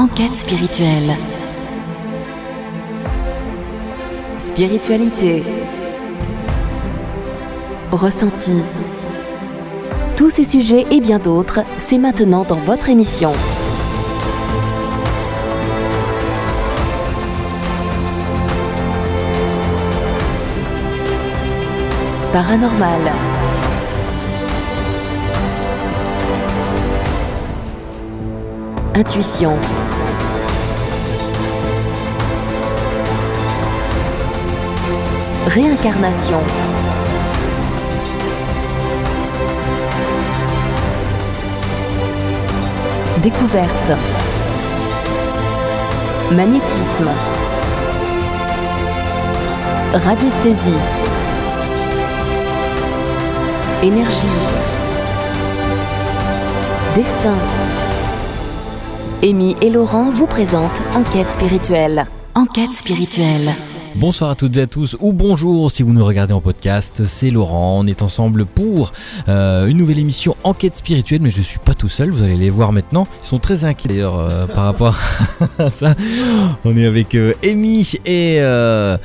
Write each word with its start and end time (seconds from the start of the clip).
Enquête 0.00 0.34
spirituelle. 0.34 1.14
Spiritualité. 4.38 5.42
Ressenti. 7.92 8.54
Tous 10.16 10.30
ces 10.30 10.44
sujets 10.44 10.86
et 10.90 11.02
bien 11.02 11.18
d'autres, 11.18 11.60
c'est 11.76 11.98
maintenant 11.98 12.46
dans 12.48 12.56
votre 12.56 12.88
émission. 12.88 13.32
Paranormal. 22.32 23.39
Intuition. 28.94 29.52
Réincarnation. 35.46 36.40
Découverte. 43.22 43.92
Magnétisme. 46.32 47.10
Radiesthésie. 49.94 50.78
Énergie. 53.82 54.28
Destin. 56.94 57.69
Amy 59.22 59.54
et 59.60 59.68
Laurent 59.68 60.10
vous 60.10 60.26
présentent 60.26 60.80
Enquête 60.94 61.30
spirituelle. 61.30 62.06
Enquête 62.34 62.72
spirituelle. 62.72 63.50
Bonsoir 63.96 64.30
à 64.30 64.34
toutes 64.34 64.56
et 64.56 64.62
à 64.62 64.66
tous, 64.66 64.96
ou 64.98 65.12
bonjour 65.12 65.70
si 65.70 65.82
vous 65.82 65.92
nous 65.92 66.04
regardez 66.04 66.32
en 66.32 66.40
podcast, 66.40 67.02
c'est 67.04 67.30
Laurent, 67.30 67.80
on 67.80 67.86
est 67.86 68.00
ensemble 68.00 68.46
pour 68.46 68.92
euh, 69.28 69.66
une 69.66 69.76
nouvelle 69.76 69.98
émission 69.98 70.36
Enquête 70.42 70.76
spirituelle, 70.76 71.20
mais 71.20 71.30
je 71.30 71.42
suis 71.42 71.58
pas 71.58 71.74
tout 71.74 71.88
seul, 71.88 72.10
vous 72.10 72.22
allez 72.22 72.36
les 72.36 72.48
voir 72.48 72.72
maintenant, 72.72 73.06
ils 73.22 73.26
sont 73.26 73.38
très 73.38 73.66
inquiets 73.66 73.88
d'ailleurs 73.88 74.18
euh, 74.18 74.46
par 74.46 74.64
rapport 74.64 74.96
à 75.58 75.68
ça. 75.68 75.94
On 76.64 76.74
est 76.74 76.86
avec 76.86 77.14
euh, 77.14 77.34
Amy 77.44 77.80
et 78.06 78.36
euh, 78.40 78.96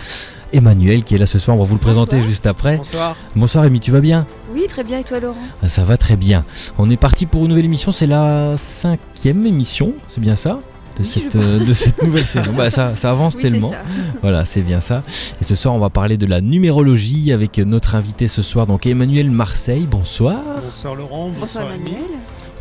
Emmanuel 0.55 1.03
qui 1.03 1.15
est 1.15 1.17
là 1.17 1.25
ce 1.25 1.37
soir, 1.39 1.55
on 1.57 1.59
va 1.59 1.65
vous 1.65 1.75
le 1.75 1.79
présenter 1.81 2.21
juste 2.21 2.47
après. 2.47 2.77
Bonsoir. 2.77 3.15
Bonsoir 3.35 3.63
Amy, 3.65 3.79
tu 3.79 3.91
vas 3.91 3.99
bien? 3.99 4.25
Oui, 4.53 4.65
très 4.69 4.83
bien. 4.83 4.99
Et 4.99 5.03
toi, 5.03 5.19
Laurent? 5.19 5.35
Ah, 5.61 5.67
Ça 5.67 5.83
va 5.83 5.97
très 5.97 6.15
bien. 6.15 6.45
On 6.77 6.89
est 6.89 6.97
parti 6.97 7.25
pour 7.25 7.43
une 7.43 7.49
nouvelle 7.49 7.65
émission, 7.65 7.91
c'est 7.91 8.07
la 8.07 8.55
cinquième 8.57 9.45
émission, 9.45 9.93
c'est 10.07 10.21
bien 10.21 10.35
ça? 10.35 10.59
De 10.97 11.03
Oui, 11.03 11.09
je 11.13 11.19
cette, 11.19 11.35
euh, 11.35 11.65
de 11.65 11.73
cette 11.73 12.01
nouvelle 12.03 12.23
saison. 12.23 12.53
Bah, 12.55 12.69
ça, 12.69 12.95
ça 12.95 13.11
avance 13.11 13.35
Oui, 13.35 13.41
tellement. 13.41 13.69
ça. 13.69 13.81
Voilà, 14.21 14.45
c'est 14.45 14.61
bien 14.61 14.79
ça. 14.79 15.03
Et 15.41 15.43
ce 15.43 15.53
soir, 15.53 15.73
on 15.75 15.79
va 15.79 15.89
parler 15.89 16.15
de 16.15 16.25
la 16.25 16.39
numérologie 16.39 17.33
avec 17.33 17.57
notre 17.57 17.95
invité 17.95 18.29
ce 18.29 18.41
soir, 18.41 18.65
donc 18.65 18.85
Emmanuel 18.87 19.29
Marseille. 19.29 19.87
Bonsoir. 19.91 20.39
Bonsoir 20.63 20.95
Laurent, 20.95 21.31
Bonsoir, 21.37 21.65
bonsoir, 21.65 21.71
Amy. 21.73 21.97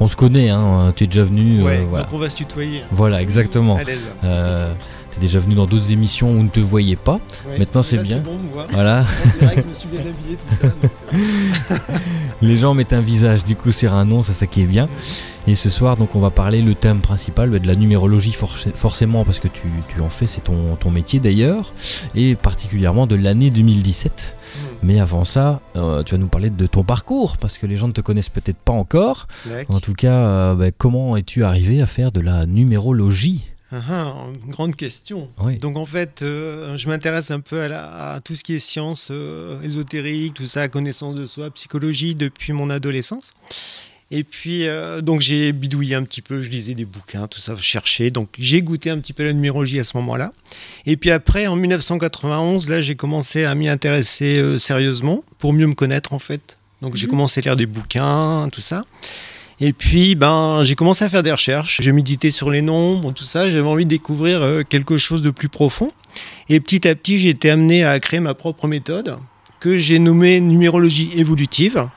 On 0.01 0.07
se 0.07 0.17
connaît, 0.17 0.51
hein, 0.51 0.93
tu 0.97 1.05
es 1.05 1.07
déjà 1.07 1.23
venu. 1.23 1.61
euh, 1.65 1.85
voilà. 1.89 2.05
donc 2.05 2.13
on 2.15 2.19
va 2.19 2.29
se 2.29 2.37
tutoyer. 2.37 2.83
voilà, 2.91 3.23
exactement. 3.23 3.77
À 3.77 3.85
l'aise. 3.85 3.99
Euh, 4.25 4.73
tu 5.13 5.19
es 5.19 5.21
déjà 5.21 5.39
venu 5.39 5.55
dans 5.55 5.67
d'autres 5.67 5.93
émissions 5.93 6.33
où 6.33 6.37
on 6.37 6.43
ne 6.43 6.49
te 6.49 6.59
voyait 6.59 6.97
pas. 6.97 7.21
Ouais. 7.49 7.59
maintenant, 7.59 7.83
c'est 7.85 7.99
bien. 7.99 8.19
bon. 8.19 8.37
Voilà, 8.71 9.05
On 9.25 9.39
dirait 9.39 9.55
que 9.55 9.63
je 9.63 9.69
me 9.69 9.73
suis 9.73 9.89
bien 9.89 10.01
habillé, 10.01 10.37
tout 10.37 10.53
ça. 10.53 10.67
donc, 10.69 11.81
les 12.43 12.59
gens 12.59 12.75
mettent 12.75 12.93
un 12.93 13.01
visage, 13.01 13.45
du 13.45 13.55
coup, 13.57 13.71
c'est 13.71 13.87
un 13.87 14.05
nom, 14.05 14.23
c'est 14.25 14.33
ça 14.33 14.47
qui 14.47 14.63
est 14.63 14.67
bien. 14.67 14.87
Et 15.47 15.55
ce 15.55 15.71
soir, 15.71 15.97
donc, 15.97 16.17
on 16.17 16.21
va 16.21 16.31
parler 16.31 16.63
le 16.63 16.75
thème 16.75 17.01
principal 17.01 17.51
bah, 17.51 17.59
de 17.61 17.67
la 17.69 17.77
numérologie, 17.77 18.33
forc- 18.33 18.75
forcément, 18.75 19.25
parce 19.25 19.39
que 19.39 19.49
tu, 19.49 19.69
tu 19.89 20.01
en 20.01 20.09
fais, 20.09 20.27
c'est 20.27 20.41
ton, 20.43 20.75
ton 20.81 20.91
métier 20.91 21.21
d'ailleurs, 21.21 21.73
et 22.17 22.35
particulièrement 22.35 23.07
de 23.07 23.15
l'année 23.15 23.51
2017. 23.51 24.37
Mais 24.83 25.01
avant 25.01 25.25
ça, 25.25 25.61
euh, 25.77 26.03
tu 26.03 26.15
vas 26.15 26.19
nous 26.21 26.29
parler 26.29 26.51
de 26.51 26.67
ton 26.67 26.83
parcours, 26.85 27.37
parce 27.39 27.59
que 27.59 27.67
les 27.67 27.77
gens 27.77 27.89
ne 27.89 27.93
te 27.93 28.01
connaissent 28.01 28.29
peut-être 28.29 28.59
pas 28.59 28.73
encore. 28.73 29.27
En 29.69 29.81
tout 29.81 29.95
cas, 29.95 30.21
euh, 30.27 30.55
bah, 30.55 30.71
comment 30.71 31.17
es-tu 31.17 31.45
arrivé 31.45 31.81
à 31.81 31.87
faire 31.87 32.13
de 32.13 32.21
la 32.21 32.47
numérologie 32.47 33.51
Ah, 33.73 33.81
ah, 33.91 34.15
une 34.45 34.51
grande 34.53 34.77
question. 34.77 35.29
Oui. 35.43 35.59
Donc 35.59 35.77
en 35.77 35.87
fait, 35.87 36.23
euh, 36.23 36.77
je 36.77 36.89
m'intéresse 36.89 37.31
un 37.31 37.41
peu 37.41 37.61
à, 37.63 37.69
la- 37.69 38.13
à 38.15 38.21
tout 38.21 38.35
ce 38.35 38.45
qui 38.45 38.55
est 38.55 38.59
science 38.59 39.11
ésotérique, 39.63 40.35
tout 40.35 40.47
ça, 40.47 40.69
connaissance 40.69 41.15
de 41.15 41.25
soi, 41.27 41.51
psychologie 41.51 42.15
depuis 42.15 42.53
mon 42.53 42.71
adolescence. 42.71 43.33
Et 44.11 44.23
puis, 44.23 44.69
euh, 44.69 45.01
donc 45.01 45.21
j'ai 45.21 45.53
bidouillé 45.53 45.95
un 45.95 46.05
petit 46.05 46.23
peu, 46.23 46.41
je 46.41 46.49
lisais 46.51 46.75
des 46.75 46.85
bouquins, 46.85 47.27
tout 47.27 47.39
ça, 47.39 47.55
je 47.57 47.63
cherchais. 47.63 48.11
Donc 48.11 48.29
j'ai 48.39 48.63
goûté 48.63 48.91
un 48.91 48.99
petit 48.99 49.13
peu 49.13 49.25
la 49.25 49.33
numérologie 49.33 49.81
à 49.81 49.85
ce 49.85 49.97
moment-là. 49.97 50.33
Et 50.87 50.97
puis 50.97 51.11
après, 51.11 51.47
en 51.47 51.57
1991, 51.57 52.69
là, 52.69 52.81
j'ai 52.81 52.95
commencé 52.95 53.45
à 53.45 53.55
m'y 53.55 53.69
intéresser 53.69 54.39
euh, 54.39 54.59
sérieusement 54.59 55.25
pour 55.39 55.53
mieux 55.53 55.67
me 55.67 55.75
connaître 55.75 56.13
en 56.13 56.19
fait. 56.19 56.59
Donc 56.83 56.97
j'ai 56.97 57.07
commencé 57.07 57.41
à 57.41 57.43
lire 57.43 57.57
des 57.57 57.67
bouquins, 57.67 58.49
tout 58.53 58.61
ça. 58.61 58.85
Et 59.61 59.73
puis, 59.73 60.15
ben, 60.15 60.63
j'ai 60.63 60.75
commencé 60.75 61.05
à 61.05 61.09
faire 61.09 61.23
des 61.23 61.33
recherches. 61.33 61.81
J'ai 61.81 61.93
médité 61.93 62.31
sur 62.31 62.51
les 62.51 62.63
nombres, 62.63 63.13
tout 63.13 63.25
ça. 63.25 63.49
J'avais 63.49 63.67
envie 63.67 63.85
de 63.85 63.91
découvrir 63.91 64.43
euh, 64.43 64.63
quelque 64.69 64.97
chose 64.97 65.23
de 65.23 65.31
plus 65.31 65.49
profond. 65.49 65.93
Et 66.49 66.61
petit 66.61 66.87
à 66.89 66.95
petit, 66.95 67.19
j'ai 67.19 67.31
été 67.31 67.51
amené 67.51 67.85
à 67.85 67.99
créer 68.01 68.21
ma 68.21 68.35
propre 68.35 68.67
méthode 68.67 69.17
que 69.61 69.79
j'ai 69.79 69.99
nommée 69.99 70.41
numérologie 70.41 71.11
évolutive. 71.17 71.89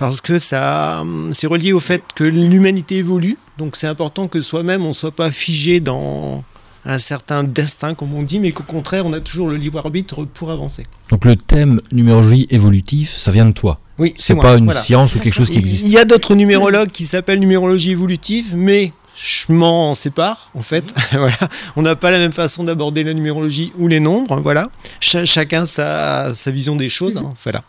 Parce 0.00 0.22
que 0.22 0.38
ça, 0.38 1.02
hum, 1.02 1.30
c'est 1.32 1.46
relié 1.46 1.74
au 1.74 1.78
fait 1.78 2.02
que 2.14 2.24
l'humanité 2.24 2.96
évolue. 2.96 3.36
Donc, 3.58 3.76
c'est 3.76 3.86
important 3.86 4.28
que 4.28 4.40
soi-même, 4.40 4.84
on 4.86 4.88
ne 4.88 4.94
soit 4.94 5.10
pas 5.14 5.30
figé 5.30 5.78
dans 5.78 6.42
un 6.86 6.96
certain 6.96 7.44
destin, 7.44 7.94
comme 7.94 8.14
on 8.14 8.22
dit, 8.22 8.38
mais 8.40 8.52
qu'au 8.52 8.62
contraire, 8.62 9.04
on 9.04 9.12
a 9.12 9.20
toujours 9.20 9.48
le 9.48 9.56
libre 9.56 9.78
arbitre 9.78 10.24
pour 10.24 10.50
avancer. 10.50 10.84
Donc 11.10 11.26
le 11.26 11.36
thème 11.36 11.82
numérologie 11.92 12.46
évolutive, 12.48 13.08
ça 13.10 13.30
vient 13.30 13.44
de 13.44 13.52
toi. 13.52 13.78
Oui, 13.98 14.14
C'est 14.16 14.34
pas 14.34 14.56
une 14.56 14.64
voilà. 14.64 14.80
science 14.80 15.14
ou 15.14 15.18
quelque 15.18 15.34
chose 15.34 15.50
qui 15.50 15.58
existe. 15.58 15.86
Il 15.86 15.92
y 15.92 15.98
a 15.98 16.06
d'autres 16.06 16.34
numérologues 16.34 16.90
qui 16.90 17.04
s'appellent 17.04 17.38
numérologie 17.38 17.90
évolutive, 17.90 18.54
mais 18.56 18.94
je 19.22 19.52
m'en 19.52 19.92
sépare 19.94 20.48
en 20.54 20.62
fait. 20.62 20.94
voilà, 21.12 21.36
on 21.76 21.82
n'a 21.82 21.94
pas 21.96 22.10
la 22.10 22.18
même 22.18 22.32
façon 22.32 22.64
d'aborder 22.64 23.04
la 23.04 23.12
numérologie 23.12 23.72
ou 23.78 23.86
les 23.86 24.00
nombres. 24.00 24.40
Voilà, 24.40 24.70
Cha- 25.00 25.24
chacun 25.26 25.66
sa, 25.66 26.34
sa 26.34 26.50
vision 26.50 26.74
des 26.76 26.88
choses. 26.88 27.16
hein, 27.18 27.34
voilà. 27.42 27.62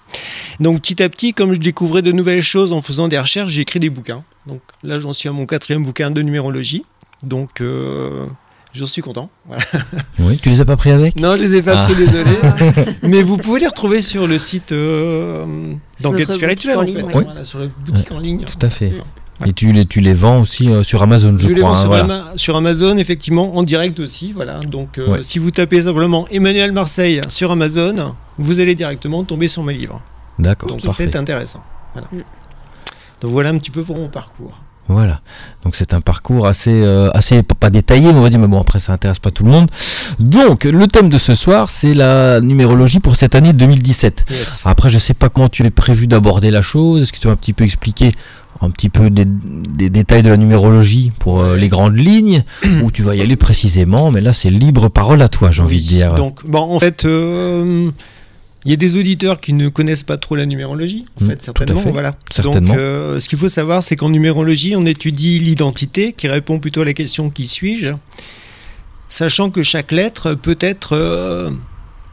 Donc 0.62 0.82
petit 0.82 1.04
à 1.04 1.10
petit, 1.10 1.34
comme 1.34 1.54
je 1.54 1.60
découvrais 1.60 2.02
de 2.02 2.12
nouvelles 2.14 2.42
choses 2.44 2.72
en 2.72 2.82
faisant 2.82 3.08
des 3.10 3.20
recherches, 3.20 3.52
j'ai 3.52 3.62
écrit 3.62 3.80
des 3.82 3.90
bouquins. 3.90 4.24
Donc 4.48 4.62
là, 4.84 4.98
j'en 5.00 5.12
suis 5.14 5.28
à 5.28 5.32
mon 5.34 5.46
quatrième 5.46 5.84
bouquin 5.84 6.10
de 6.12 6.22
numérologie. 6.22 6.86
Donc 7.24 7.60
euh, 7.62 8.26
j'en 8.74 8.86
suis 8.86 9.02
content. 9.02 9.30
Voilà. 9.46 9.64
Oui, 10.20 10.38
tu 10.42 10.50
les 10.50 10.62
as 10.62 10.66
pas 10.66 10.78
pris 10.78 10.92
avec? 10.92 11.20
Non, 11.20 11.36
je 11.36 11.42
les 11.42 11.56
ai 11.56 11.62
pas 11.62 11.74
Ah. 11.82 11.86
pris, 11.86 11.96
désolé. 11.96 12.30
Mais 13.04 13.22
vous 13.24 13.38
pouvez 13.38 13.60
les 13.60 13.68
retrouver 13.68 14.02
sur 14.02 14.28
le 14.28 14.38
site 14.38 14.72
euh, 14.72 15.46
d'enquête 16.02 16.32
spirituelle, 16.32 16.78
en 16.78 16.82
fait. 16.82 16.88
ligne, 16.88 17.04
ouais. 17.04 17.24
Voilà, 17.26 17.44
sur 17.44 17.60
la 17.60 17.66
boutique 17.68 18.12
en 18.12 18.20
ligne. 18.20 18.46
Tout 18.46 18.64
à 18.66 18.70
fait. 18.70 18.92
Ouais. 18.92 19.02
Et 19.46 19.54
tu 19.54 19.72
les, 19.72 19.86
tu 19.86 20.02
les 20.02 20.14
vends 20.14 20.42
aussi 20.42 20.70
euh, 20.70 20.84
sur 20.84 21.02
Amazon, 21.04 21.36
je, 21.38 21.44
Je, 21.48 21.54
les 21.54 21.60
crois. 21.62 21.70
vends 21.72 21.76
hein, 21.76 21.80
sur, 21.80 21.88
voilà. 21.88 22.04
Ama- 22.04 22.24
sur 22.36 22.56
Amazon, 22.56 22.98
effectivement, 22.98 23.56
en 23.58 23.64
direct 23.64 24.00
aussi. 24.00 24.32
Voilà. 24.34 24.60
Donc, 24.60 24.98
euh, 24.98 25.08
Ouais. 25.14 25.20
si 25.24 25.40
vous 25.40 25.52
tapez 25.52 25.82
simplement 25.82 26.28
Emmanuel 26.32 26.72
Marseille 26.72 27.22
sur 27.28 27.52
Amazon, 27.52 28.16
vous 28.38 28.60
allez 28.60 28.76
directement 28.76 29.24
tomber 29.24 29.48
sur 29.48 29.64
mes 29.64 29.74
livres. 29.74 30.02
D'accord, 30.40 30.70
Donc, 30.70 30.82
parfait. 30.84 31.04
c'est 31.12 31.16
intéressant. 31.16 31.64
Voilà. 31.94 32.08
Mm. 32.12 32.18
Donc, 33.22 33.32
voilà 33.32 33.50
un 33.50 33.58
petit 33.58 33.72
peu 33.72 33.84
pour 33.84 33.98
mon 33.98 34.10
parcours. 34.10 34.58
Voilà. 34.88 35.22
Donc 35.64 35.76
c'est 35.76 35.94
un 35.94 36.02
parcours 36.02 36.48
assez, 36.48 36.72
euh, 36.84 37.10
assez 37.14 37.44
pas 37.44 37.70
détaillé, 37.70 38.10
on 38.10 38.20
va 38.20 38.30
dire, 38.30 38.40
mais 38.40 38.48
bon 38.48 38.60
après 38.60 38.80
ça 38.80 38.92
intéresse 38.92 39.20
pas 39.20 39.32
tout 39.32 39.46
le 39.46 39.52
monde. 39.52 39.70
Donc 40.20 40.66
le 40.66 40.86
thème 40.88 41.08
de 41.08 41.18
ce 41.18 41.34
soir, 41.34 41.70
c'est 41.70 41.94
la 41.94 42.42
numérologie 42.42 43.00
pour 43.00 43.16
cette 43.16 43.34
année 43.36 43.54
2017. 43.54 44.26
Yes. 44.30 44.64
Après, 44.66 44.90
je 44.90 44.98
sais 44.98 45.14
pas 45.14 45.30
comment 45.30 45.48
tu 45.48 45.64
as 45.66 45.72
prévu 45.72 46.08
d'aborder 46.08 46.52
la 46.52 46.62
chose. 46.62 47.04
Est-ce 47.04 47.14
que 47.14 47.20
tu 47.20 47.28
vas 47.28 47.34
un 47.34 47.38
petit 47.38 47.54
peu 47.54 47.64
expliquer 47.64 48.12
un 48.62 48.70
petit 48.70 48.90
peu 48.90 49.10
des, 49.10 49.26
des 49.26 49.90
détails 49.90 50.22
de 50.24 50.30
la 50.30 50.38
numérologie 50.38 51.12
pour 51.20 51.42
euh, 51.42 51.56
les 51.58 51.68
grandes 51.68 51.98
lignes, 51.98 52.44
ou 52.84 52.92
tu 52.92 53.02
vas 53.02 53.16
y 53.16 53.22
aller 53.22 53.36
précisément, 53.36 54.12
mais 54.12 54.22
là 54.22 54.34
c'est 54.34 54.50
libre 54.52 54.88
parole 54.90 55.22
à 55.22 55.28
toi, 55.30 55.50
j'ai 55.52 55.62
envie 55.64 55.82
de 55.82 55.88
dire. 55.88 56.14
Donc, 56.16 56.46
bon, 56.46 56.60
en 56.60 56.80
fait, 56.80 57.06
euh, 57.06 57.90
il 58.64 58.70
y 58.70 58.74
a 58.74 58.78
des 58.78 58.98
auditeurs 58.98 59.40
qui 59.40 59.54
ne 59.54 59.68
connaissent 59.70 60.04
pas 60.04 60.18
trop 60.18 60.36
la 60.36 60.46
numérologie, 60.46 61.06
en 61.20 61.26
Mm, 61.26 61.28
fait, 61.30 61.42
certainement. 61.42 61.80
fait. 61.80 61.92
Voilà. 61.92 62.14
Certainement. 62.32 62.70
Donc, 62.74 62.78
euh, 62.78 63.20
ce 63.20 63.28
qu'il 63.30 63.40
faut 63.40 63.48
savoir, 63.48 63.82
c'est 63.82 63.96
qu'en 63.96 64.10
numérologie, 64.10 64.76
on 64.76 64.86
étudie 64.86 65.40
l'identité, 65.40 66.14
qui 66.14 66.28
répond 66.28 66.60
plutôt 66.60 66.82
à 66.82 66.86
la 66.86 66.94
question 66.94 67.32
qui 67.32 67.48
suis-je, 67.48 67.90
sachant 69.10 69.50
que 69.50 69.64
chaque 69.64 69.92
lettre 69.92 70.36
peut 70.36 70.58
être 70.60 70.94
euh, 70.96 71.50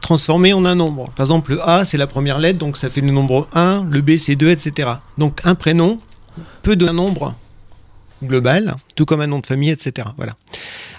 transformée 0.01 0.53
en 0.53 0.65
un 0.65 0.73
nombre. 0.75 1.11
Par 1.15 1.25
exemple, 1.27 1.51
le 1.53 1.61
A, 1.69 1.85
c'est 1.85 1.97
la 1.97 2.07
première 2.07 2.39
lettre, 2.39 2.57
donc 2.57 2.75
ça 2.77 2.89
fait 2.89 3.01
le 3.01 3.11
nombre 3.11 3.47
1, 3.53 3.85
le 3.89 4.01
B, 4.01 4.17
c'est 4.17 4.35
2, 4.35 4.49
etc. 4.49 4.89
Donc, 5.19 5.39
un 5.43 5.53
prénom 5.55 5.99
peut 6.63 6.75
donner 6.75 6.91
un 6.91 6.93
nombre 6.93 7.35
global, 8.23 8.75
tout 8.95 9.05
comme 9.05 9.21
un 9.21 9.27
nom 9.27 9.39
de 9.39 9.45
famille, 9.45 9.69
etc. 9.69 10.07
Voilà. 10.17 10.35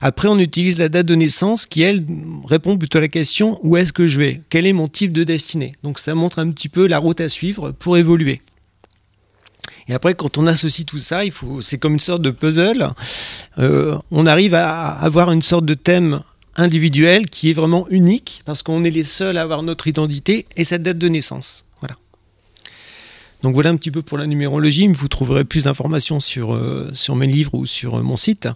Après, 0.01 0.29
on 0.29 0.39
utilise 0.39 0.79
la 0.79 0.89
date 0.89 1.07
de 1.07 1.15
naissance 1.15 1.67
qui, 1.67 1.83
elle, 1.83 2.05
répond 2.47 2.79
plutôt 2.79 2.99
à 2.99 3.01
la 3.03 3.09
question 3.09 3.59
où 3.63 3.77
est-ce 3.77 3.93
que 3.93 4.09
je 4.09 4.19
vais? 4.19 4.41
Quel 4.49 4.67
est 4.67 4.73
mon 4.73 4.89
type 4.89 5.13
de 5.13 5.25
destinée? 5.25 5.75
Donc, 5.83 5.99
ça 5.99 6.15
montre 6.15 6.39
un 6.39 6.51
petit 6.51 6.69
peu 6.69 6.87
la 6.87 6.99
route 6.99 7.21
à 7.21 7.29
suivre 7.29 7.73
pour 7.73 7.97
évoluer. 7.99 8.41
Et 9.89 9.95
après, 9.95 10.15
quand 10.15 10.39
on 10.39 10.47
associe 10.47 10.87
tout 10.87 10.99
ça, 10.99 11.23
c'est 11.61 11.79
comme 11.79 11.95
une 11.95 12.01
sorte 12.01 12.23
de 12.23 12.31
puzzle. 12.31 12.91
Euh, 13.59 13.99
on 14.11 14.27
arrive 14.27 14.55
à 14.55 14.91
avoir 14.91 15.33
une 15.33 15.43
sorte 15.43 15.65
de 15.65 15.75
thème 15.75 16.21
individuel 16.57 17.29
qui 17.29 17.51
est 17.51 17.55
vraiment 17.55 17.87
unique 17.91 18.43
parce 18.45 18.63
qu'on 18.63 18.85
est 18.85 18.91
les 18.91 19.05
seuls 19.05 19.37
à 19.37 19.43
avoir 19.43 19.63
notre 19.63 19.89
identité 19.89 20.47
et 20.57 20.65
cette 20.65 20.83
date 20.83 20.99
de 20.99 21.09
naissance. 21.09 21.65
Donc 23.43 23.55
voilà 23.55 23.71
un 23.71 23.77
petit 23.77 23.91
peu 23.91 24.03
pour 24.03 24.19
la 24.19 24.27
numérologie. 24.27 24.89
Vous 24.89 25.09
trouverez 25.09 25.45
plus 25.45 25.65
d'informations 25.65 26.21
sur, 26.21 26.55
euh, 26.55 26.91
sur 26.95 27.17
mes 27.17 27.27
livres 27.27 27.55
ou 27.55 27.67
sur 27.67 27.99
euh, 27.99 28.03
mon 28.03 28.17
site. 28.17 28.49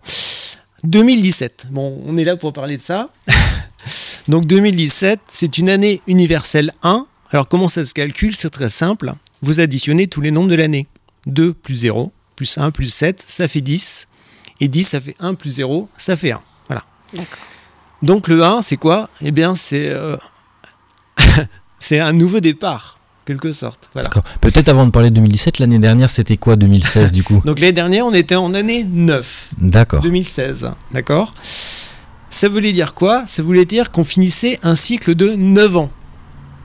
2017. 0.85 1.69
Bon, 1.71 2.03
on 2.07 2.17
est 2.17 2.25
là 2.25 2.37
pour 2.37 2.53
parler 2.53 2.77
de 2.77 2.83
ça. 2.83 3.11
Donc 4.29 4.47
2017, 4.47 5.21
c'est 5.29 5.59
une 5.59 5.69
année 5.69 6.01
universelle 6.07 6.73
1. 6.83 7.07
Alors 7.31 7.49
comment 7.49 7.69
ça 7.69 7.85
se 7.85 7.95
calcule? 7.95 8.35
C'est 8.35 8.51
très 8.51 8.69
simple. 8.69 9.15
Vous 9.43 9.61
additionnez 9.61 10.07
tous 10.07 10.21
les 10.21 10.31
nombres 10.31 10.51
de 10.51 10.55
l'année. 10.55 10.87
2 11.27 11.55
plus 11.55 11.75
0, 11.75 12.13
plus 12.37 12.59
1 12.59 12.71
plus 12.71 12.93
7, 12.93 13.23
ça 13.27 13.49
fait 13.49 13.61
10. 13.61 14.09
Et 14.61 14.69
10, 14.69 14.85
ça 14.85 15.01
fait 15.01 15.17
1 15.19 15.35
plus 15.35 15.51
0, 15.51 15.89
ça 15.97 16.17
fait 16.17 16.33
1. 16.33 16.43
Voilà. 16.69 16.85
D'accord. 17.13 17.39
Donc 18.03 18.29
le 18.29 18.43
1, 18.43 18.63
c'est 18.63 18.77
quoi? 18.77 19.09
Eh 19.23 19.31
bien, 19.31 19.55
c'est 19.55 19.89
euh, 19.89 20.17
c'est 21.79 22.01
un 22.01 22.13
nouveau 22.13 22.41
départ, 22.41 22.99
quelque 23.25 23.53
sorte. 23.53 23.89
Voilà. 23.95 24.11
Peut-être 24.41 24.69
avant 24.69 24.87
de 24.87 24.91
parler 24.91 25.11
de 25.11 25.17
2017, 25.17 25.59
l'année 25.59 25.79
dernière, 25.79 26.11
c'était 26.11 26.37
quoi 26.37 26.57
2016 26.57 27.13
du 27.13 27.23
coup? 27.23 27.43
Donc 27.45 27.59
l'année 27.61 27.73
dernière, 27.73 28.07
on 28.07 28.13
était 28.13 28.35
en 28.35 28.55
année 28.55 28.85
9. 28.89 29.51
D'accord. 29.59 30.03
2016. 30.03 30.71
D'accord? 30.93 31.35
Ça 32.31 32.49
voulait 32.49 32.73
dire 32.73 32.95
quoi? 32.95 33.23
Ça 33.27 33.43
voulait 33.43 33.65
dire 33.65 33.91
qu'on 33.91 34.05
finissait 34.05 34.59
un 34.63 34.75
cycle 34.75 35.15
de 35.15 35.31
9 35.31 35.77
ans. 35.77 35.91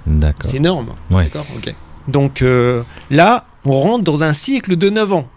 D'accord. 0.06 0.50
C'est 0.50 0.58
énorme. 0.58 0.96
Ouais. 1.12 1.26
D'accord? 1.26 1.46
Ok. 1.56 1.74
Donc 2.08 2.42
euh, 2.42 2.82
là, 3.12 3.46
on 3.66 3.80
rentre 3.80 4.04
dans 4.04 4.24
un 4.24 4.34
cycle 4.34 4.76
de 4.76 4.90
9 4.90 5.14
ans. 5.14 5.28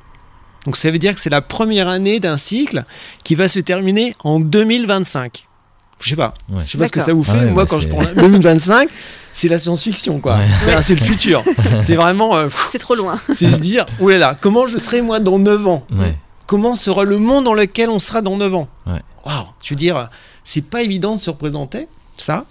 Donc 0.64 0.76
ça 0.76 0.90
veut 0.90 0.98
dire 0.98 1.12
que 1.14 1.20
c'est 1.20 1.30
la 1.30 1.42
première 1.42 1.88
année 1.88 2.20
d'un 2.20 2.36
cycle 2.36 2.84
qui 3.24 3.34
va 3.34 3.48
se 3.48 3.60
terminer 3.60 4.14
en 4.24 4.38
2025 4.40 5.46
je 6.04 6.10
sais 6.10 6.16
pas. 6.16 6.34
Ouais. 6.50 6.62
Je 6.66 6.72
sais 6.72 6.78
pas 6.78 6.86
ce 6.86 6.92
que 6.92 7.00
ça 7.00 7.12
vous 7.12 7.22
fait. 7.22 7.32
Ah 7.36 7.44
ouais, 7.44 7.50
Moi, 7.52 7.62
bah, 7.64 7.69
quand 7.70 7.80
je 7.80 7.88
prends 7.88 8.00
la- 8.14 8.14
2025, 8.14 8.88
c'est 9.32 9.49
la 9.49 9.58
science-fiction, 9.58 10.20
quoi. 10.20 10.37
Ouais. 10.37 10.46
C'est 10.61 10.82
c'est 10.82 10.94
le 10.94 11.00
futur. 11.00 11.43
c'est 11.84 11.96
vraiment, 11.96 12.37
euh, 12.37 12.44
pff, 12.44 12.69
C'est 12.70 12.79
trop 12.79 12.94
loin. 12.94 13.19
c'est 13.32 13.49
se 13.50 13.58
dire, 13.58 13.87
oh 14.00 14.11
là 14.11 14.19
là, 14.19 14.37
comment 14.40 14.67
je 14.67 14.79
serai 14.79 15.02
moi 15.02 15.20
dans 15.20 15.38
9 15.38 15.67
ans? 15.67 15.87
Ouais. 15.93 16.17
Comment 16.46 16.75
sera 16.75 17.05
le 17.05 17.19
monde 17.19 17.44
dans 17.44 17.55
lequel 17.55 17.88
on 17.88 17.99
sera 17.99 18.20
dans 18.23 18.37
9 18.37 18.55
ans? 18.55 18.69
Ouais. 18.87 18.99
Waouh 19.25 19.46
Je 19.62 19.70
veux 19.70 19.76
dire, 19.76 20.08
c'est 20.44 20.64
pas 20.64 20.82
évident 20.82 21.14
de 21.17 21.20
se 21.20 21.31
représenter 21.31 21.88
ça, 22.17 22.44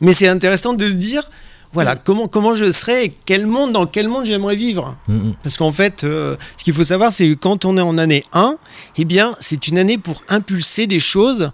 mais 0.00 0.12
c'est 0.12 0.28
intéressant 0.28 0.72
de 0.74 0.88
se 0.88 0.94
dire, 0.94 1.28
voilà, 1.72 1.96
comment, 1.96 2.28
comment 2.28 2.54
je 2.54 2.70
serai 2.70 3.04
et 3.06 3.16
quel 3.26 3.46
monde, 3.46 3.72
dans 3.72 3.86
quel 3.86 4.08
monde 4.08 4.24
j'aimerais 4.24 4.54
vivre? 4.54 4.96
Mm, 5.08 5.14
mm. 5.14 5.34
Parce 5.42 5.56
qu'en 5.56 5.72
fait, 5.72 6.04
euh, 6.04 6.36
ce 6.56 6.62
qu'il 6.64 6.72
faut 6.72 6.84
savoir, 6.84 7.10
c'est 7.10 7.28
que 7.28 7.34
quand 7.34 7.64
on 7.64 7.76
est 7.76 7.82
en 7.82 7.98
année 7.98 8.24
1, 8.32 8.56
eh 8.96 9.04
bien, 9.04 9.34
c'est 9.40 9.66
une 9.66 9.78
année 9.78 9.98
pour 9.98 10.22
impulser 10.28 10.86
des 10.86 11.00
choses 11.00 11.50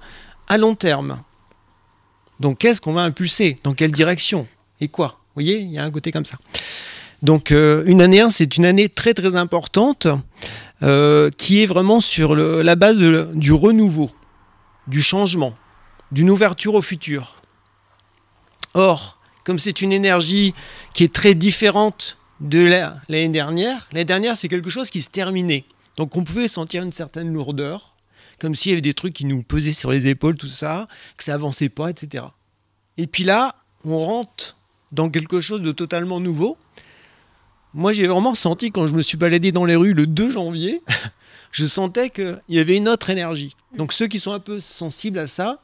à 0.49 0.59
long 0.59 0.75
terme. 0.75 1.19
Donc, 2.41 2.59
qu'est-ce 2.59 2.81
qu'on 2.81 2.93
va 2.93 3.03
impulser? 3.03 3.59
Dans 3.63 3.75
quelle 3.75 3.93
direction? 3.93 4.47
Et 4.81 4.89
quoi? 4.89 5.09
Vous 5.09 5.35
voyez, 5.43 5.59
il 5.59 5.71
y 5.71 5.79
a 5.79 5.85
un 5.85 5.91
côté 5.91 6.11
comme 6.11 6.25
ça. 6.25 6.39
Donc, 7.23 7.53
euh, 7.53 7.83
une 7.87 8.01
année 8.01 8.21
1, 8.21 8.31
c'est 8.31 8.57
une 8.57 8.65
année 8.65 8.89
très 8.89 9.13
très 9.15 9.37
importante 9.37 10.09
euh, 10.83 11.31
qui 11.37 11.63
est 11.63 11.67
vraiment 11.67 12.01
sur 12.01 12.35
la 12.35 12.77
base 12.77 12.99
du 13.35 13.53
renouveau, 13.53 14.11
du 14.87 15.03
changement, 15.03 15.55
d'une 16.13 16.31
ouverture 16.31 16.75
au 16.75 16.83
futur. 16.83 17.37
Or, 18.75 19.19
comme 19.45 19.59
c'est 19.59 19.83
une 19.83 19.93
énergie 19.93 20.55
qui 20.95 21.05
est 21.05 21.13
très 21.15 21.35
différente 21.35 22.17
de 22.41 22.61
la- 22.61 22.97
l'année 23.11 23.29
dernière, 23.29 23.87
l'année 23.93 24.05
dernière, 24.07 24.37
c'est 24.37 24.49
quelque 24.49 24.71
chose 24.71 24.89
qui 24.91 25.03
se 25.03 25.11
terminait. 25.11 25.65
Donc, 25.99 26.17
on 26.17 26.25
pouvait 26.25 26.49
sentir 26.49 26.83
une 26.83 26.93
certaine 26.93 27.33
lourdeur, 27.33 27.95
comme 28.41 28.55
s'il 28.55 28.71
y 28.71 28.73
avait 28.73 28.81
des 28.81 28.95
trucs 28.95 29.13
qui 29.13 29.27
nous 29.27 29.43
pesaient 29.43 29.73
sur 29.73 29.91
les 29.91 30.09
épaules, 30.09 30.37
tout 30.37 30.49
ça, 30.49 30.89
que 31.17 31.23
ça 31.23 31.35
avançait 31.35 31.69
pas, 31.69 31.91
etc. 31.91 32.25
Et 32.97 33.07
puis 33.07 33.23
là, 33.23 33.55
on 33.85 33.99
rentre 33.99 34.57
dans 34.93 35.11
quelque 35.11 35.41
chose 35.41 35.63
de 35.63 35.73
totalement 35.73 36.21
nouveau. 36.21 36.57
Moi, 37.75 37.93
j'ai 37.93 38.07
vraiment 38.09 38.35
senti 38.35 38.73
quand 38.73 38.87
je 38.87 38.97
me 38.97 39.03
suis 39.03 39.17
baladé 39.17 39.53
dans 39.53 39.65
les 39.65 39.77
rues 39.77 39.93
le 39.93 40.07
2 40.07 40.31
janvier, 40.31 40.83
je 41.53 41.67
sentais 41.67 42.11
qu'il 42.11 42.41
y 42.49 42.59
avait 42.59 42.77
une 42.77 42.89
autre 42.89 43.11
énergie. 43.11 43.55
Donc 43.77 43.93
ceux 43.93 44.09
qui 44.09 44.19
sont 44.19 44.33
un 44.33 44.41
peu 44.41 44.59
sensibles 44.59 45.19
à 45.19 45.27
ça, 45.27 45.61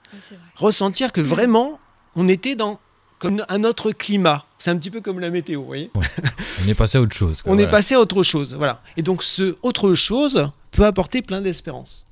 ressentir 0.55 1.13
que 1.13 1.21
vraiment, 1.21 1.81
on 2.15 2.29
était 2.29 2.55
dans 2.55 2.79
comme 3.19 3.43
un 3.49 3.65
autre 3.65 3.93
climat. 3.93 4.45
C'est 4.59 4.71
un 4.71 4.77
petit 4.77 4.91
peu 4.91 5.01
comme 5.01 5.21
la 5.21 5.31
météo, 5.31 5.61
vous 5.61 5.67
voyez 5.67 5.91
On 6.65 6.69
est 6.69 6.75
passé 6.75 6.99
à 6.99 7.01
autre 7.01 7.17
chose. 7.17 7.41
quoi, 7.41 7.53
On 7.53 7.59
est 7.59 7.71
passé 7.71 7.95
à 7.95 8.01
autre 8.01 8.23
chose, 8.23 8.55
voilà. 8.55 8.83
Et 8.97 9.03
donc 9.03 9.23
ce 9.23 9.57
autre 9.63 9.95
chose 9.95 10.51
peut 10.71 10.85
apporter 10.85 11.23
plein 11.23 11.41
d'espérance. 11.41 12.05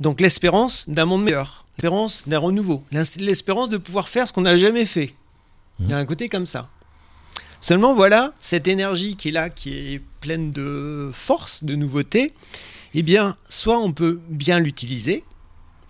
Donc 0.00 0.20
l'espérance 0.20 0.88
d'un 0.88 1.06
monde 1.06 1.24
meilleur, 1.24 1.66
l'espérance 1.76 2.28
d'un 2.28 2.38
renouveau, 2.38 2.84
l'espérance 2.92 3.68
de 3.68 3.76
pouvoir 3.76 4.08
faire 4.08 4.28
ce 4.28 4.32
qu'on 4.32 4.42
n'a 4.42 4.56
jamais 4.56 4.84
fait. 4.84 5.14
Il 5.80 5.90
y 5.90 5.92
a 5.92 5.98
un 5.98 6.04
côté 6.06 6.28
comme 6.28 6.46
ça. 6.46 6.68
Seulement 7.60 7.94
voilà, 7.94 8.32
cette 8.38 8.68
énergie 8.68 9.16
qui 9.16 9.28
est 9.28 9.32
là, 9.32 9.50
qui 9.50 9.94
est 9.94 10.02
pleine 10.20 10.52
de 10.52 11.10
force, 11.12 11.64
de 11.64 11.74
nouveauté, 11.74 12.32
eh 12.94 13.02
bien, 13.02 13.36
soit 13.48 13.78
on 13.78 13.92
peut 13.92 14.20
bien 14.28 14.60
l'utiliser, 14.60 15.24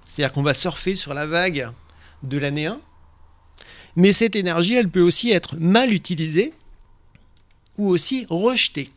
c'est-à-dire 0.07 0.33
qu'on 0.33 0.43
va 0.43 0.55
surfer 0.55 0.95
sur 0.95 1.13
la 1.13 1.27
vague 1.27 1.71
de 2.23 2.39
l'année 2.39 2.67
1, 2.67 2.81
mais 3.97 4.13
cette 4.13 4.37
énergie, 4.37 4.75
elle 4.75 4.89
peut 4.89 5.03
aussi 5.03 5.31
être 5.31 5.57
mal 5.57 5.93
utilisée 5.93 6.55
ou 7.77 7.89
aussi 7.89 8.27
rejetée. 8.31 8.91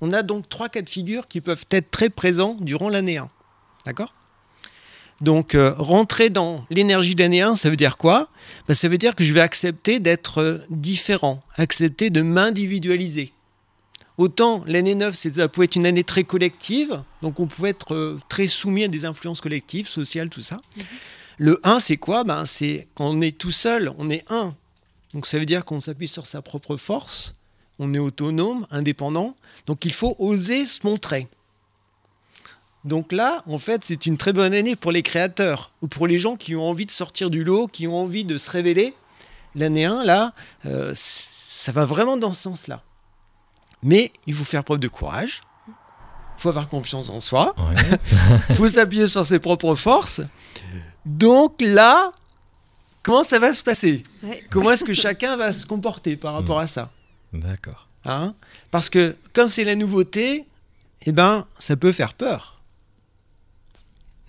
On 0.00 0.12
a 0.12 0.22
donc 0.22 0.48
trois 0.48 0.68
cas 0.68 0.82
de 0.82 0.88
figure 0.90 1.26
qui 1.26 1.40
peuvent 1.40 1.66
être 1.70 1.90
très 1.90 2.10
présents 2.10 2.56
durant 2.60 2.88
l'année 2.88 3.18
1. 3.18 3.28
D'accord? 3.88 4.12
Donc, 5.22 5.54
euh, 5.54 5.72
rentrer 5.78 6.28
dans 6.28 6.66
l'énergie 6.68 7.14
de 7.14 7.22
l'année 7.22 7.40
1, 7.40 7.54
ça 7.54 7.70
veut 7.70 7.76
dire 7.76 7.96
quoi? 7.96 8.28
Ben, 8.68 8.74
Ça 8.74 8.86
veut 8.86 8.98
dire 8.98 9.14
que 9.16 9.24
je 9.24 9.32
vais 9.32 9.40
accepter 9.40 9.98
d'être 9.98 10.42
euh, 10.42 10.58
différent, 10.68 11.42
accepter 11.56 12.10
de 12.10 12.20
m'individualiser. 12.20 13.32
Autant 14.18 14.62
l'année 14.66 14.94
9, 14.94 15.14
c'est- 15.14 15.36
ça 15.36 15.48
pouvait 15.48 15.64
être 15.64 15.76
une 15.76 15.86
année 15.86 16.04
très 16.04 16.22
collective, 16.22 17.02
donc 17.22 17.40
on 17.40 17.46
pouvait 17.46 17.70
être 17.70 17.94
euh, 17.94 18.20
très 18.28 18.46
soumis 18.46 18.84
à 18.84 18.88
des 18.88 19.06
influences 19.06 19.40
collectives, 19.40 19.88
sociales, 19.88 20.28
tout 20.28 20.42
ça. 20.42 20.60
Le 21.38 21.58
1, 21.64 21.80
c'est 21.80 21.96
quoi? 21.96 22.24
Ben, 22.24 22.44
C'est 22.44 22.88
quand 22.94 23.06
on 23.06 23.22
est 23.22 23.36
tout 23.38 23.50
seul, 23.52 23.90
on 23.96 24.10
est 24.10 24.30
un. 24.30 24.54
Donc 25.14 25.24
ça 25.24 25.38
veut 25.38 25.46
dire 25.46 25.64
qu'on 25.64 25.80
s'appuie 25.80 26.08
sur 26.08 26.26
sa 26.26 26.42
propre 26.42 26.76
force, 26.76 27.34
on 27.78 27.94
est 27.94 27.98
autonome, 27.98 28.66
indépendant, 28.70 29.34
donc 29.66 29.86
il 29.86 29.94
faut 29.94 30.14
oser 30.18 30.66
se 30.66 30.86
montrer. 30.86 31.26
Donc 32.84 33.12
là, 33.12 33.42
en 33.46 33.58
fait, 33.58 33.84
c'est 33.84 34.06
une 34.06 34.16
très 34.16 34.32
bonne 34.32 34.54
année 34.54 34.76
pour 34.76 34.92
les 34.92 35.02
créateurs 35.02 35.72
ou 35.82 35.88
pour 35.88 36.06
les 36.06 36.18
gens 36.18 36.36
qui 36.36 36.54
ont 36.56 36.68
envie 36.68 36.86
de 36.86 36.90
sortir 36.90 37.28
du 37.30 37.44
lot, 37.44 37.66
qui 37.66 37.86
ont 37.86 37.96
envie 37.96 38.24
de 38.24 38.38
se 38.38 38.50
révéler. 38.50 38.94
L'année 39.54 39.84
1, 39.84 40.04
là, 40.04 40.32
euh, 40.66 40.92
ça 40.94 41.72
va 41.72 41.84
vraiment 41.84 42.16
dans 42.16 42.32
ce 42.32 42.42
sens-là. 42.42 42.82
Mais 43.82 44.12
il 44.26 44.34
faut 44.34 44.44
faire 44.44 44.64
preuve 44.64 44.78
de 44.78 44.88
courage, 44.88 45.40
il 45.68 46.42
faut 46.42 46.48
avoir 46.50 46.68
confiance 46.68 47.08
en 47.10 47.20
soi, 47.20 47.54
Ouais. 47.58 47.74
il 48.50 48.54
faut 48.56 48.68
s'appuyer 48.68 49.06
sur 49.06 49.24
ses 49.24 49.38
propres 49.38 49.74
forces. 49.74 50.20
Donc 51.04 51.56
là, 51.60 52.12
comment 53.02 53.24
ça 53.24 53.38
va 53.38 53.52
se 53.52 53.62
passer? 53.62 54.02
Ouais. 54.22 54.44
Comment 54.50 54.70
est-ce 54.72 54.84
que 54.84 54.94
chacun 54.94 55.36
va 55.36 55.50
se 55.52 55.66
comporter 55.66 56.16
par 56.16 56.34
rapport 56.34 56.58
à 56.60 56.66
ça? 56.66 56.90
D'accord. 57.32 57.88
hein? 58.04 58.34
Parce 58.70 58.88
que 58.90 59.16
comme 59.32 59.48
c'est 59.48 59.64
la 59.64 59.74
nouveauté, 59.74 60.46
eh 61.06 61.12
ben, 61.12 61.46
ça 61.58 61.76
peut 61.76 61.92
faire 61.92 62.14
peur. 62.14 62.57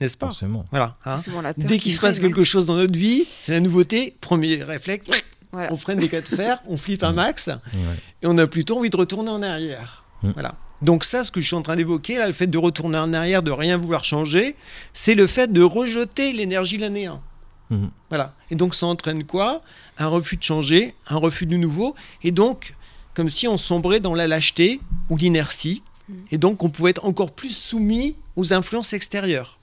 N'est-ce 0.01 0.17
pas 0.17 0.27
Forcément. 0.27 0.65
Voilà. 0.71 0.95
hein. 1.05 1.15
C'est 1.15 1.29
souvent 1.29 1.41
la 1.41 1.53
peur 1.53 1.65
Dès 1.65 1.77
qui 1.77 1.83
qu'il 1.85 1.93
se 1.93 1.99
passe 1.99 2.17
hein. 2.19 2.21
quelque 2.21 2.43
chose 2.43 2.65
dans 2.65 2.75
notre 2.75 2.97
vie, 2.97 3.23
c'est 3.25 3.51
la 3.53 3.59
nouveauté. 3.59 4.15
Premier 4.21 4.63
réflexe, 4.63 5.07
Voilà. 5.51 5.71
on 5.73 5.77
freine 5.77 5.99
des 5.99 6.07
cas 6.09 6.21
de 6.21 6.25
fer, 6.27 6.61
on 6.67 6.77
flippe 6.77 7.03
un 7.03 7.11
max, 7.13 7.47
Ouais. 7.47 7.55
et 8.21 8.27
on 8.27 8.37
a 8.37 8.47
plutôt 8.47 8.77
envie 8.77 8.89
de 8.89 8.97
retourner 8.97 9.29
en 9.29 9.41
arrière. 9.43 10.03
Mm. 10.23 10.31
Voilà. 10.31 10.55
Donc 10.81 11.03
ça, 11.03 11.23
ce 11.25 11.31
que 11.31 11.41
je 11.41 11.47
suis 11.47 11.55
en 11.57 11.61
train 11.61 11.75
d'évoquer, 11.75 12.17
là, 12.17 12.27
le 12.27 12.33
fait 12.33 12.47
de 12.47 12.57
retourner 12.57 12.97
en 12.97 13.13
arrière, 13.13 13.43
de 13.43 13.51
rien 13.51 13.75
vouloir 13.77 14.03
changer, 14.05 14.55
c'est 14.93 15.15
le 15.15 15.27
fait 15.27 15.51
de 15.51 15.61
rejeter 15.61 16.31
l'énergie 16.31 16.77
de 16.77 16.81
l'année 16.83 17.07
1. 17.07 17.21
Mhm. 17.69 17.91
Voilà. 18.09 18.33
Et 18.49 18.55
donc 18.55 18.73
ça 18.73 18.85
entraîne 18.87 19.25
quoi? 19.25 19.61
Un 19.97 20.07
refus 20.07 20.37
de 20.37 20.43
changer, 20.43 20.95
un 21.07 21.17
refus 21.17 21.45
du 21.45 21.57
nouveau, 21.57 21.93
et 22.23 22.31
donc 22.31 22.73
comme 23.13 23.29
si 23.29 23.47
on 23.49 23.57
sombrait 23.57 23.99
dans 23.99 24.15
la 24.15 24.27
lâcheté 24.27 24.79
ou 25.09 25.17
l'inertie, 25.17 25.83
et 26.31 26.37
donc 26.37 26.63
on 26.63 26.69
pouvait 26.69 26.91
être 26.91 27.05
encore 27.05 27.31
plus 27.31 27.55
soumis 27.55 28.15
aux 28.37 28.53
influences 28.53 28.93
extérieures. 28.93 29.58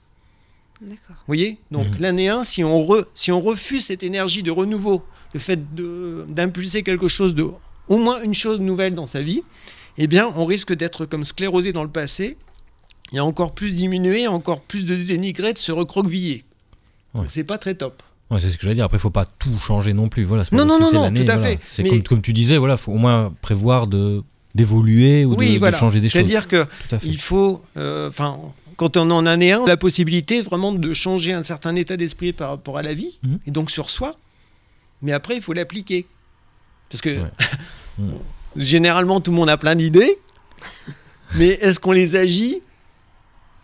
D'accord. 0.81 1.15
Vous 1.17 1.23
voyez? 1.27 1.57
Donc 1.71 1.87
Mhm. 1.87 1.95
l'année 1.99 2.29
1, 2.29 2.43
si 2.43 2.63
on, 2.63 2.79
re- 2.85 3.05
si 3.13 3.31
on 3.31 3.41
refuse 3.41 3.83
cette 3.83 4.03
énergie 4.03 4.43
de 4.43 4.51
renouveau, 4.51 5.03
le 5.33 5.39
fait 5.39 5.59
d'impulser 5.75 6.83
quelque 6.83 7.07
chose 7.07 7.33
de 7.35 7.47
au 7.87 7.97
moins 7.97 8.21
une 8.21 8.33
chose 8.33 8.59
nouvelle 8.59 8.93
dans 8.95 9.07
sa 9.07 9.21
vie, 9.21 9.43
eh 9.97 10.07
bien 10.07 10.31
on 10.35 10.45
risque 10.45 10.73
d'être 10.73 11.05
comme 11.05 11.25
sclérosé 11.25 11.71
dans 11.73 11.83
le 11.83 11.89
passé 11.89 12.37
et 13.13 13.19
encore 13.19 13.53
plus 13.53 13.73
diminué, 13.75 14.27
encore 14.27 14.61
plus 14.61 14.85
de 14.85 14.95
dénigré, 14.95 15.53
de 15.53 15.57
se 15.57 15.71
recroqueviller. 15.71 16.43
Ouais. 17.13 17.25
C'est 17.27 17.43
pas 17.45 17.57
très 17.57 17.73
top. 17.75 18.03
Ouais, 18.29 18.39
c'est 18.41 18.49
ce 18.49 18.57
que 18.57 18.63
j'allais 18.63 18.75
dire. 18.75 18.83
Après, 18.83 18.97
il 18.97 19.01
faut 19.01 19.09
pas 19.09 19.25
tout 19.25 19.57
changer 19.57 19.93
non 19.93 20.09
plus. 20.09 20.25
Voilà, 20.25 20.43
pas 20.43 20.55
Non, 20.57 20.65
non, 20.65 20.77
non, 20.79 20.91
non, 20.91 21.09
tout 21.09 21.21
à 21.21 21.35
voilà. 21.37 21.41
fait. 21.41 21.59
C'est 21.65 21.81
Mais- 21.83 21.89
comme, 21.89 22.03
comme 22.03 22.21
tu 22.21 22.33
disais, 22.33 22.57
voilà, 22.57 22.75
faut 22.75 22.91
au 22.91 22.97
moins 22.97 23.33
prévoir 23.41 23.87
de 23.87 24.21
d'évoluer 24.53 25.23
ou 25.23 25.35
oui, 25.35 25.53
de, 25.53 25.59
voilà. 25.59 25.71
de 25.75 25.79
changer 25.79 25.99
des 26.01 26.07
choses. 26.09 26.13
C'est-à-dire 26.13 26.47
que 26.47 26.65
il 27.03 27.17
faut, 27.19 27.61
euh, 27.77 28.09
enfin, 28.09 28.37
quand 28.77 28.95
on 28.97 29.09
en 29.11 29.25
a 29.25 29.33
un, 29.33 29.65
la 29.67 29.75
possibilité 29.77 30.41
vraiment 30.41 30.71
de 30.71 30.93
changer 30.93 31.33
un 31.33 31.43
certain 31.43 31.75
état 31.75 31.97
d'esprit 31.97 32.31
par 32.33 32.49
rapport 32.49 32.77
à 32.77 32.81
la 32.83 32.93
vie 32.93 33.19
Mhm. 33.23 33.39
et 33.47 33.51
donc 33.51 33.69
sur 33.71 33.89
soi. 33.89 34.15
Mais 35.01 35.11
après, 35.11 35.35
il 35.35 35.41
faut 35.41 35.53
l'appliquer 35.53 36.05
parce 36.89 37.01
que 37.01 37.21
Ouais. 37.21 37.31
Généralement 38.55 39.19
tout 39.21 39.31
le 39.31 39.37
monde 39.37 39.49
a 39.49 39.57
plein 39.57 39.75
d'idées, 39.75 40.17
mais 41.35 41.49
est-ce 41.61 41.79
qu'on 41.79 41.91
les 41.91 42.15
agit 42.15 42.61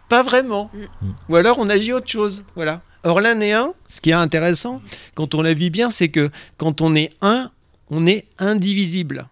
Pas 0.10 0.22
vraiment. 0.24 0.70
Mhm. 0.74 1.14
Ou 1.30 1.36
alors 1.38 1.58
on 1.60 1.70
agit 1.70 1.94
autre 1.94 2.10
chose. 2.10 2.44
Voilà. 2.56 2.82
Or 3.04 3.20
l'un 3.22 3.40
et 3.42 3.54
un, 3.54 3.74
ce 3.88 4.02
qui 4.02 4.12
est 4.12 4.14
intéressant 4.14 4.82
quand 5.16 5.34
on 5.36 5.42
la 5.42 5.54
vit 5.54 5.70
bien, 5.70 5.90
c'est 5.90 6.10
que 6.10 6.30
quand 6.58 6.82
on 6.82 6.96
est 6.96 7.12
un, 7.22 7.52
on 7.90 8.06
est 8.06 8.26
indivisible. 8.40 9.28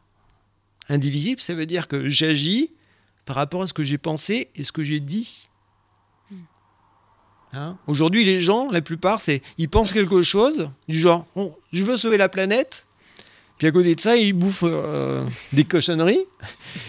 Indivisible, 0.89 1.39
ça 1.39 1.53
veut 1.53 1.65
dire 1.65 1.87
que 1.87 2.09
j'agis 2.09 2.69
par 3.25 3.35
rapport 3.35 3.61
à 3.61 3.67
ce 3.67 3.73
que 3.73 3.83
j'ai 3.83 3.97
pensé 3.97 4.49
et 4.55 4.63
ce 4.63 4.71
que 4.71 4.83
j'ai 4.83 4.99
dit. 4.99 5.47
Hein 7.53 7.77
Aujourd'hui, 7.87 8.23
les 8.23 8.39
gens, 8.39 8.69
la 8.71 8.81
plupart, 8.81 9.19
c'est 9.19 9.41
ils 9.57 9.67
pensent 9.69 9.93
quelque 9.93 10.21
chose 10.21 10.69
du 10.87 10.97
genre 10.99 11.25
on- 11.35 11.53
je 11.73 11.83
veux 11.83 11.97
sauver 11.97 12.17
la 12.17 12.29
planète, 12.29 12.85
puis 13.57 13.67
à 13.67 13.71
côté 13.71 13.93
de 13.95 13.99
ça, 13.99 14.15
ils 14.15 14.33
bouffent 14.33 14.63
euh, 14.65 15.25
des 15.53 15.65
cochonneries 15.65 16.25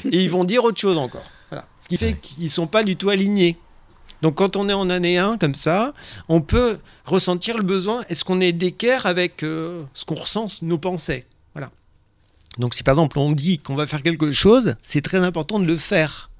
et 0.04 0.22
ils 0.22 0.30
vont 0.30 0.44
dire 0.44 0.62
autre 0.64 0.80
chose 0.80 0.98
encore. 0.98 1.24
Voilà. 1.50 1.66
Ce 1.80 1.88
qui 1.88 1.96
fait 1.96 2.14
qu'ils 2.14 2.50
sont 2.50 2.66
pas 2.66 2.82
du 2.84 2.96
tout 2.96 3.10
alignés. 3.10 3.56
Donc 4.22 4.36
quand 4.36 4.54
on 4.54 4.68
est 4.68 4.72
en 4.72 4.88
année 4.88 5.18
1 5.18 5.36
comme 5.36 5.54
ça, 5.56 5.92
on 6.28 6.40
peut 6.40 6.78
ressentir 7.04 7.56
le 7.56 7.64
besoin. 7.64 8.04
Est-ce 8.08 8.24
qu'on 8.24 8.40
est 8.40 8.52
d'équerre 8.52 9.06
avec 9.06 9.42
euh, 9.42 9.82
ce 9.94 10.04
qu'on 10.04 10.14
ressent, 10.14 10.46
nos 10.62 10.78
pensées? 10.78 11.26
Voilà. 11.54 11.70
Donc 12.58 12.72
si 12.74 12.84
par 12.84 12.92
exemple 12.94 13.18
on 13.18 13.32
dit 13.32 13.58
qu'on 13.58 13.74
va 13.74 13.86
faire 13.88 14.02
quelque 14.02 14.30
chose, 14.30 14.76
c'est 14.80 15.00
très 15.02 15.18
important 15.18 15.58
de 15.58 15.66
le 15.66 15.76
faire. 15.76 16.30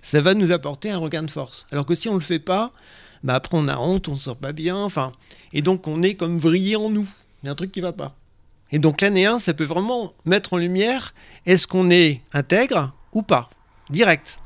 Ça 0.00 0.20
va 0.20 0.34
nous 0.34 0.52
apporter 0.52 0.90
un 0.90 0.98
regain 0.98 1.24
de 1.24 1.30
force. 1.30 1.66
Alors 1.72 1.84
que 1.86 1.94
si 1.94 2.08
on 2.08 2.14
ne 2.14 2.18
le 2.20 2.24
fait 2.24 2.38
pas, 2.38 2.70
bah 3.22 3.34
après 3.34 3.56
on 3.56 3.68
a 3.68 3.76
honte, 3.78 4.08
on 4.08 4.12
ne 4.12 4.16
se 4.16 4.24
sent 4.30 4.36
pas 4.40 4.52
bien, 4.52 4.76
enfin, 4.76 5.12
et 5.52 5.62
donc 5.62 5.86
on 5.88 6.02
est 6.02 6.14
comme 6.14 6.38
vrillé 6.38 6.76
en 6.76 6.90
nous. 6.90 7.08
Il 7.42 7.46
y 7.46 7.48
a 7.48 7.52
un 7.52 7.54
truc 7.54 7.72
qui 7.72 7.80
va 7.80 7.92
pas. 7.92 8.14
Et 8.70 8.78
donc 8.78 9.00
l'année 9.00 9.24
1, 9.26 9.38
ça 9.38 9.54
peut 9.54 9.64
vraiment 9.64 10.12
mettre 10.24 10.52
en 10.52 10.56
lumière 10.58 11.14
est-ce 11.46 11.66
qu'on 11.66 11.90
est 11.90 12.20
intègre 12.32 12.92
ou 13.12 13.22
pas, 13.22 13.48
direct. 13.90 14.40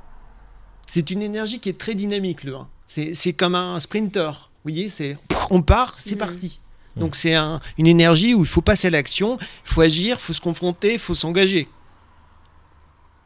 C'est 0.87 1.11
une 1.11 1.23
énergie 1.23 1.59
qui 1.59 1.69
est 1.69 1.79
très 1.79 1.95
dynamique 1.95 2.45
le 2.45 2.57
1. 2.57 2.69
C'est 2.87 3.15
c'est 3.15 3.33
comme 3.33 3.55
un 3.55 3.81
sprinter. 3.81 4.31
Vous 4.65 4.71
voyez, 4.71 4.89
c'est 4.89 5.17
on 5.51 5.63
part, 5.63 5.95
c'est 5.99 6.15
Mhm. 6.15 6.19
parti. 6.19 6.61
Donc 6.97 7.15
c'est 7.17 7.35
un- 7.35 7.59
une 7.79 7.87
énergie 7.87 8.35
où 8.35 8.41
il 8.41 8.47
faut 8.47 8.61
passer 8.61 8.89
à 8.89 8.91
l'action, 8.91 9.39
il 9.41 9.47
faut 9.73 9.81
agir, 9.81 10.17
il 10.21 10.23
faut 10.23 10.33
se 10.35 10.41
confronter, 10.43 10.93
il 10.95 10.99
faut 10.99 11.15
s'engager. 11.15 11.67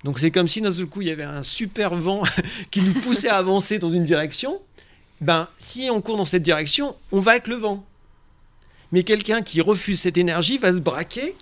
Donc 0.04 0.18
c'est 0.18 0.30
comme 0.30 0.46
si 0.46 0.60
d'un 0.60 0.70
seul 0.70 0.86
coup 0.86 1.02
il 1.02 1.08
y 1.08 1.10
avait 1.10 1.24
un 1.24 1.42
super 1.42 1.94
vent 1.94 2.22
qui 2.70 2.80
nous 2.80 2.92
poussait 3.00 3.28
à 3.28 3.36
avancer 3.36 3.78
dans 3.78 3.88
une 3.88 4.04
direction. 4.04 4.60
Ben 5.20 5.48
si 5.58 5.88
on 5.90 6.00
court 6.00 6.16
dans 6.16 6.24
cette 6.24 6.42
direction, 6.42 6.94
on 7.12 7.20
va 7.20 7.32
avec 7.32 7.46
le 7.46 7.56
vent. 7.56 7.84
Mais 8.92 9.02
quelqu'un 9.02 9.42
qui 9.42 9.60
refuse 9.60 9.98
cette 10.00 10.16
énergie 10.18 10.58
va 10.58 10.72
se 10.72 10.78
braquer. 10.78 11.34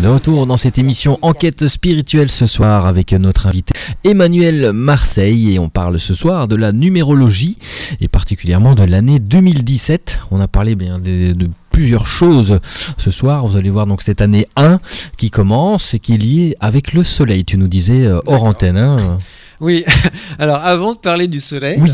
De 0.00 0.08
retour 0.08 0.46
dans 0.46 0.56
cette 0.56 0.78
émission 0.78 1.18
Enquête 1.22 1.68
spirituelle 1.68 2.30
ce 2.30 2.46
soir 2.46 2.86
avec 2.86 3.12
notre 3.12 3.46
invité 3.46 3.72
Emmanuel 4.04 4.72
Marseille 4.72 5.54
et 5.54 5.58
on 5.60 5.68
parle 5.68 5.98
ce 6.00 6.12
soir 6.14 6.48
de 6.48 6.56
la 6.56 6.72
numérologie 6.72 7.56
et 8.00 8.08
particulièrement 8.08 8.74
de 8.74 8.82
l'année 8.82 9.20
2017. 9.20 10.20
On 10.32 10.40
a 10.40 10.48
parlé 10.48 10.74
bien 10.74 10.98
de, 10.98 11.32
de 11.32 11.48
plusieurs 11.70 12.06
choses 12.06 12.58
ce 12.96 13.10
soir. 13.12 13.46
Vous 13.46 13.56
allez 13.56 13.70
voir 13.70 13.86
donc 13.86 14.02
cette 14.02 14.20
année 14.20 14.46
1 14.56 14.80
qui 15.16 15.30
commence 15.30 15.94
et 15.94 16.00
qui 16.00 16.14
est 16.14 16.18
liée 16.18 16.56
avec 16.58 16.94
le 16.94 17.04
soleil. 17.04 17.44
Tu 17.44 17.56
nous 17.56 17.68
disais 17.68 18.04
euh, 18.06 18.18
hors 18.26 18.44
antenne. 18.44 18.76
hein. 18.76 19.18
Oui. 19.60 19.84
Alors, 20.40 20.56
avant 20.56 20.94
de 20.94 20.98
parler 20.98 21.28
du 21.28 21.38
soleil, 21.38 21.78
Oui. 21.80 21.92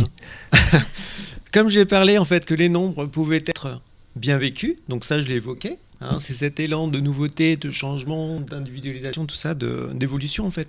comme 1.52 1.68
j'ai 1.68 1.84
parlé 1.84 2.16
en 2.16 2.24
fait 2.24 2.46
que 2.46 2.54
les 2.54 2.70
nombres 2.70 3.04
pouvaient 3.04 3.44
être 3.46 3.80
bien 4.16 4.38
vécus, 4.38 4.76
donc 4.88 5.04
ça 5.04 5.20
je 5.20 5.26
l'ai 5.26 5.34
évoqué, 5.36 5.76
hein, 6.00 6.18
c'est 6.18 6.34
cet 6.34 6.60
élan 6.60 6.88
de 6.88 7.00
nouveauté, 7.00 7.56
de 7.56 7.70
changement, 7.70 8.40
d'individualisation, 8.40 9.26
tout 9.26 9.36
ça, 9.36 9.54
d'évolution 9.54 10.46
en 10.46 10.50
fait. 10.50 10.68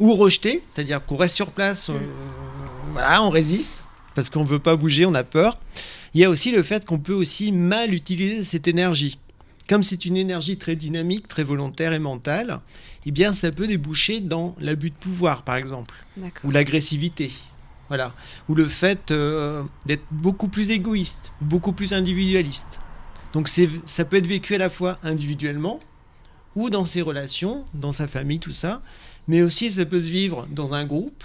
Ou 0.00 0.14
rejeté, 0.14 0.62
c'est-à-dire 0.72 1.04
qu'on 1.04 1.16
reste 1.16 1.36
sur 1.36 1.50
place, 1.50 1.90
euh, 1.90 1.98
voilà, 2.92 3.22
on 3.22 3.30
résiste, 3.30 3.84
parce 4.14 4.30
qu'on 4.30 4.42
ne 4.42 4.48
veut 4.48 4.58
pas 4.58 4.76
bouger, 4.76 5.06
on 5.06 5.14
a 5.14 5.24
peur. 5.24 5.58
Il 6.14 6.20
y 6.20 6.24
a 6.24 6.30
aussi 6.30 6.50
le 6.50 6.62
fait 6.62 6.84
qu'on 6.86 6.98
peut 6.98 7.12
aussi 7.12 7.52
mal 7.52 7.92
utiliser 7.92 8.42
cette 8.42 8.68
énergie. 8.68 9.18
Comme 9.68 9.82
c'est 9.82 10.04
une 10.04 10.16
énergie 10.16 10.56
très 10.56 10.76
dynamique, 10.76 11.26
très 11.26 11.42
volontaire 11.42 11.92
et 11.92 11.98
mentale, 11.98 12.60
eh 13.04 13.10
bien 13.10 13.32
ça 13.32 13.50
peut 13.50 13.66
déboucher 13.66 14.20
dans 14.20 14.54
l'abus 14.60 14.90
de 14.90 14.94
pouvoir 14.94 15.42
par 15.42 15.56
exemple 15.56 15.94
ou 16.44 16.50
l'agressivité. 16.50 17.30
Voilà. 17.88 18.14
Ou 18.48 18.54
le 18.54 18.66
fait 18.66 19.10
euh, 19.10 19.62
d'être 19.84 20.04
beaucoup 20.10 20.48
plus 20.48 20.70
égoïste, 20.70 21.32
beaucoup 21.40 21.72
plus 21.72 21.92
individualiste. 21.92 22.80
Donc 23.36 23.48
ça 23.48 24.06
peut 24.06 24.16
être 24.16 24.26
vécu 24.26 24.54
à 24.54 24.58
la 24.58 24.70
fois 24.70 24.98
individuellement 25.02 25.78
ou 26.54 26.70
dans 26.70 26.86
ses 26.86 27.02
relations, 27.02 27.66
dans 27.74 27.92
sa 27.92 28.08
famille, 28.08 28.38
tout 28.38 28.50
ça, 28.50 28.80
mais 29.28 29.42
aussi 29.42 29.68
ça 29.68 29.84
peut 29.84 30.00
se 30.00 30.08
vivre 30.08 30.48
dans 30.50 30.72
un 30.72 30.86
groupe 30.86 31.22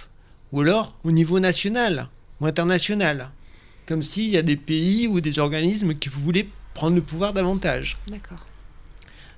ou 0.52 0.60
alors 0.60 0.94
au 1.06 1.12
niveau 1.14 1.40
national 1.40 2.10
ou 2.42 2.48
international. 2.48 3.32
Comme 3.86 4.04
s'il 4.04 4.28
y 4.28 4.36
a 4.36 4.42
des 4.42 4.58
pays 4.58 5.08
ou 5.08 5.22
des 5.22 5.40
organismes 5.40 5.96
qui 5.96 6.10
voulaient 6.10 6.50
prendre 6.74 6.98
le 6.98 7.02
pouvoir 7.02 7.32
davantage. 7.32 7.98
D'accord. 8.08 8.46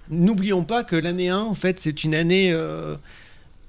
N'oublions 0.09 0.63
pas 0.63 0.83
que 0.83 0.95
l'année 0.95 1.29
1, 1.29 1.41
en 1.41 1.53
fait, 1.53 1.79
c'est 1.79 2.03
une 2.03 2.15
année 2.15 2.51
euh, 2.53 2.95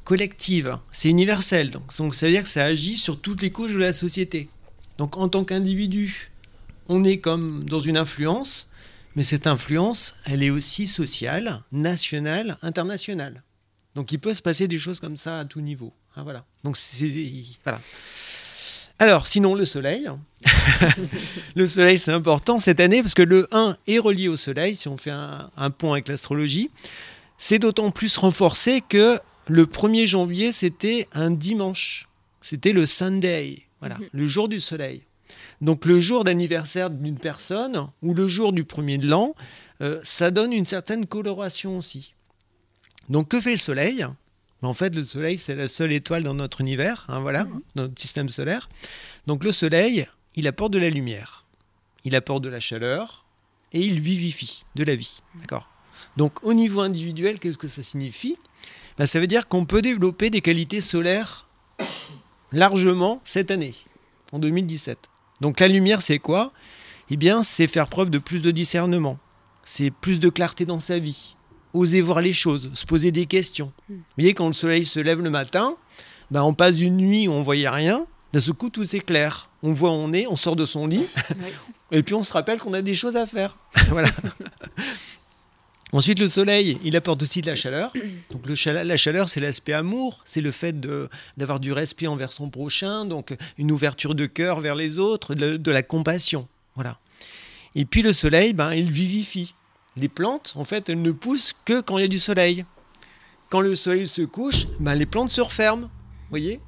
collective, 0.04 0.78
c'est 0.92 1.10
universel. 1.10 1.70
Donc, 1.70 1.94
donc 1.98 2.14
ça 2.14 2.24
veut 2.24 2.32
dire 2.32 2.44
que 2.44 2.48
ça 2.48 2.64
agit 2.64 2.96
sur 2.96 3.20
toutes 3.20 3.42
les 3.42 3.50
couches 3.50 3.74
de 3.74 3.80
la 3.80 3.92
société. 3.92 4.48
Donc 4.96 5.18
en 5.18 5.28
tant 5.28 5.44
qu'individu, 5.44 6.30
on 6.88 7.04
est 7.04 7.18
comme 7.18 7.64
dans 7.64 7.80
une 7.80 7.98
influence, 7.98 8.70
mais 9.16 9.22
cette 9.22 9.46
influence, 9.46 10.16
elle 10.26 10.42
est 10.42 10.50
aussi 10.50 10.86
sociale, 10.86 11.62
nationale, 11.72 12.58
internationale. 12.62 13.42
Donc 13.94 14.10
il 14.12 14.18
peut 14.18 14.34
se 14.34 14.42
passer 14.42 14.66
des 14.68 14.78
choses 14.78 15.00
comme 15.00 15.16
ça 15.16 15.40
à 15.40 15.44
tout 15.44 15.60
niveau. 15.60 15.92
Hein, 16.16 16.22
voilà. 16.24 16.44
Donc 16.64 16.76
c'est 16.76 17.12
voilà. 17.64 17.80
Alors 18.98 19.26
sinon 19.26 19.54
le 19.54 19.64
soleil. 19.64 20.08
le 21.54 21.66
soleil 21.66 21.98
c'est 21.98 22.12
important 22.12 22.58
cette 22.58 22.80
année 22.80 23.02
parce 23.02 23.14
que 23.14 23.22
le 23.22 23.46
1 23.52 23.76
est 23.86 23.98
relié 23.98 24.28
au 24.28 24.36
soleil 24.36 24.76
si 24.76 24.88
on 24.88 24.96
fait 24.96 25.10
un, 25.10 25.50
un 25.56 25.70
pont 25.70 25.92
avec 25.92 26.08
l'astrologie. 26.08 26.70
C'est 27.38 27.58
d'autant 27.58 27.90
plus 27.90 28.16
renforcé 28.16 28.80
que 28.88 29.18
le 29.48 29.66
1er 29.66 30.06
janvier 30.06 30.52
c'était 30.52 31.08
un 31.12 31.30
dimanche. 31.30 32.08
C'était 32.40 32.72
le 32.72 32.86
Sunday. 32.86 33.62
Voilà, 33.80 33.96
Mhm. 33.98 34.08
le 34.12 34.26
jour 34.26 34.48
du 34.48 34.60
soleil. 34.60 35.02
Donc 35.60 35.84
le 35.84 35.98
jour 35.98 36.24
d'anniversaire 36.24 36.90
d'une 36.90 37.18
personne 37.18 37.88
ou 38.02 38.14
le 38.14 38.26
jour 38.28 38.52
du 38.52 38.64
premier 38.64 38.98
de 38.98 39.08
l'an, 39.08 39.34
euh, 39.80 40.00
ça 40.02 40.30
donne 40.30 40.52
une 40.52 40.66
certaine 40.66 41.06
coloration 41.06 41.78
aussi. 41.78 42.14
Donc 43.08 43.28
que 43.28 43.40
fait 43.40 43.52
le 43.52 43.56
soleil? 43.56 44.06
Ben, 44.62 44.68
En 44.68 44.74
fait, 44.74 44.94
le 44.94 45.02
soleil, 45.02 45.38
c'est 45.38 45.54
la 45.54 45.68
seule 45.68 45.92
étoile 45.92 46.22
dans 46.22 46.34
notre 46.34 46.60
univers, 46.60 47.04
hein, 47.08 47.20
voilà, 47.20 47.44
dans 47.74 47.82
notre 47.82 48.00
système 48.00 48.28
solaire. 48.28 48.68
Donc 49.26 49.44
le 49.44 49.52
soleil, 49.52 50.06
il 50.36 50.46
apporte 50.46 50.72
de 50.72 50.78
la 50.78 50.90
lumière, 50.90 51.44
il 52.04 52.14
apporte 52.16 52.42
de 52.42 52.48
la 52.48 52.60
chaleur 52.60 53.26
et 53.72 53.80
il 53.80 54.00
vivifie 54.00 54.64
de 54.74 54.84
la 54.84 54.94
vie. 54.94 55.20
D'accord? 55.40 55.68
Donc 56.16 56.42
au 56.44 56.54
niveau 56.54 56.80
individuel, 56.80 57.38
qu'est-ce 57.38 57.58
que 57.58 57.68
ça 57.68 57.82
signifie? 57.82 58.36
Ben, 58.98 59.06
Ça 59.06 59.20
veut 59.20 59.26
dire 59.26 59.48
qu'on 59.48 59.66
peut 59.66 59.82
développer 59.82 60.30
des 60.30 60.40
qualités 60.40 60.80
solaires 60.80 61.48
largement 62.52 63.20
cette 63.24 63.50
année, 63.50 63.74
en 64.32 64.38
2017. 64.38 64.98
Donc 65.40 65.60
la 65.60 65.68
lumière, 65.68 66.02
c'est 66.02 66.18
quoi? 66.18 66.52
Eh 67.10 67.16
bien, 67.16 67.42
c'est 67.42 67.66
faire 67.66 67.88
preuve 67.88 68.10
de 68.10 68.18
plus 68.18 68.40
de 68.40 68.50
discernement, 68.50 69.18
c'est 69.62 69.90
plus 69.90 70.20
de 70.20 70.28
clarté 70.28 70.64
dans 70.64 70.80
sa 70.80 70.98
vie, 70.98 71.36
oser 71.74 72.00
voir 72.00 72.20
les 72.20 72.32
choses, 72.32 72.70
se 72.72 72.86
poser 72.86 73.10
des 73.10 73.26
questions. 73.26 73.72
Vous 73.88 73.96
voyez, 74.16 74.32
quand 74.32 74.46
le 74.46 74.52
soleil 74.52 74.84
se 74.84 75.00
lève 75.00 75.20
le 75.20 75.30
matin, 75.30 75.76
ben, 76.30 76.42
on 76.42 76.54
passe 76.54 76.80
une 76.80 76.96
nuit 76.96 77.28
où 77.28 77.32
on 77.32 77.42
voyait 77.42 77.68
rien, 77.68 78.06
d'un 78.32 78.40
ce 78.40 78.52
coup, 78.52 78.70
tout 78.70 78.84
s'éclaire. 78.84 79.50
On 79.62 79.72
voit 79.72 79.90
où 79.90 79.94
on 79.94 80.12
est, 80.12 80.26
on 80.26 80.36
sort 80.36 80.56
de 80.56 80.64
son 80.64 80.86
lit, 80.86 81.06
et 81.92 82.02
puis 82.02 82.14
on 82.14 82.22
se 82.22 82.32
rappelle 82.32 82.58
qu'on 82.58 82.72
a 82.72 82.82
des 82.82 82.94
choses 82.94 83.16
à 83.16 83.26
faire. 83.26 83.56
voilà. 83.88 84.08
Ensuite, 85.94 86.18
le 86.18 86.26
soleil, 86.26 86.76
il 86.82 86.96
apporte 86.96 87.22
aussi 87.22 87.40
de 87.40 87.46
la 87.46 87.54
chaleur. 87.54 87.92
Donc, 88.30 88.42
la 88.48 88.96
chaleur, 88.96 89.28
c'est 89.28 89.38
l'aspect 89.38 89.74
amour, 89.74 90.22
c'est 90.24 90.40
le 90.40 90.50
fait 90.50 90.74
d'avoir 91.36 91.60
du 91.60 91.72
respect 91.72 92.08
envers 92.08 92.32
son 92.32 92.50
prochain, 92.50 93.04
donc 93.04 93.36
une 93.58 93.70
ouverture 93.70 94.16
de 94.16 94.26
cœur 94.26 94.58
vers 94.58 94.74
les 94.74 94.98
autres, 94.98 95.36
de, 95.36 95.70
la 95.70 95.82
compassion. 95.84 96.48
Voilà. 96.74 96.98
Et 97.76 97.84
puis, 97.84 98.02
le 98.02 98.12
soleil, 98.12 98.54
ben, 98.54 98.74
il 98.74 98.90
vivifie. 98.90 99.54
Les 99.96 100.08
plantes, 100.08 100.54
en 100.56 100.64
fait, 100.64 100.88
elles 100.88 101.00
ne 101.00 101.12
poussent 101.12 101.54
que 101.64 101.80
quand 101.80 101.98
il 101.98 102.00
y 102.00 102.04
a 102.06 102.08
du 102.08 102.18
soleil. 102.18 102.64
Quand 103.48 103.60
le 103.60 103.76
soleil 103.76 104.08
se 104.08 104.22
couche, 104.22 104.66
ben, 104.80 104.96
les 104.96 105.06
plantes 105.06 105.30
se 105.30 105.40
referment. 105.40 105.88
Voyez? 106.28 106.58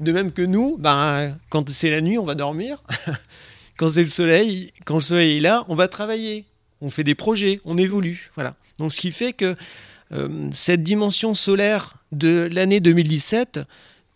De 0.00 0.12
même 0.12 0.32
que 0.32 0.40
nous, 0.40 0.78
ben, 0.78 1.36
quand 1.50 1.68
c'est 1.68 1.90
la 1.90 2.00
nuit, 2.00 2.16
on 2.16 2.24
va 2.24 2.34
dormir. 2.34 2.82
quand 3.76 3.88
c'est 3.88 4.02
le 4.02 4.08
soleil, 4.08 4.72
quand 4.86 4.94
le 4.94 5.00
soleil 5.00 5.36
est 5.36 5.40
là, 5.40 5.66
on 5.68 5.74
va 5.74 5.88
travailler 5.88 6.46
on 6.80 6.90
fait 6.90 7.04
des 7.04 7.14
projets, 7.14 7.60
on 7.64 7.78
évolue. 7.78 8.30
Voilà. 8.34 8.54
Donc 8.78 8.92
ce 8.92 9.00
qui 9.00 9.12
fait 9.12 9.32
que 9.32 9.56
euh, 10.12 10.48
cette 10.52 10.82
dimension 10.82 11.34
solaire 11.34 11.94
de 12.12 12.48
l'année 12.52 12.80
2017 12.80 13.60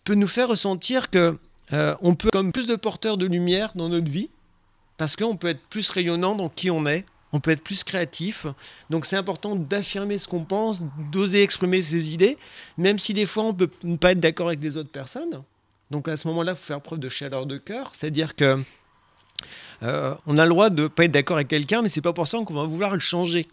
peut 0.03 0.15
nous 0.15 0.27
faire 0.27 0.47
ressentir 0.47 1.09
que 1.09 1.37
euh, 1.73 1.95
on 2.01 2.15
peut 2.15 2.29
comme 2.31 2.51
plus 2.51 2.67
de 2.67 2.75
porteurs 2.75 3.17
de 3.17 3.25
lumière 3.25 3.71
dans 3.75 3.89
notre 3.89 4.09
vie, 4.09 4.29
parce 4.97 5.15
qu'on 5.15 5.35
peut 5.35 5.49
être 5.49 5.61
plus 5.69 5.89
rayonnant 5.89 6.35
dans 6.35 6.49
qui 6.49 6.69
on 6.69 6.85
est, 6.85 7.05
on 7.33 7.39
peut 7.39 7.51
être 7.51 7.63
plus 7.63 7.83
créatif. 7.83 8.45
Donc 8.89 9.05
c'est 9.05 9.15
important 9.15 9.55
d'affirmer 9.55 10.17
ce 10.17 10.27
qu'on 10.27 10.43
pense, 10.43 10.81
d'oser 11.11 11.43
exprimer 11.43 11.81
ses 11.81 12.13
idées, 12.13 12.37
même 12.77 12.99
si 12.99 13.13
des 13.13 13.25
fois 13.25 13.43
on 13.43 13.53
peut 13.53 13.69
ne 13.83 13.97
pas 13.97 14.11
être 14.11 14.19
d'accord 14.19 14.47
avec 14.47 14.61
les 14.61 14.77
autres 14.77 14.91
personnes. 14.91 15.41
Donc 15.91 16.07
à 16.07 16.15
ce 16.15 16.27
moment-là, 16.29 16.53
il 16.53 16.55
faut 16.55 16.65
faire 16.65 16.81
preuve 16.81 16.99
de 16.99 17.09
chaleur 17.09 17.45
de 17.45 17.57
cœur, 17.57 17.91
c'est-à-dire 17.93 18.35
que 18.35 18.61
euh, 19.83 20.13
on 20.27 20.37
a 20.37 20.43
le 20.43 20.49
droit 20.49 20.69
de 20.69 20.83
ne 20.83 20.87
pas 20.87 21.05
être 21.05 21.11
d'accord 21.11 21.37
avec 21.37 21.47
quelqu'un, 21.47 21.81
mais 21.81 21.89
c'est 21.89 22.01
pas 22.01 22.13
pour 22.13 22.27
ça 22.27 22.39
qu'on 22.45 22.53
va 22.53 22.63
vouloir 22.63 22.93
le 22.93 22.99
changer. 22.99 23.47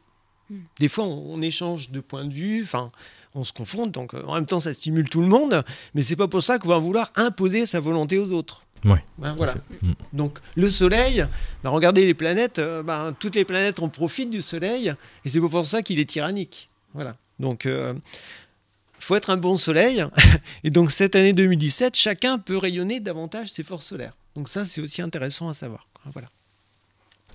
Hmm. 0.50 0.61
Des 0.78 0.88
fois, 0.88 1.04
on, 1.04 1.40
échange 1.42 1.90
de 1.90 2.00
points 2.00 2.25
de 2.25 2.32
vue, 2.32 2.62
enfin, 2.62 2.90
on 3.35 3.44
se 3.44 3.52
confond, 3.52 3.87
donc 3.87 4.14
euh, 4.14 4.23
en 4.26 4.35
même 4.35 4.47
temps, 4.47 4.61
ça 4.61 4.73
stimule 4.73 5.08
tout 5.08 5.20
le 5.20 5.28
monde, 5.28 5.64
mais 5.94 6.02
c'est 6.02 6.16
pas 6.16 6.28
pour 6.28 6.42
ça 6.42 6.58
qu'on 6.58 6.68
va 6.68 6.78
vouloir 6.78 7.11
imposer 7.16 7.66
sa 7.66 7.80
volonté 7.80 8.18
aux 8.18 8.32
autres. 8.32 8.62
Ouais, 8.85 9.04
ben, 9.18 9.35
voilà. 9.37 9.54
Hmm. 9.82 9.92
Donc 10.12 10.38
le 10.54 10.68
Soleil, 10.68 11.26
ben, 11.64 11.70
regardez 11.70 12.04
les 12.04 12.14
planètes, 12.14 12.58
euh, 12.58 12.82
ben, 12.82 13.14
toutes 13.18 13.35
les 13.35 13.44
planètes 13.44 13.80
en 13.80 13.88
profitent 13.88 14.30
du 14.30 14.42
Soleil, 14.42 14.94
et 15.25 15.30
c'est 15.30 15.40
pas 15.40 15.49
pour 15.49 15.64
ça 15.64 15.82
qu'il 15.82 15.99
est 15.99 16.08
tyrannique. 16.08 16.70
Voilà. 16.94 17.16
Donc 17.38 17.66
il 17.66 19.04
faut 19.04 19.14
être 19.14 19.30
un 19.30 19.37
bon 19.37 19.56
Soleil, 19.56 20.04
et 20.64 20.70
donc 20.70 20.90
cette 20.90 21.16
année 21.16 21.32
2017, 21.32 21.97
chacun 21.97 22.38
peut 22.38 22.56
rayonner 22.56 23.00
davantage 23.00 23.49
ses 23.49 23.62
forces 23.62 23.87
solaires. 23.87 24.16
Donc 24.35 24.49
ça, 24.49 24.64
c'est 24.64 24.80
aussi 24.80 25.02
intéressant 25.02 25.49
à 25.49 25.54
savoir. 25.54 25.88
Voilà. 26.12 26.29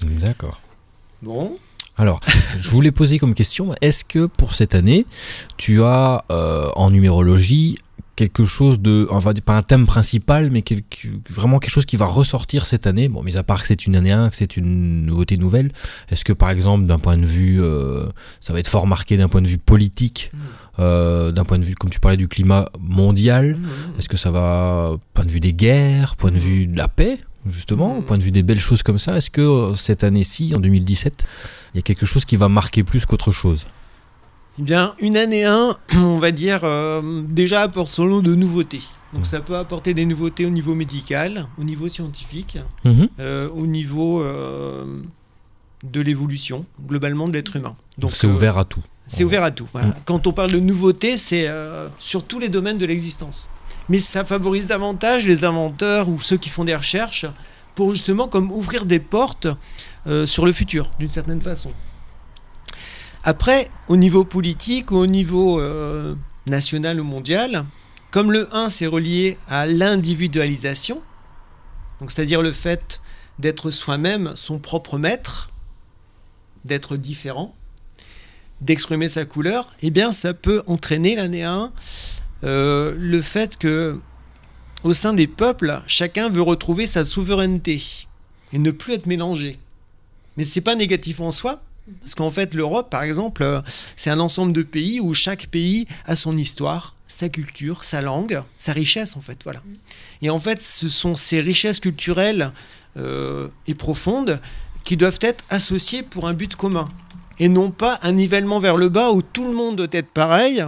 D'accord. 0.03 0.61
Bon. 1.21 1.55
Alors, 1.97 2.19
je 2.59 2.69
voulais 2.69 2.91
poser 2.91 3.19
comme 3.19 3.33
question, 3.33 3.75
est-ce 3.81 4.03
que 4.03 4.25
pour 4.25 4.53
cette 4.55 4.75
année, 4.75 5.05
tu 5.57 5.83
as 5.83 6.25
euh, 6.31 6.69
en 6.75 6.89
numérologie 6.89 7.77
quelque 8.15 8.43
chose 8.43 8.79
de, 8.79 9.07
enfin 9.09 9.33
pas 9.33 9.55
un 9.57 9.63
thème 9.63 9.85
principal, 9.85 10.51
mais 10.51 10.63
vraiment 11.29 11.59
quelque 11.59 11.71
chose 11.71 11.85
qui 11.85 11.95
va 11.95 12.05
ressortir 12.05 12.65
cette 12.65 12.87
année? 12.87 13.09
Bon, 13.09 13.23
mis 13.23 13.37
à 13.37 13.43
part 13.43 13.61
que 13.61 13.67
c'est 13.67 13.85
une 13.85 13.95
année 13.95 14.11
1, 14.11 14.29
que 14.29 14.35
c'est 14.35 14.57
une 14.57 15.05
nouveauté 15.05 15.37
nouvelle, 15.37 15.71
est-ce 16.09 16.23
que 16.23 16.33
par 16.33 16.49
exemple 16.49 16.85
d'un 16.85 16.99
point 16.99 17.17
de 17.17 17.25
vue, 17.25 17.61
euh, 17.61 18.07
ça 18.39 18.53
va 18.53 18.59
être 18.59 18.67
fort 18.67 18.87
marqué 18.87 19.17
d'un 19.17 19.29
point 19.29 19.41
de 19.41 19.47
vue 19.47 19.57
politique, 19.57 20.31
mmh. 20.33 20.37
euh, 20.79 21.31
d'un 21.31 21.43
point 21.43 21.59
de 21.59 21.63
vue, 21.63 21.75
comme 21.75 21.89
tu 21.89 21.99
parlais 21.99 22.17
du 22.17 22.27
climat 22.27 22.69
mondial, 22.79 23.55
mmh. 23.55 23.99
est-ce 23.99 24.09
que 24.09 24.17
ça 24.17 24.31
va, 24.31 24.91
point 25.13 25.25
de 25.25 25.31
vue 25.31 25.39
des 25.39 25.53
guerres, 25.53 26.15
point 26.15 26.31
de 26.31 26.39
vue 26.39 26.67
de 26.67 26.77
la 26.77 26.87
paix? 26.87 27.19
Justement, 27.49 27.97
au 27.97 28.01
point 28.01 28.17
de 28.17 28.23
vue 28.23 28.31
des 28.31 28.43
belles 28.43 28.59
choses 28.59 28.83
comme 28.83 28.99
ça 28.99 29.17
Est-ce 29.17 29.31
que 29.31 29.41
euh, 29.41 29.75
cette 29.75 30.03
année-ci, 30.03 30.53
en 30.55 30.59
2017, 30.59 31.25
il 31.73 31.77
y 31.77 31.79
a 31.79 31.81
quelque 31.81 32.05
chose 32.05 32.25
qui 32.25 32.35
va 32.35 32.49
marquer 32.49 32.83
plus 32.83 33.05
qu'autre 33.05 33.31
chose? 33.31 33.65
Eh 34.59 34.61
bien, 34.61 34.93
une 34.99 35.17
année 35.17 35.45
1, 35.45 35.77
on 35.95 36.19
va 36.19 36.31
dire, 36.31 36.61
euh, 36.63 37.23
déjà 37.27 37.61
apporte 37.61 37.91
son 37.91 38.05
lot 38.05 38.21
de 38.21 38.35
nouveautés. 38.35 38.81
Donc 39.13 39.27
ça 39.27 39.41
peut 39.41 39.55
apporter 39.55 39.93
des 39.93 40.05
nouveautés 40.05 40.45
au 40.45 40.49
niveau 40.49 40.73
médical, 40.73 41.47
au 41.59 41.63
niveau 41.63 41.87
scientifique, 41.87 42.57
mhm. 42.83 43.09
euh, 43.19 43.47
au 43.49 43.67
niveau 43.67 44.25
de 45.83 46.01
l'évolution, 46.01 46.65
globalement 46.87 47.27
de 47.27 47.33
l'être 47.33 47.55
humain. 47.55 47.75
Donc 47.99 48.09
c'est 48.11 48.25
ouvert 48.25 48.57
à 48.57 48.65
tout. 48.65 48.81
C'est 49.05 49.23
ouvert 49.23 49.43
à 49.43 49.51
tout. 49.51 49.67
Mhm. 49.75 49.93
Quand 50.05 50.25
on 50.25 50.33
parle 50.33 50.51
de 50.51 50.59
nouveautés, 50.59 51.17
c'est 51.17 51.47
sur 51.99 52.23
tous 52.23 52.39
les 52.39 52.49
domaines 52.49 52.79
de 52.79 52.87
l'existence 52.87 53.49
mais 53.89 53.99
ça 53.99 54.23
favorise 54.23 54.67
davantage 54.67 55.27
les 55.27 55.43
inventeurs 55.43 56.09
ou 56.09 56.19
ceux 56.19 56.37
qui 56.37 56.49
font 56.49 56.63
des 56.63 56.75
recherches 56.75 57.25
pour 57.75 57.93
justement 57.93 58.27
comme 58.27 58.51
ouvrir 58.51 58.85
des 58.85 58.99
portes 58.99 59.47
euh, 60.07 60.25
sur 60.25 60.45
le 60.45 60.53
futur, 60.53 60.91
d'une 60.99 61.09
certaine 61.09 61.41
façon. 61.41 61.71
Après, 63.23 63.69
au 63.87 63.95
niveau 63.95 64.25
politique 64.25 64.91
au 64.91 65.07
niveau 65.07 65.59
euh, 65.59 66.15
national 66.45 66.99
ou 66.99 67.03
mondial, 67.03 67.65
comme 68.11 68.31
le 68.31 68.53
1 68.53 68.69
c'est 68.69 68.87
relié 68.87 69.37
à 69.47 69.65
l'individualisation, 69.65 71.01
donc 71.99 72.11
c'est-à-dire 72.11 72.41
le 72.41 72.51
fait 72.51 73.01
d'être 73.39 73.71
soi-même 73.71 74.33
son 74.35 74.59
propre 74.59 74.97
maître, 74.97 75.49
d'être 76.65 76.97
différent, 76.97 77.55
d'exprimer 78.61 79.07
sa 79.07 79.25
couleur, 79.25 79.73
eh 79.81 79.89
bien 79.89 80.11
ça 80.11 80.33
peut 80.33 80.63
entraîner 80.67 81.15
l'année 81.15 81.43
1 81.43 81.71
euh, 82.43 82.93
le 82.97 83.21
fait 83.21 83.57
que 83.57 83.99
au 84.83 84.93
sein 84.93 85.13
des 85.13 85.27
peuples, 85.27 85.81
chacun 85.87 86.29
veut 86.29 86.41
retrouver 86.41 86.85
sa 86.87 87.03
souveraineté 87.03 87.81
et 88.51 88.59
ne 88.59 88.71
plus 88.71 88.93
être 88.93 89.05
mélangé. 89.05 89.57
Mais 90.35 90.45
c'est 90.45 90.61
pas 90.61 90.75
négatif 90.75 91.21
en 91.21 91.31
soi, 91.31 91.61
parce 92.01 92.15
qu'en 92.15 92.31
fait, 92.31 92.53
l'Europe, 92.53 92.89
par 92.89 93.03
exemple, 93.03 93.43
euh, 93.43 93.61
c'est 93.95 94.09
un 94.09 94.19
ensemble 94.19 94.53
de 94.53 94.63
pays 94.63 94.99
où 94.99 95.13
chaque 95.13 95.47
pays 95.47 95.85
a 96.05 96.15
son 96.15 96.37
histoire, 96.37 96.95
sa 97.07 97.29
culture, 97.29 97.83
sa 97.83 98.01
langue, 98.01 98.41
sa 98.57 98.73
richesse, 98.73 99.15
en 99.15 99.21
fait. 99.21 99.39
Voilà. 99.43 99.61
Et 100.21 100.29
en 100.29 100.39
fait, 100.39 100.61
ce 100.61 100.89
sont 100.89 101.15
ces 101.15 101.41
richesses 101.41 101.79
culturelles 101.79 102.51
euh, 102.97 103.47
et 103.67 103.75
profondes 103.75 104.39
qui 104.83 104.97
doivent 104.97 105.19
être 105.21 105.43
associées 105.49 106.03
pour 106.03 106.27
un 106.27 106.33
but 106.33 106.55
commun. 106.55 106.89
Et 107.39 107.49
non 107.49 107.71
pas 107.71 107.99
un 108.03 108.13
nivellement 108.13 108.59
vers 108.59 108.77
le 108.77 108.89
bas 108.89 109.11
où 109.11 109.21
tout 109.21 109.45
le 109.45 109.53
monde 109.53 109.75
doit 109.77 109.87
être 109.91 110.09
pareil 110.09 110.63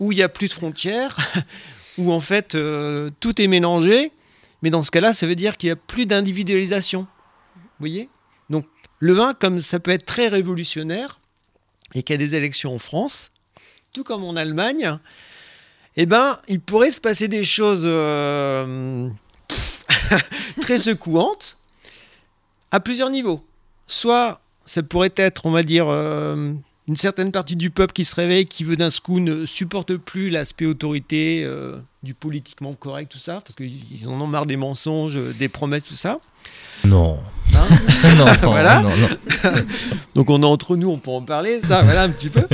où 0.00 0.12
il 0.12 0.16
n'y 0.16 0.22
a 0.22 0.28
plus 0.28 0.48
de 0.48 0.52
frontières, 0.52 1.16
où 1.98 2.12
en 2.12 2.20
fait 2.20 2.54
euh, 2.54 3.10
tout 3.20 3.40
est 3.40 3.46
mélangé. 3.46 4.12
Mais 4.62 4.70
dans 4.70 4.82
ce 4.82 4.90
cas-là, 4.90 5.12
ça 5.12 5.26
veut 5.26 5.34
dire 5.34 5.56
qu'il 5.56 5.68
n'y 5.68 5.72
a 5.72 5.76
plus 5.76 6.06
d'individualisation. 6.06 7.06
Vous 7.54 7.60
voyez? 7.80 8.08
Donc 8.50 8.66
le 8.98 9.12
vin, 9.12 9.34
comme 9.34 9.60
ça 9.60 9.80
peut 9.80 9.90
être 9.90 10.06
très 10.06 10.28
révolutionnaire, 10.28 11.20
et 11.94 12.02
qu'il 12.02 12.14
y 12.14 12.16
a 12.16 12.18
des 12.18 12.34
élections 12.34 12.74
en 12.74 12.78
France, 12.78 13.30
tout 13.92 14.04
comme 14.04 14.24
en 14.24 14.36
Allemagne, 14.36 14.98
eh 15.96 16.06
ben, 16.06 16.38
il 16.48 16.60
pourrait 16.60 16.90
se 16.90 17.00
passer 17.00 17.28
des 17.28 17.44
choses 17.44 17.84
euh, 17.84 19.08
très 20.60 20.76
secouantes 20.76 21.58
à 22.70 22.80
plusieurs 22.80 23.10
niveaux. 23.10 23.44
Soit 23.86 24.40
ça 24.64 24.82
pourrait 24.82 25.14
être, 25.16 25.46
on 25.46 25.50
va 25.50 25.62
dire, 25.62 25.86
euh, 25.88 26.52
une 26.88 26.96
certaine 26.96 27.32
partie 27.32 27.56
du 27.56 27.70
peuple 27.70 27.92
qui 27.92 28.04
se 28.04 28.14
réveille, 28.14 28.46
qui 28.46 28.64
veut 28.64 28.76
d'un 28.76 28.88
coup 29.02 29.20
ne 29.20 29.44
supporte 29.44 29.96
plus 29.96 30.30
l'aspect 30.30 30.66
autorité, 30.66 31.42
euh, 31.44 31.76
du 32.02 32.14
politiquement 32.14 32.74
correct, 32.74 33.10
tout 33.10 33.18
ça, 33.18 33.40
parce 33.44 33.56
qu'ils 33.56 34.08
en 34.08 34.20
ont 34.20 34.26
marre 34.26 34.46
des 34.46 34.56
mensonges, 34.56 35.18
des 35.38 35.48
promesses, 35.48 35.84
tout 35.84 35.94
ça. 35.94 36.20
Non. 36.84 37.18
Hein 37.54 37.66
non, 38.16 38.24
voilà. 38.42 38.82
donc 40.14 40.30
on 40.30 40.42
est 40.42 40.46
entre 40.46 40.76
nous, 40.76 40.88
on 40.88 40.98
peut 40.98 41.10
en 41.10 41.22
parler, 41.22 41.60
ça, 41.62 41.82
voilà 41.82 42.04
un 42.04 42.10
petit 42.10 42.28
peu. 42.28 42.44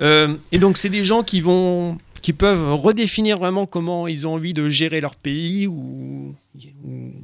Euh, 0.00 0.34
et 0.50 0.58
donc 0.58 0.76
c'est 0.76 0.90
des 0.90 1.04
gens 1.04 1.22
qui 1.22 1.40
vont 1.40 1.96
qui 2.22 2.32
peuvent 2.32 2.74
redéfinir 2.74 3.38
vraiment 3.38 3.66
comment 3.66 4.06
ils 4.06 4.26
ont 4.26 4.34
envie 4.34 4.54
de 4.54 4.68
gérer 4.68 5.00
leur 5.00 5.16
pays 5.16 5.66
ou, 5.66 6.34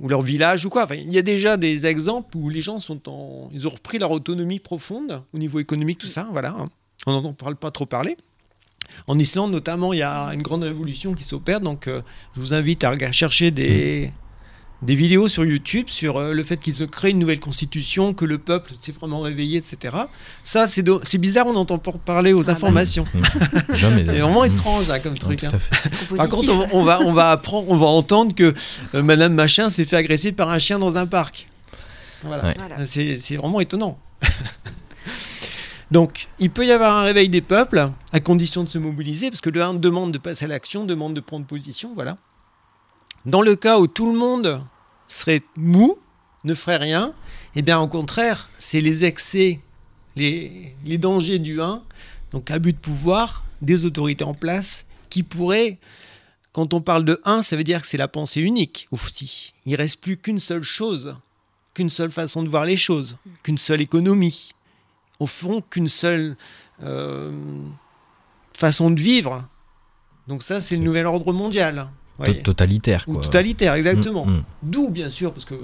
leur 0.06 0.22
village 0.22 0.66
ou 0.66 0.70
quoi. 0.70 0.84
Enfin, 0.84 0.96
il 0.96 1.12
y 1.12 1.18
a 1.18 1.22
déjà 1.22 1.56
des 1.56 1.86
exemples 1.86 2.36
où 2.36 2.48
les 2.48 2.60
gens 2.60 2.80
sont 2.80 3.08
en, 3.08 3.48
ils 3.52 3.66
ont 3.66 3.70
repris 3.70 3.98
leur 3.98 4.10
autonomie 4.10 4.58
profonde 4.58 5.22
au 5.32 5.38
niveau 5.38 5.60
économique, 5.60 5.98
tout 5.98 6.06
ça. 6.08 6.28
Voilà, 6.32 6.50
hein. 6.58 6.68
on 7.06 7.22
n'en 7.22 7.32
parle 7.32 7.56
pas 7.56 7.70
trop 7.70 7.86
parler. 7.86 8.16
En 9.06 9.18
Islande, 9.18 9.52
notamment, 9.52 9.92
il 9.92 10.00
y 10.00 10.02
a 10.02 10.28
une 10.34 10.42
grande 10.42 10.64
révolution 10.64 11.14
qui 11.14 11.22
s'opère. 11.22 11.60
Donc, 11.60 11.86
euh, 11.86 12.02
je 12.34 12.40
vous 12.40 12.54
invite 12.54 12.82
à 12.82 13.12
chercher 13.12 13.50
des, 13.50 14.10
des 14.80 14.94
vidéos 14.94 15.26
sur 15.26 15.44
YouTube 15.44 15.88
sur 15.88 16.18
euh, 16.18 16.32
le 16.32 16.44
fait 16.44 16.56
qu'ils 16.56 16.84
ont 16.84 16.86
créé 16.86 17.10
une 17.10 17.18
nouvelle 17.18 17.40
constitution, 17.40 18.14
que 18.14 18.24
le 18.24 18.38
peuple 18.38 18.72
s'est 18.78 18.92
vraiment 18.92 19.20
réveillé, 19.20 19.58
etc. 19.58 19.96
Ça, 20.44 20.68
c'est 20.68 21.18
bizarre, 21.18 21.46
on 21.48 21.56
entend 21.56 21.78
pas 21.78 21.92
parler 21.92 22.32
aux 22.32 22.48
Ah 22.48 22.52
informations. 22.52 23.04
Jamais. 23.74 24.04
C'est 24.06 24.20
vraiment 24.20 24.44
étrange 24.44 24.88
hein, 24.90 25.00
comme 25.00 25.14
Non, 25.14 25.18
truc. 25.18 25.44
hein. 25.44 25.48
Par 26.16 26.28
contre, 26.28 26.52
on, 26.72 26.78
on 26.78 26.82
va, 26.84 27.00
on 27.00 27.12
va 27.12 27.30
apprendre, 27.32 27.68
on 27.70 27.76
va 27.76 27.86
entendre 27.86 28.34
que 28.34 28.54
euh, 28.94 29.02
Madame 29.02 29.34
Machin 29.34 29.68
s'est 29.68 29.84
fait 29.84 29.96
agresser 29.96 30.32
par 30.32 30.48
un 30.50 30.58
chien 30.58 30.78
dans 30.78 30.96
un 30.96 31.06
parc. 31.06 31.46
Voilà. 32.22 32.44
Ouais. 32.44 32.54
Voilà. 32.58 32.84
C'est 32.84 33.16
c'est 33.16 33.36
vraiment 33.36 33.60
étonnant. 33.60 33.98
Donc, 35.90 36.28
il 36.38 36.50
peut 36.50 36.66
y 36.66 36.70
avoir 36.70 36.96
un 36.96 37.02
réveil 37.02 37.30
des 37.30 37.40
peuples, 37.40 37.88
à 38.12 38.20
condition 38.20 38.62
de 38.62 38.68
se 38.68 38.78
mobiliser, 38.78 39.30
parce 39.30 39.40
que 39.40 39.48
le 39.48 39.62
1 39.62 39.74
demande 39.74 40.12
de 40.12 40.18
passer 40.18 40.44
à 40.44 40.48
l'action, 40.48 40.84
demande 40.84 41.14
de 41.14 41.20
prendre 41.20 41.46
position, 41.46 41.92
voilà. 41.94 42.18
Dans 43.28 43.42
le 43.42 43.56
cas 43.56 43.78
où 43.78 43.86
tout 43.86 44.10
le 44.10 44.18
monde 44.18 44.64
serait 45.06 45.42
mou, 45.54 45.98
ne 46.44 46.54
ferait 46.54 46.78
rien, 46.78 47.12
eh 47.56 47.60
bien, 47.60 47.78
au 47.78 47.86
contraire, 47.86 48.48
c'est 48.58 48.80
les 48.80 49.04
excès, 49.04 49.60
les, 50.16 50.74
dangers 50.96 51.38
du 51.38 51.60
1, 51.60 51.82
donc 52.30 52.50
abus 52.50 52.72
de 52.72 52.78
pouvoir, 52.78 53.44
des 53.60 53.84
autorités 53.84 54.24
en 54.24 54.32
place, 54.32 54.86
qui 55.10 55.22
pourraient, 55.22 55.76
quand 56.52 56.72
on 56.72 56.80
parle 56.80 57.04
de 57.04 57.20
1, 57.26 57.42
ça 57.42 57.56
veut 57.56 57.64
dire 57.64 57.82
que 57.82 57.86
c'est 57.86 57.98
la 57.98 58.08
pensée 58.08 58.40
unique 58.40 58.88
aussi. 58.92 59.52
Il 59.66 59.74
reste 59.74 60.00
plus 60.00 60.16
qu'une 60.16 60.40
seule 60.40 60.62
chose, 60.62 61.14
qu'une 61.74 61.90
seule 61.90 62.10
façon 62.10 62.42
de 62.42 62.48
voir 62.48 62.64
les 62.64 62.78
choses, 62.78 63.18
qu'une 63.42 63.58
seule 63.58 63.82
économie, 63.82 64.52
au 65.18 65.26
fond 65.26 65.60
qu'une 65.60 65.88
seule 65.88 66.34
euh, 66.82 67.30
façon 68.54 68.90
de 68.90 68.98
vivre. 68.98 69.46
Donc 70.28 70.42
ça, 70.42 70.60
c'est 70.60 70.76
le 70.76 70.82
nouvel 70.82 71.04
ordre 71.04 71.34
mondial. 71.34 71.90
To-. 72.24 72.32
Totalitaire, 72.34 73.04
Ou 73.06 73.16
totalitaire, 73.16 73.74
exactement. 73.74 74.26
Mm, 74.26 74.30
mm. 74.38 74.42
D'où, 74.64 74.90
bien 74.90 75.08
sûr, 75.10 75.32
parce 75.32 75.44
que 75.44 75.54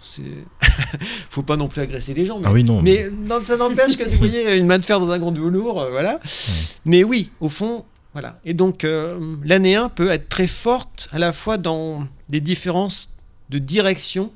c'est... 0.00 0.22
faut 1.30 1.42
pas 1.42 1.56
non 1.56 1.68
plus 1.68 1.80
agresser 1.82 2.14
les 2.14 2.24
gens. 2.24 2.38
Mais, 2.38 2.46
Ah 2.48 2.52
oui, 2.52 2.64
non. 2.64 2.82
mais 2.82 3.08
non, 3.10 3.40
ça 3.44 3.56
n'empêche 3.56 3.96
que 3.96 4.08
vous 4.08 4.16
voyez 4.18 4.56
une 4.58 4.66
main 4.66 4.78
de 4.78 4.84
fer 4.84 5.00
dans 5.00 5.10
un 5.10 5.18
grand 5.18 5.32
velours, 5.36 5.80
euh, 5.80 5.90
voilà. 5.90 6.20
Mais 6.84 7.02
oui, 7.04 7.30
au 7.40 7.48
fond, 7.48 7.84
voilà. 8.12 8.38
Et 8.44 8.54
donc, 8.54 8.84
euh, 8.84 9.18
l'année 9.44 9.74
1 9.76 9.88
peut 9.88 10.10
être 10.10 10.28
très 10.28 10.46
forte 10.46 11.08
à 11.12 11.18
la 11.18 11.32
fois 11.32 11.56
dans 11.58 12.06
des 12.28 12.40
différences 12.40 13.08
de 13.50 13.58
direction. 13.58 14.30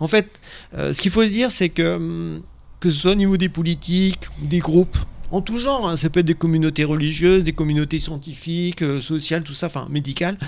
En 0.00 0.06
fait, 0.06 0.28
euh, 0.76 0.92
ce 0.92 1.00
qu'il 1.00 1.10
faut 1.10 1.24
se 1.24 1.30
dire, 1.30 1.50
c'est 1.50 1.68
que, 1.70 1.96
hum, 1.96 2.42
que 2.80 2.90
ce 2.90 3.00
soit 3.00 3.12
au 3.12 3.16
niveau 3.16 3.36
des 3.36 3.48
politiques, 3.48 4.24
des 4.40 4.58
groupes, 4.58 4.96
en 5.30 5.40
tout 5.40 5.58
genre, 5.58 5.88
hein, 5.88 5.96
ça 5.96 6.10
peut 6.10 6.20
être 6.20 6.26
des 6.26 6.34
communautés 6.34 6.84
religieuses, 6.84 7.44
des 7.44 7.52
communautés 7.52 7.98
scientifiques, 7.98 8.82
euh, 8.82 9.00
sociales, 9.00 9.42
tout 9.42 9.52
ça, 9.52 9.66
enfin 9.66 9.86
médicales. 9.90 10.38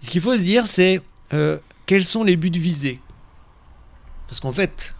Ce 0.00 0.10
qu'il 0.10 0.20
faut 0.20 0.34
se 0.34 0.42
dire, 0.42 0.66
c'est 0.66 1.00
euh, 1.32 1.58
quels 1.86 2.04
sont 2.04 2.24
les 2.24 2.36
buts 2.36 2.50
visés? 2.50 3.00
Parce 4.26 4.40
qu'en 4.40 4.52
fait, 4.52 4.94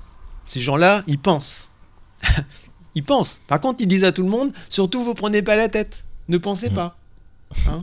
ces 0.44 0.60
gens-là, 0.60 1.02
ils 1.06 1.18
pensent. 1.18 1.68
ils 2.94 3.04
pensent. 3.04 3.40
Par 3.46 3.60
contre, 3.60 3.82
ils 3.82 3.88
disent 3.88 4.04
à 4.04 4.12
tout 4.12 4.22
le 4.22 4.30
monde, 4.30 4.52
surtout, 4.68 5.02
vous 5.02 5.14
prenez 5.14 5.42
pas 5.42 5.56
la 5.56 5.68
tête. 5.68 6.04
Ne 6.28 6.38
pensez 6.38 6.70
pas. 6.70 6.96
Hein 7.68 7.82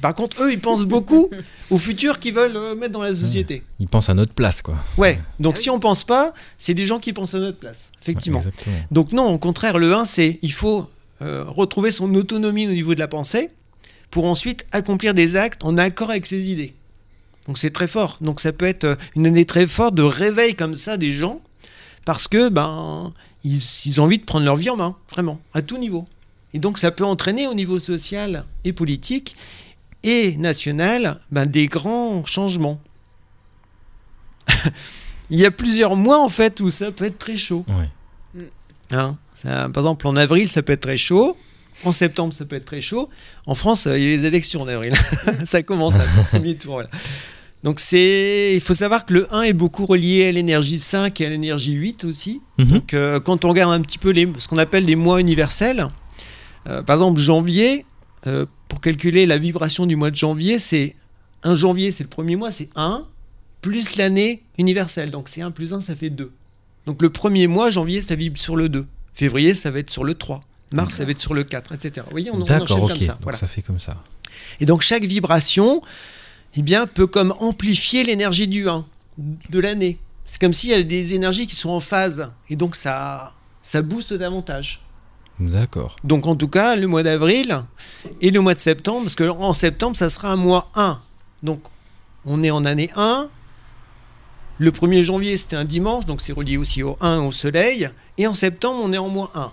Par 0.00 0.14
contre, 0.14 0.42
eux, 0.42 0.52
ils 0.52 0.60
pensent 0.60 0.84
beaucoup 0.84 1.30
au 1.70 1.78
futur 1.78 2.18
qu'ils 2.18 2.34
veulent 2.34 2.56
euh, 2.56 2.74
mettre 2.74 2.92
dans 2.92 3.02
la 3.02 3.14
société. 3.14 3.62
Ils 3.80 3.88
pensent 3.88 4.08
à 4.08 4.14
notre 4.14 4.32
place, 4.32 4.62
quoi. 4.62 4.76
Ouais. 4.96 5.18
Donc, 5.40 5.54
Ah 5.56 5.60
si 5.60 5.70
on 5.70 5.80
pense 5.80 6.04
pas, 6.04 6.32
c'est 6.58 6.74
des 6.74 6.86
gens 6.86 6.98
qui 6.98 7.12
pensent 7.12 7.34
à 7.34 7.38
notre 7.38 7.58
place. 7.58 7.90
Effectivement. 8.02 8.40
Ouais. 8.40 8.72
Donc 8.90 9.12
non, 9.12 9.26
au 9.28 9.38
contraire, 9.38 9.78
le 9.78 9.94
1, 9.94 10.04
c'est 10.04 10.38
il 10.42 10.52
faut 10.52 10.88
euh, 11.22 11.44
retrouver 11.46 11.90
son 11.90 12.14
autonomie 12.14 12.66
au 12.66 12.72
niveau 12.72 12.94
de 12.94 13.00
la 13.00 13.08
pensée 13.08 13.50
pour 14.10 14.26
ensuite 14.26 14.66
accomplir 14.72 15.14
des 15.14 15.36
actes 15.36 15.64
en 15.64 15.78
accord 15.78 16.10
avec 16.10 16.26
ses 16.26 16.50
idées. 16.50 16.74
Donc 17.46 17.58
c'est 17.58 17.70
très 17.70 17.86
fort. 17.86 18.18
Donc 18.20 18.40
ça 18.40 18.52
peut 18.52 18.66
être 18.66 18.84
euh, 18.84 18.96
une 19.14 19.26
année 19.26 19.44
très 19.44 19.66
forte 19.66 19.94
de 19.94 20.02
réveil 20.02 20.54
comme 20.54 20.74
ça 20.74 20.96
des 20.96 21.12
gens 21.12 21.40
parce 22.04 22.28
que 22.28 22.48
ben 22.48 23.12
ils, 23.44 23.60
ils 23.86 24.00
ont 24.00 24.04
envie 24.04 24.18
de 24.18 24.24
prendre 24.24 24.44
leur 24.44 24.56
vie 24.56 24.70
en 24.70 24.76
main, 24.76 24.96
vraiment, 25.10 25.40
à 25.54 25.62
tout 25.62 25.78
niveau. 25.78 26.06
Et 26.54 26.58
donc 26.58 26.78
ça 26.78 26.90
peut 26.90 27.04
entraîner 27.04 27.46
au 27.46 27.54
niveau 27.54 27.78
social 27.78 28.44
et 28.64 28.72
politique 28.72 29.36
et 30.06 30.36
national 30.36 31.20
ben, 31.30 31.44
des 31.46 31.66
grands 31.66 32.24
changements. 32.24 32.80
Il 35.30 35.38
y 35.40 35.44
a 35.46 35.50
plusieurs 35.50 35.96
mois 35.96 36.20
en 36.22 36.28
fait 36.28 36.60
où 36.60 36.70
ça 36.70 36.92
peut 36.92 37.04
être 37.04 37.18
très 37.18 37.36
chaud. 37.36 37.64
Hein, 38.92 39.16
ça- 39.34 39.68
par 39.72 39.82
exemple, 39.82 40.06
en 40.06 40.14
avril, 40.16 40.48
ça 40.48 40.62
peut 40.62 40.72
être 40.72 40.82
très 40.82 40.96
chaud. 40.96 41.36
En 41.84 41.92
septembre, 41.92 42.32
ça 42.32 42.44
peut 42.44 42.56
être 42.56 42.64
très 42.64 42.80
chaud. 42.80 43.10
En 43.46 43.54
France, 43.54 43.86
euh, 43.86 43.98
il 43.98 44.04
y 44.04 44.06
a 44.12 44.16
les 44.16 44.24
élections 44.24 44.62
en 44.62 44.68
avril. 44.68 44.94
ça 45.44 45.62
commence 45.62 45.96
à 45.96 46.24
premier 46.30 46.54
tour. 46.58 46.74
voilà. 46.74 46.88
Donc, 47.64 47.80
c'est, 47.80 48.52
il 48.54 48.60
faut 48.60 48.72
savoir 48.74 49.04
que 49.04 49.12
le 49.12 49.34
1 49.34 49.42
est 49.42 49.52
beaucoup 49.52 49.84
relié 49.84 50.26
à 50.28 50.32
l'énergie 50.32 50.78
5 50.78 51.20
et 51.20 51.26
à 51.26 51.28
l'énergie 51.28 51.72
8 51.72 52.04
aussi. 52.04 52.40
Mhm. 52.58 52.66
Donc, 52.66 52.94
euh, 52.94 53.18
quand 53.20 53.44
on 53.44 53.48
regarde 53.48 53.72
un 53.72 53.80
petit 53.82 53.98
peu 53.98 54.10
les, 54.10 54.26
ce 54.38 54.46
qu'on 54.48 54.56
appelle 54.58 54.84
les 54.84 54.94
mois 54.96 55.20
universels, 55.20 55.88
euh, 56.68 56.82
par 56.82 56.94
exemple, 56.96 57.20
janvier, 57.20 57.84
euh, 58.28 58.46
pour 58.68 58.80
calculer 58.80 59.26
la 59.26 59.38
vibration 59.38 59.86
du 59.86 59.96
mois 59.96 60.10
de 60.10 60.16
janvier, 60.16 60.58
c'est 60.58 60.96
un 61.42 61.54
janvier, 61.54 61.90
c'est 61.90 62.04
le 62.04 62.08
premier 62.10 62.36
mois, 62.36 62.50
c'est 62.50 62.68
1, 62.76 63.06
plus 63.60 63.96
l'année 63.96 64.42
universelle. 64.58 65.10
Donc, 65.10 65.28
c'est 65.28 65.42
1 65.42 65.50
plus 65.50 65.72
1, 65.72 65.80
ça 65.80 65.94
fait 65.94 66.10
2. 66.10 66.32
Donc, 66.86 67.02
le 67.02 67.10
premier 67.10 67.46
mois, 67.46 67.70
janvier, 67.70 68.00
ça 68.00 68.14
vibre 68.16 68.38
sur 68.38 68.56
le 68.56 68.68
2. 68.68 68.86
Février, 69.14 69.54
ça 69.54 69.70
va 69.70 69.78
être 69.78 69.90
sur 69.90 70.04
le 70.04 70.14
3. 70.14 70.40
Mars, 70.72 70.94
ça 70.94 71.04
va 71.04 71.12
être 71.12 71.20
sur 71.20 71.32
le 71.34 71.44
4, 71.44 71.72
etc. 71.72 71.92
Vous 72.06 72.10
voyez, 72.10 72.30
on, 72.30 72.38
on 72.38 72.42
enchaîne 72.42 72.58
D'accord, 72.58 72.82
ok. 72.82 72.88
comme 72.90 73.00
ça. 73.00 73.12
Donc 73.12 73.22
Voilà. 73.22 73.38
ça 73.38 73.46
fait 73.46 73.62
comme 73.62 73.78
ça. 73.78 74.02
Et 74.60 74.66
donc 74.66 74.82
chaque 74.82 75.04
vibration 75.04 75.80
eh 76.56 76.62
bien, 76.62 76.86
peut 76.86 77.06
comme 77.06 77.32
amplifier 77.38 78.02
l'énergie 78.02 78.48
du 78.48 78.68
1 78.68 78.84
de 79.50 79.58
l'année. 79.60 79.98
C'est 80.24 80.40
comme 80.40 80.52
s'il 80.52 80.70
y 80.70 80.74
a 80.74 80.82
des 80.82 81.14
énergies 81.14 81.46
qui 81.46 81.54
sont 81.54 81.70
en 81.70 81.78
phase. 81.80 82.32
Et 82.50 82.56
donc 82.56 82.74
ça, 82.74 83.32
ça 83.62 83.80
booste 83.82 84.12
davantage. 84.12 84.80
D'accord. 85.38 85.96
Donc 86.04 86.26
en 86.26 86.34
tout 86.34 86.48
cas, 86.48 86.76
le 86.76 86.86
mois 86.86 87.02
d'avril 87.02 87.62
et 88.20 88.30
le 88.30 88.40
mois 88.40 88.54
de 88.54 88.60
septembre, 88.60 89.02
parce 89.02 89.16
qu'en 89.16 89.52
septembre, 89.52 89.96
ça 89.96 90.08
sera 90.08 90.32
un 90.32 90.36
mois 90.36 90.70
1. 90.74 90.98
Donc 91.42 91.60
on 92.24 92.42
est 92.42 92.50
en 92.50 92.64
année 92.64 92.90
1. 92.96 93.28
Le 94.58 94.70
1er 94.70 95.02
janvier, 95.02 95.36
c'était 95.36 95.56
un 95.56 95.66
dimanche, 95.66 96.06
donc 96.06 96.22
c'est 96.22 96.32
relié 96.32 96.56
aussi 96.56 96.82
au 96.82 96.96
1 97.00 97.18
au 97.20 97.30
soleil. 97.30 97.90
Et 98.16 98.26
en 98.26 98.32
septembre, 98.32 98.80
on 98.82 98.92
est 98.92 98.98
en 98.98 99.08
mois 99.08 99.30
1. 99.34 99.52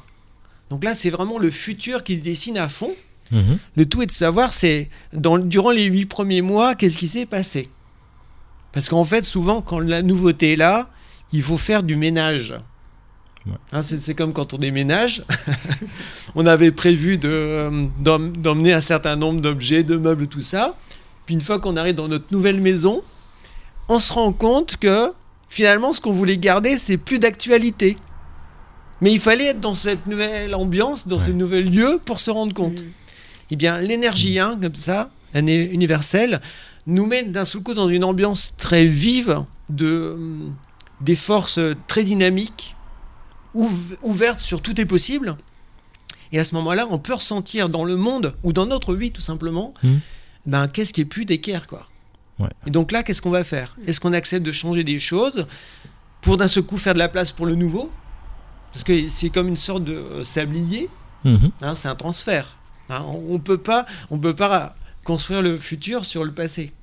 Donc 0.70 0.84
là, 0.84 0.94
c'est 0.94 1.10
vraiment 1.10 1.38
le 1.38 1.52
futur 1.52 2.04
qui 2.04 2.16
se 2.16 2.22
dessine 2.22 2.58
à 2.58 2.70
fond. 2.70 2.92
Mhm. 3.32 3.58
Le 3.76 3.86
tout 3.86 4.02
est 4.02 4.06
de 4.06 4.12
savoir, 4.12 4.54
c'est 4.54 4.90
dans, 5.12 5.38
durant 5.38 5.72
les 5.72 5.86
huit 5.86 6.06
premiers 6.06 6.42
mois, 6.42 6.76
qu'est-ce 6.76 6.98
qui 6.98 7.08
s'est 7.08 7.26
passé. 7.26 7.70
Parce 8.72 8.88
qu'en 8.90 9.04
fait, 9.04 9.24
souvent, 9.24 9.62
quand 9.62 9.80
la 9.80 10.02
nouveauté 10.02 10.54
est 10.54 10.58
là, 10.58 10.90
il 11.34 11.42
faut 11.42 11.58
faire 11.58 11.84
du 11.84 11.96
ménage. 11.96 12.56
Ouais. 13.46 13.54
Hein, 13.74 13.82
c'est, 13.82 14.16
comme 14.16 14.32
quand 14.34 14.54
on 14.54 14.58
déménage. 14.58 15.24
on 16.36 16.46
avait 16.46 16.72
prévu 16.72 17.18
de, 17.18 17.30
euh, 17.30 17.86
d'em- 18.00 18.36
d'emmener 18.38 18.74
un 18.74 18.82
certain 18.82 19.16
nombre 19.16 19.42
d'objets, 19.42 19.84
de 19.84 19.98
meubles, 19.98 20.28
tout 20.28 20.40
ça. 20.40 20.76
Puis 21.26 21.36
une 21.36 21.42
fois 21.42 21.60
qu'on 21.60 21.76
arrive 21.78 21.96
dans 21.96 22.08
notre 22.08 22.26
nouvelle 22.32 22.62
maison, 22.62 23.02
on 23.90 24.00
se 24.00 24.14
rend 24.14 24.32
compte 24.32 24.78
que 24.78 25.12
finalement, 25.50 25.92
ce 25.92 26.00
qu'on 26.02 26.12
voulait 26.14 26.38
garder, 26.38 26.78
c'est 26.78 26.98
plus 26.98 27.20
d'actualité. 27.20 27.98
Mais 29.02 29.12
il 29.12 29.20
fallait 29.20 29.48
être 29.48 29.60
dans 29.60 29.74
cette 29.74 30.08
nouvelle 30.08 30.56
ambiance, 30.56 31.08
dans 31.08 31.20
ce 31.20 31.32
nouvel 31.32 31.70
lieu 31.70 32.00
pour 32.06 32.20
se 32.22 32.32
rendre 32.32 32.54
compte. 32.54 32.82
Mhm. 32.84 32.92
Eh 33.52 33.56
bien, 33.58 33.80
l'énergie 33.82 34.40
1, 34.40 34.58
comme 34.62 34.76
ça, 34.76 35.10
l'année 35.34 35.70
universelle, 35.70 36.40
nous 36.88 37.06
met 37.06 37.24
d'un 37.24 37.44
seul 37.46 37.62
coup 37.62 37.74
dans 37.74 37.90
une 37.90 38.04
ambiance 38.06 38.54
très 38.58 38.86
vive, 38.86 39.44
de, 39.70 40.14
hum, 40.16 40.54
des 41.02 41.16
forces 41.16 41.60
très 41.88 42.04
dynamiques, 42.04 42.76
ouv- 43.56 43.98
ouvertes 44.02 44.42
sur 44.42 44.62
tout 44.62 44.80
est 44.80 44.86
possible. 44.86 45.36
Et 46.32 46.40
à 46.40 46.44
ce 46.44 46.56
moment-là, 46.56 46.88
on 46.90 46.98
peut 46.98 47.14
ressentir 47.14 47.70
dans 47.70 47.86
le 47.86 47.96
monde, 47.96 48.34
ou 48.44 48.54
dans 48.54 48.66
notre 48.66 48.96
vie 48.96 49.12
tout 49.12 49.22
simplement, 49.22 49.74
Mhm. 49.84 50.00
ben, 50.48 50.68
qu'est-ce 50.68 50.94
qui 50.94 51.02
est 51.02 51.06
plus 51.06 51.26
d'équerre, 51.26 51.68
quoi. 51.68 51.88
Ouais. 52.40 52.50
Et 52.66 52.72
donc 52.72 52.92
là, 52.92 53.04
qu'est-ce 53.04 53.22
qu'on 53.22 53.30
va 53.30 53.44
faire? 53.44 53.76
Est-ce 53.86 54.00
qu'on 54.02 54.14
accepte 54.14 54.44
de 54.46 54.52
changer 54.52 54.84
des 54.84 54.98
choses 55.00 55.46
pour 56.22 56.38
d'un 56.38 56.48
seul 56.48 56.64
coup 56.64 56.78
faire 56.78 56.94
de 56.96 57.00
la 57.00 57.08
place 57.10 57.32
pour 57.32 57.46
le 57.46 57.54
nouveau? 57.56 57.92
Parce 58.72 58.84
que 58.84 59.08
c'est 59.08 59.30
comme 59.30 59.48
une 59.48 59.56
sorte 59.56 59.84
de 59.84 59.94
euh, 59.94 60.24
sablier, 60.24 60.90
Mhm. 61.24 61.52
Hein, 61.62 61.76
c'est 61.76 61.88
un 61.88 61.96
transfert. 61.96 62.58
Hein, 62.90 63.02
on 63.06 63.34
ne 63.34 63.38
peut 63.38 63.60
pas, 63.60 63.86
on 64.10 64.18
peut 64.20 64.36
pas 64.36 64.76
construire 65.06 65.42
le 65.42 65.58
futur 65.58 66.04
sur 66.04 66.24
le 66.26 66.34
passé. 66.34 66.74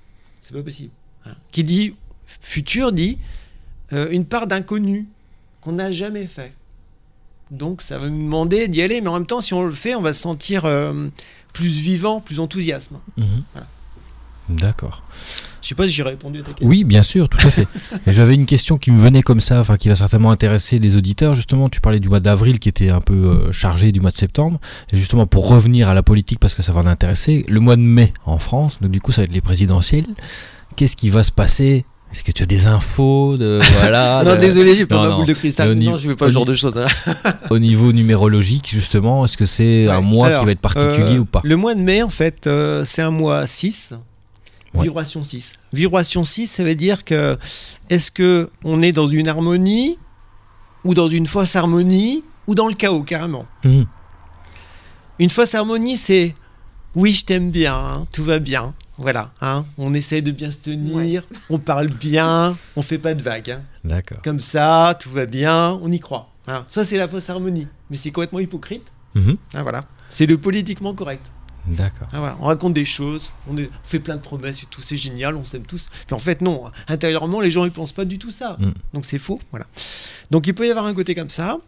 C'est 0.41 0.55
pas 0.55 0.63
possible. 0.63 0.91
Hein. 1.27 1.35
Qui 1.51 1.63
dit 1.65 1.95
futur 2.41 2.93
dit 2.93 3.19
euh, 3.93 4.09
une 4.13 4.25
part 4.25 4.47
d'inconnu 4.47 5.09
qu'on 5.61 5.73
n'a 5.73 5.91
jamais 5.91 6.27
fait. 6.27 6.53
Donc 7.51 7.83
ça 7.83 7.99
va 7.99 8.09
nous 8.09 8.23
demander 8.23 8.69
d'y 8.69 8.83
aller, 8.83 9.01
mais 9.01 9.09
en 9.09 9.15
même 9.15 9.27
temps, 9.27 9.41
si 9.41 9.55
on 9.55 9.65
le 9.65 9.73
fait, 9.73 9.95
on 9.95 10.03
va 10.03 10.13
se 10.13 10.21
sentir 10.21 10.65
euh, 10.65 11.09
plus 11.53 11.69
vivant, 11.69 12.21
plus 12.21 12.41
enthousiasme. 12.41 12.99
Mhm. 13.17 13.43
Voilà. 13.53 13.67
D'accord. 14.51 15.03
Je 15.63 15.69
sais 15.69 15.75
pas 15.75 15.85
si 15.85 15.91
j'ai 15.93 16.03
répondu 16.03 16.41
à 16.41 16.43
ta 16.43 16.53
question. 16.53 16.67
Oui, 16.67 16.85
bien 16.85 17.03
sûr, 17.03 17.29
tout 17.29 17.39
à 17.47 17.51
fait. 17.51 17.69
J'avais 18.07 18.35
une 18.35 18.47
question 18.47 18.79
qui 18.79 18.91
me 18.91 18.99
venait 18.99 19.23
comme 19.23 19.41
ça, 19.41 19.61
enfin 19.61 19.77
qui 19.77 19.89
va 19.89 19.95
certainement 19.95 20.31
intéresser 20.31 20.79
des 20.79 20.97
auditeurs. 20.97 21.35
Justement, 21.35 21.69
tu 21.69 21.81
parlais 21.81 22.01
du 22.01 22.09
mois 22.09 22.21
d'avril 22.21 22.59
qui 22.59 22.69
était 22.69 22.91
un 22.91 23.01
peu 23.01 23.15
euh, 23.15 23.53
chargé 23.53 23.93
du 23.93 24.01
mois 24.01 24.11
de 24.11 24.17
septembre. 24.17 24.59
Et 24.93 24.97
justement, 24.97 25.27
pour 25.27 25.49
revenir 25.49 25.89
à 25.89 25.95
la 25.95 26.03
politique, 26.03 26.39
parce 26.41 26.55
que 26.55 26.63
ça 26.63 26.73
va 26.73 26.81
en 26.81 26.87
intéresser, 26.87 27.45
le 27.49 27.61
mois 27.61 27.77
de 27.77 27.83
mai 27.83 28.13
en 28.25 28.39
France, 28.39 28.81
donc 28.81 28.91
du 28.91 29.01
coup, 29.01 29.13
ça 29.13 29.23
va 29.23 29.27
être 29.27 29.35
les 29.35 29.41
présidentielles. 29.41 30.07
Qu'est-ce 30.77 30.97
qui 30.97 31.11
va 31.11 31.23
se 31.23 31.33
passer 31.33 31.85
Est-ce 32.13 32.25
que 32.25 32.33
tu 32.33 32.43
as 32.43 32.47
des 32.47 32.67
infos 32.67 33.37
de 33.37 33.61
voilà 33.79 34.23
Non, 34.25 34.33
de- 34.33 34.41
désolé, 34.41 34.75
j'ai 34.75 34.85
pas 34.87 35.09
ma 35.09 35.15
boule 35.17 35.27
de 35.27 35.33
cristal. 35.35 35.73
Non, 35.75 35.97
je 35.97 36.09
veux 36.09 36.17
pas 36.17 36.27
ce 36.27 36.31
genre 36.33 36.45
de 36.45 36.55
choses. 36.55 36.77
hein. 36.77 37.33
au 37.51 37.59
niveau 37.61 37.93
numérologique 37.93 38.69
justement 38.69 39.25
Est-ce 39.25 39.37
que 39.37 39.47
c'est 39.47 39.89
un 39.89 40.01
mois 40.01 40.27
Alors, 40.27 40.41
qui 40.41 40.47
va 40.47 40.53
être 40.53 40.61
particulier 40.61 41.17
euh, 41.17 41.21
ou 41.21 41.25
pas? 41.25 41.41
Le 41.45 41.57
mois 41.57 41.75
de 41.75 41.81
mai, 41.81 42.03
en 42.03 42.09
fait, 42.09 42.47
euh, 42.47 42.85
c'est 42.85 43.03
un 43.03 43.11
mois 43.13 43.47
6. 43.47 43.95
Ouais. 44.75 44.83
Vibration 44.85 45.23
6. 45.23 45.59
Vibration 45.73 46.25
6, 46.25 46.47
ça 46.49 46.65
veut 46.65 46.75
dire 46.75 47.05
que 47.05 47.37
est-ce 47.91 48.11
que 48.11 48.51
on 48.65 48.83
est 48.83 48.93
dans 48.93 49.07
une 49.09 49.29
harmonie 49.29 49.99
ou 50.85 50.95
dans 50.95 51.09
une 51.09 51.27
fausse 51.27 51.55
harmonie 51.57 52.23
ou 52.47 52.55
dans 52.55 52.67
le 52.69 52.75
chaos 52.75 53.03
carrément? 53.03 53.47
Mhm. 53.65 53.87
Une 55.19 55.31
fausse 55.31 55.55
harmonie, 55.55 55.97
c'est 55.97 56.35
oui, 56.97 57.13
je 57.13 57.25
t'aime 57.25 57.51
bien, 57.51 57.75
hein, 57.77 58.05
tout 58.13 58.25
va 58.25 58.39
bien. 58.41 58.75
Voilà, 59.01 59.33
hein, 59.41 59.65
on 59.79 59.95
essaie 59.95 60.21
de 60.21 60.31
bien 60.31 60.51
se 60.51 60.59
tenir, 60.59 61.25
on 61.49 61.59
parle 61.59 61.89
bien, 61.89 62.57
on 62.77 62.83
fait 62.83 62.99
pas 62.99 63.15
de 63.15 63.23
vagues. 63.23 63.51
hein. 63.53 63.63
D'accord. 63.83 64.19
Comme 64.23 64.41
ça, 64.41 64.97
tout 65.01 65.11
va 65.11 65.27
bien, 65.27 65.79
on 65.83 65.91
y 65.91 65.99
croit. 65.99 66.31
Hein. 66.47 66.65
Ça, 66.69 66.85
c'est 66.85 66.99
la 66.99 67.09
fausse 67.09 67.31
harmonie. 67.31 67.67
Mais 67.89 67.97
c'est 67.97 68.11
complètement 68.11 68.41
hypocrite. 68.41 68.93
Ah, 69.55 69.63
voilà. 69.63 69.85
C'est 70.09 70.27
le 70.27 70.37
politiquement 70.39 70.95
correct. 70.95 71.33
D'accord. 71.67 72.09
Ah, 72.13 72.19
voilà. 72.19 72.37
On 72.41 72.45
raconte 72.47 72.75
des 72.75 72.85
choses, 72.85 73.33
on, 73.51 73.57
est- 73.57 73.67
on 73.69 73.89
fait 73.89 73.99
plein 74.01 74.17
de 74.17 74.21
promesses 74.21 74.63
et 74.63 74.67
tout, 74.71 74.81
c'est 74.81 74.97
génial, 74.97 75.37
on 75.37 75.45
s'aime 75.45 75.63
tous. 75.65 75.89
Puis 76.07 76.15
en 76.15 76.19
fait, 76.19 76.41
non, 76.41 76.65
intérieurement, 76.89 77.41
les 77.41 77.51
gens 77.51 77.65
ils 77.65 77.71
pensent 77.71 77.93
pas 77.93 78.05
du 78.07 78.19
tout 78.19 78.31
ça. 78.31 78.57
Mm. 78.59 78.71
Donc 78.95 79.05
c'est 79.05 79.19
faux. 79.19 79.41
Voilà. 79.51 79.67
Donc 80.31 80.47
il 80.47 80.55
peut 80.55 80.67
y 80.67 80.71
avoir 80.71 80.87
un 80.87 80.95
côté 80.95 81.15
comme 81.15 81.29
ça. 81.31 81.59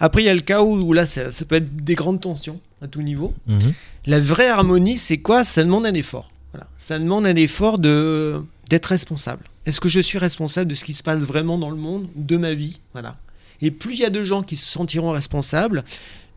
Après, 0.00 0.22
il 0.22 0.26
y 0.26 0.28
a 0.28 0.34
le 0.34 0.40
cas 0.40 0.62
où, 0.62 0.74
où 0.80 0.92
là, 0.92 1.06
ça, 1.06 1.30
ça 1.30 1.44
peut 1.44 1.56
être 1.56 1.76
des 1.76 1.94
grandes 1.94 2.20
tensions 2.20 2.60
à 2.82 2.86
tout 2.88 3.02
niveau. 3.02 3.34
Mhm. 3.46 3.72
La 4.06 4.20
vraie 4.20 4.48
harmonie, 4.48 4.96
c'est 4.96 5.18
quoi? 5.18 5.44
Ça 5.44 5.64
demande 5.64 5.86
un 5.86 5.94
effort. 5.94 6.30
Voilà. 6.52 6.66
Ça 6.76 6.98
demande 6.98 7.26
un 7.26 7.36
effort 7.36 7.78
de 7.78 8.42
d'être 8.70 8.86
responsable. 8.86 9.44
Est-ce 9.66 9.80
que 9.80 9.88
je 9.88 10.00
suis 10.00 10.18
responsable 10.18 10.70
de 10.70 10.74
ce 10.74 10.84
qui 10.84 10.92
se 10.92 11.02
passe 11.02 11.20
vraiment 11.24 11.58
dans 11.58 11.70
le 11.70 11.76
monde, 11.76 12.08
de 12.14 12.36
ma 12.36 12.54
vie? 12.54 12.80
Voilà. 12.92 13.16
Et 13.60 13.70
plus 13.70 13.94
il 13.94 14.00
y 14.00 14.04
a 14.04 14.10
de 14.10 14.22
gens 14.22 14.42
qui 14.42 14.56
se 14.56 14.64
sentiront 14.66 15.10
responsables, 15.10 15.84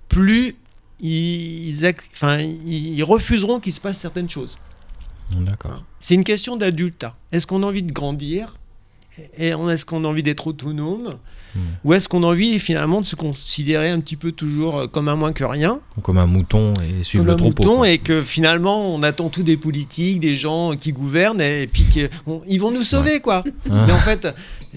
plus 0.09 0.55
ils, 1.01 1.73
ac- 1.83 1.97
enfin, 2.13 2.37
ils 2.39 3.03
refuseront 3.03 3.59
qu'il 3.59 3.73
se 3.73 3.79
passe 3.79 3.99
certaines 3.99 4.29
choses. 4.29 4.57
D'accord. 5.37 5.83
C'est 5.99 6.15
une 6.15 6.23
question 6.23 6.57
d'adultat. 6.57 7.15
Est-ce 7.31 7.47
qu'on 7.47 7.63
a 7.63 7.65
envie 7.65 7.83
de 7.83 7.91
grandir? 7.91 8.57
Est-ce 9.37 9.85
qu'on 9.85 10.03
a 10.03 10.07
envie 10.07 10.23
d'être 10.23 10.47
autonome? 10.47 11.17
Ou 11.83 11.93
est-ce 11.93 12.07
qu'on 12.07 12.23
a 12.23 12.27
envie 12.27 12.59
finalement 12.59 13.01
de 13.01 13.05
se 13.05 13.15
considérer 13.15 13.89
un 13.89 13.99
petit 13.99 14.15
peu 14.15 14.31
toujours 14.31 14.79
euh, 14.79 14.87
comme 14.87 15.07
un 15.07 15.15
moins 15.15 15.33
que 15.33 15.43
rien 15.43 15.79
Comme 16.01 16.17
un 16.17 16.25
mouton 16.25 16.73
et 16.75 17.03
suivre 17.03 17.23
comme 17.23 17.27
le 17.27 17.33
un 17.33 17.37
troupeau. 17.37 17.63
mouton 17.63 17.83
et 17.83 17.97
que 17.97 18.21
finalement 18.21 18.93
on 18.93 19.03
attend 19.03 19.29
tout 19.29 19.43
des 19.43 19.57
politiques, 19.57 20.19
des 20.19 20.37
gens 20.37 20.75
qui 20.75 20.91
gouvernent 20.91 21.41
et, 21.41 21.67
puis 21.67 21.83
qu'ils 21.83 22.59
vont 22.59 22.71
nous 22.71 22.83
sauver 22.83 23.19
quoi. 23.19 23.43
Ah. 23.69 23.85
Mais 23.87 23.93
en 23.93 23.97
fait, 23.97 24.27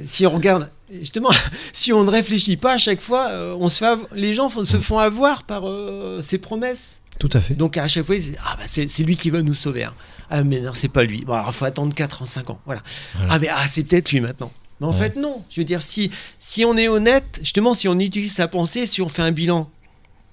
si 0.02 0.26
on 0.26 0.30
regarde, 0.30 0.70
justement, 0.98 1.30
si 1.72 1.92
on 1.92 2.04
ne 2.04 2.10
réfléchit 2.10 2.56
pas 2.56 2.74
à 2.74 2.78
chaque 2.78 3.00
fois, 3.00 3.28
euh, 3.30 3.56
on 3.58 3.68
se 3.68 3.78
fait 3.78 3.96
les 4.14 4.32
gens 4.32 4.48
se 4.48 4.78
font 4.78 4.98
avoir 4.98 5.44
par 5.44 5.68
euh, 5.68 6.20
ces 6.22 6.38
promesses. 6.38 7.00
Tout 7.18 7.30
à 7.32 7.40
fait. 7.40 7.54
Donc 7.54 7.76
à 7.76 7.86
chaque 7.86 8.04
fois 8.04 8.16
ils 8.16 8.22
disent 8.22 8.38
ah 8.44 8.56
bah 8.56 8.64
c'est 8.66 8.88
c'est 8.88 9.04
lui 9.04 9.16
qui 9.16 9.30
va 9.30 9.42
nous 9.42 9.54
sauver. 9.54 9.84
hein. 9.84 9.94
Ah 10.30 10.42
mais 10.42 10.60
non 10.60 10.72
c'est 10.74 10.88
pas 10.88 11.04
lui. 11.04 11.24
Bon 11.24 11.34
alors 11.34 11.54
faut 11.54 11.64
attendre 11.64 11.94
4 11.94 12.22
ans 12.22 12.24
5 12.24 12.50
ans. 12.50 12.60
Voilà. 12.66 12.82
Voilà. 13.14 13.32
Ah 13.32 13.38
mais 13.38 13.48
ah 13.48 13.66
c'est 13.68 13.84
peut-être 13.84 14.10
lui 14.10 14.20
maintenant. 14.20 14.50
Mais 14.80 14.86
en 14.86 14.90
Ouais. 14.92 14.98
fait 15.10 15.16
non. 15.16 15.42
Je 15.50 15.60
veux 15.60 15.64
dire 15.64 15.82
si 15.82 16.10
si 16.38 16.64
on 16.64 16.76
est 16.76 16.88
honnête, 16.88 17.38
justement 17.42 17.74
si 17.74 17.88
on 17.88 17.98
utilise 17.98 18.32
sa 18.32 18.48
pensée, 18.48 18.86
si 18.86 19.00
on 19.02 19.08
fait 19.08 19.22
un 19.22 19.30
bilan 19.32 19.70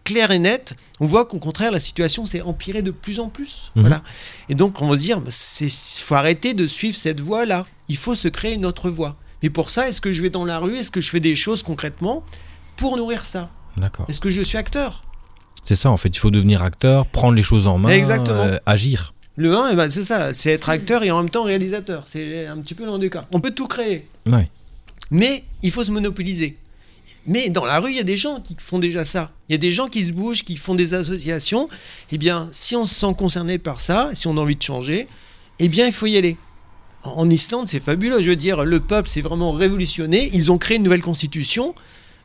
clair 0.03 0.31
et 0.31 0.39
net, 0.39 0.75
on 0.99 1.05
voit 1.05 1.25
qu'au 1.25 1.37
contraire 1.39 1.71
la 1.71 1.79
situation 1.79 2.25
s'est 2.25 2.41
empirée 2.41 2.81
de 2.81 2.91
plus 2.91 3.19
en 3.19 3.29
plus. 3.29 3.71
Mhm. 3.75 3.81
Voilà. 3.83 4.01
Et 4.49 4.55
donc 4.55 4.81
on 4.81 4.87
va 4.87 4.95
se 4.95 5.01
dire 5.01 5.21
il 5.61 5.69
faut 6.03 6.15
arrêter 6.15 6.53
de 6.53 6.65
suivre 6.67 6.95
cette 6.95 7.19
voie 7.21 7.45
là. 7.45 7.65
Il 7.87 7.97
faut 7.97 8.15
se 8.15 8.27
créer 8.27 8.53
une 8.55 8.65
autre 8.65 8.89
voie. 8.89 9.15
Mais 9.43 9.49
pour 9.49 9.69
ça, 9.69 9.87
est-ce 9.87 10.01
que 10.01 10.11
je 10.11 10.21
vais 10.21 10.29
dans 10.29 10.45
la 10.45 10.59
rue? 10.59 10.77
Est-ce 10.77 10.91
que 10.91 11.01
je 11.01 11.09
fais 11.09 11.19
des 11.19 11.35
choses 11.35 11.63
concrètement 11.63 12.23
pour 12.77 12.95
nourrir 12.97 13.25
ça? 13.25 13.49
D'accord. 13.77 14.05
Est-ce 14.09 14.19
que 14.19 14.29
je 14.29 14.41
suis 14.41 14.57
acteur? 14.57 15.03
C'est 15.63 15.75
ça 15.75 15.89
en 15.91 15.97
fait. 15.97 16.09
Il 16.09 16.17
faut 16.19 16.31
devenir 16.31 16.63
acteur, 16.63 17.05
prendre 17.07 17.35
les 17.35 17.43
choses 17.43 17.67
en 17.67 17.77
main, 17.77 17.89
Exactement. 17.89 18.39
euh, 18.41 18.57
agir. 18.65 19.13
Le 19.37 19.55
1, 19.55 19.69
eh 19.71 19.75
ben, 19.75 19.89
c'est 19.89 20.03
ça, 20.03 20.33
c'est 20.33 20.51
être 20.51 20.69
acteur 20.69 21.03
et 21.03 21.11
en 21.11 21.17
même 21.17 21.29
temps 21.29 21.43
réalisateur. 21.43 22.03
C'est 22.05 22.45
un 22.47 22.57
petit 22.57 22.73
peu 22.75 22.85
l'handicap. 22.85 23.25
On 23.31 23.39
peut 23.39 23.51
tout 23.51 23.65
créer, 23.67 24.07
Ouais. 24.25 24.49
mais 25.09 25.43
il 25.63 25.71
faut 25.71 25.83
se 25.83 25.91
monopoliser. 25.91 26.57
Mais 27.27 27.49
dans 27.49 27.65
la 27.65 27.79
rue, 27.79 27.91
il 27.91 27.97
y 27.97 27.99
a 27.99 28.03
des 28.03 28.17
gens 28.17 28.39
qui 28.39 28.55
font 28.59 28.79
déjà 28.79 29.03
ça. 29.03 29.31
Il 29.47 29.51
y 29.51 29.55
a 29.55 29.59
des 29.59 29.71
gens 29.71 29.87
qui 29.87 30.03
se 30.03 30.11
bougent, 30.11 30.43
qui 30.43 30.57
font 30.57 30.73
des 30.73 30.93
associations. 30.95 31.69
Eh 32.11 32.17
bien, 32.17 32.49
si 32.51 32.75
on 32.75 32.85
se 32.85 32.95
sent 32.95 33.13
concerné 33.17 33.59
par 33.59 33.79
ça, 33.79 34.09
si 34.13 34.27
on 34.27 34.37
a 34.37 34.41
envie 34.41 34.55
de 34.55 34.61
changer, 34.61 35.07
eh 35.59 35.67
bien, 35.67 35.85
il 35.85 35.93
faut 35.93 36.07
y 36.07 36.17
aller. 36.17 36.35
En 37.03 37.29
Islande, 37.29 37.67
c'est 37.67 37.79
fabuleux. 37.79 38.21
Je 38.21 38.29
veux 38.29 38.35
dire, 38.35 38.63
le 38.65 38.79
peuple 38.79 39.07
s'est 39.07 39.21
vraiment 39.21 39.51
révolutionné. 39.51 40.31
Ils 40.33 40.51
ont 40.51 40.57
créé 40.57 40.77
une 40.77 40.83
nouvelle 40.83 41.01
constitution. 41.01 41.75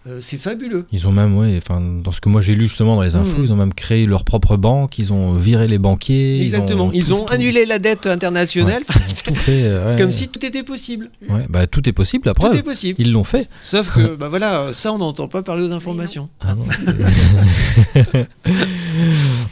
Euh, 0.08 0.18
c'est 0.20 0.38
fabuleux. 0.38 0.86
Ils 0.92 1.08
ont 1.08 1.12
même, 1.12 1.36
ouais, 1.36 1.58
enfin, 1.60 1.80
dans 1.80 2.12
ce 2.12 2.20
que 2.20 2.28
moi 2.28 2.40
j'ai 2.40 2.54
lu 2.54 2.62
justement 2.68 2.94
dans 2.94 3.02
les 3.02 3.16
infos, 3.16 3.38
Mhm. 3.38 3.44
ils 3.44 3.52
ont 3.52 3.56
même 3.56 3.74
créé 3.74 4.06
leur 4.06 4.24
propre 4.24 4.56
banque, 4.56 4.98
ils 5.00 5.12
ont 5.12 5.34
viré 5.34 5.66
les 5.66 5.78
banquiers. 5.78 6.40
Exactement. 6.42 6.90
Ils 6.94 7.12
ont, 7.12 7.18
tout- 7.20 7.24
tout- 7.26 7.32
annulé 7.34 7.66
la 7.66 7.80
dette 7.80 8.06
internationale. 8.06 8.82
Ouais, 8.88 8.94
ils 9.08 9.12
ont 9.12 9.22
tout 9.24 9.34
fait. 9.34 9.62
euh, 9.64 9.94
ouais. 9.94 10.00
Comme 10.00 10.12
si 10.12 10.28
tout 10.28 10.44
était 10.46 10.62
possible. 10.62 11.10
Ouais, 11.28 11.46
bah, 11.48 11.66
tout 11.66 11.88
est 11.88 11.92
possible, 11.92 12.26
la 12.28 12.34
Tout 12.34 12.42
preuve. 12.42 12.56
est 12.56 12.62
possible. 12.62 13.00
Ils 13.00 13.10
l'ont 13.10 13.24
fait. 13.24 13.48
Sauf 13.62 13.96
que, 13.96 14.14
bah 14.14 14.28
voilà, 14.28 14.68
ça, 14.72 14.92
on 14.92 14.98
n'entend 14.98 15.26
pas 15.26 15.42
parler 15.42 15.64
aux 15.66 15.72
informations. 15.72 16.28
Ah 16.40 16.54
non. 16.54 16.64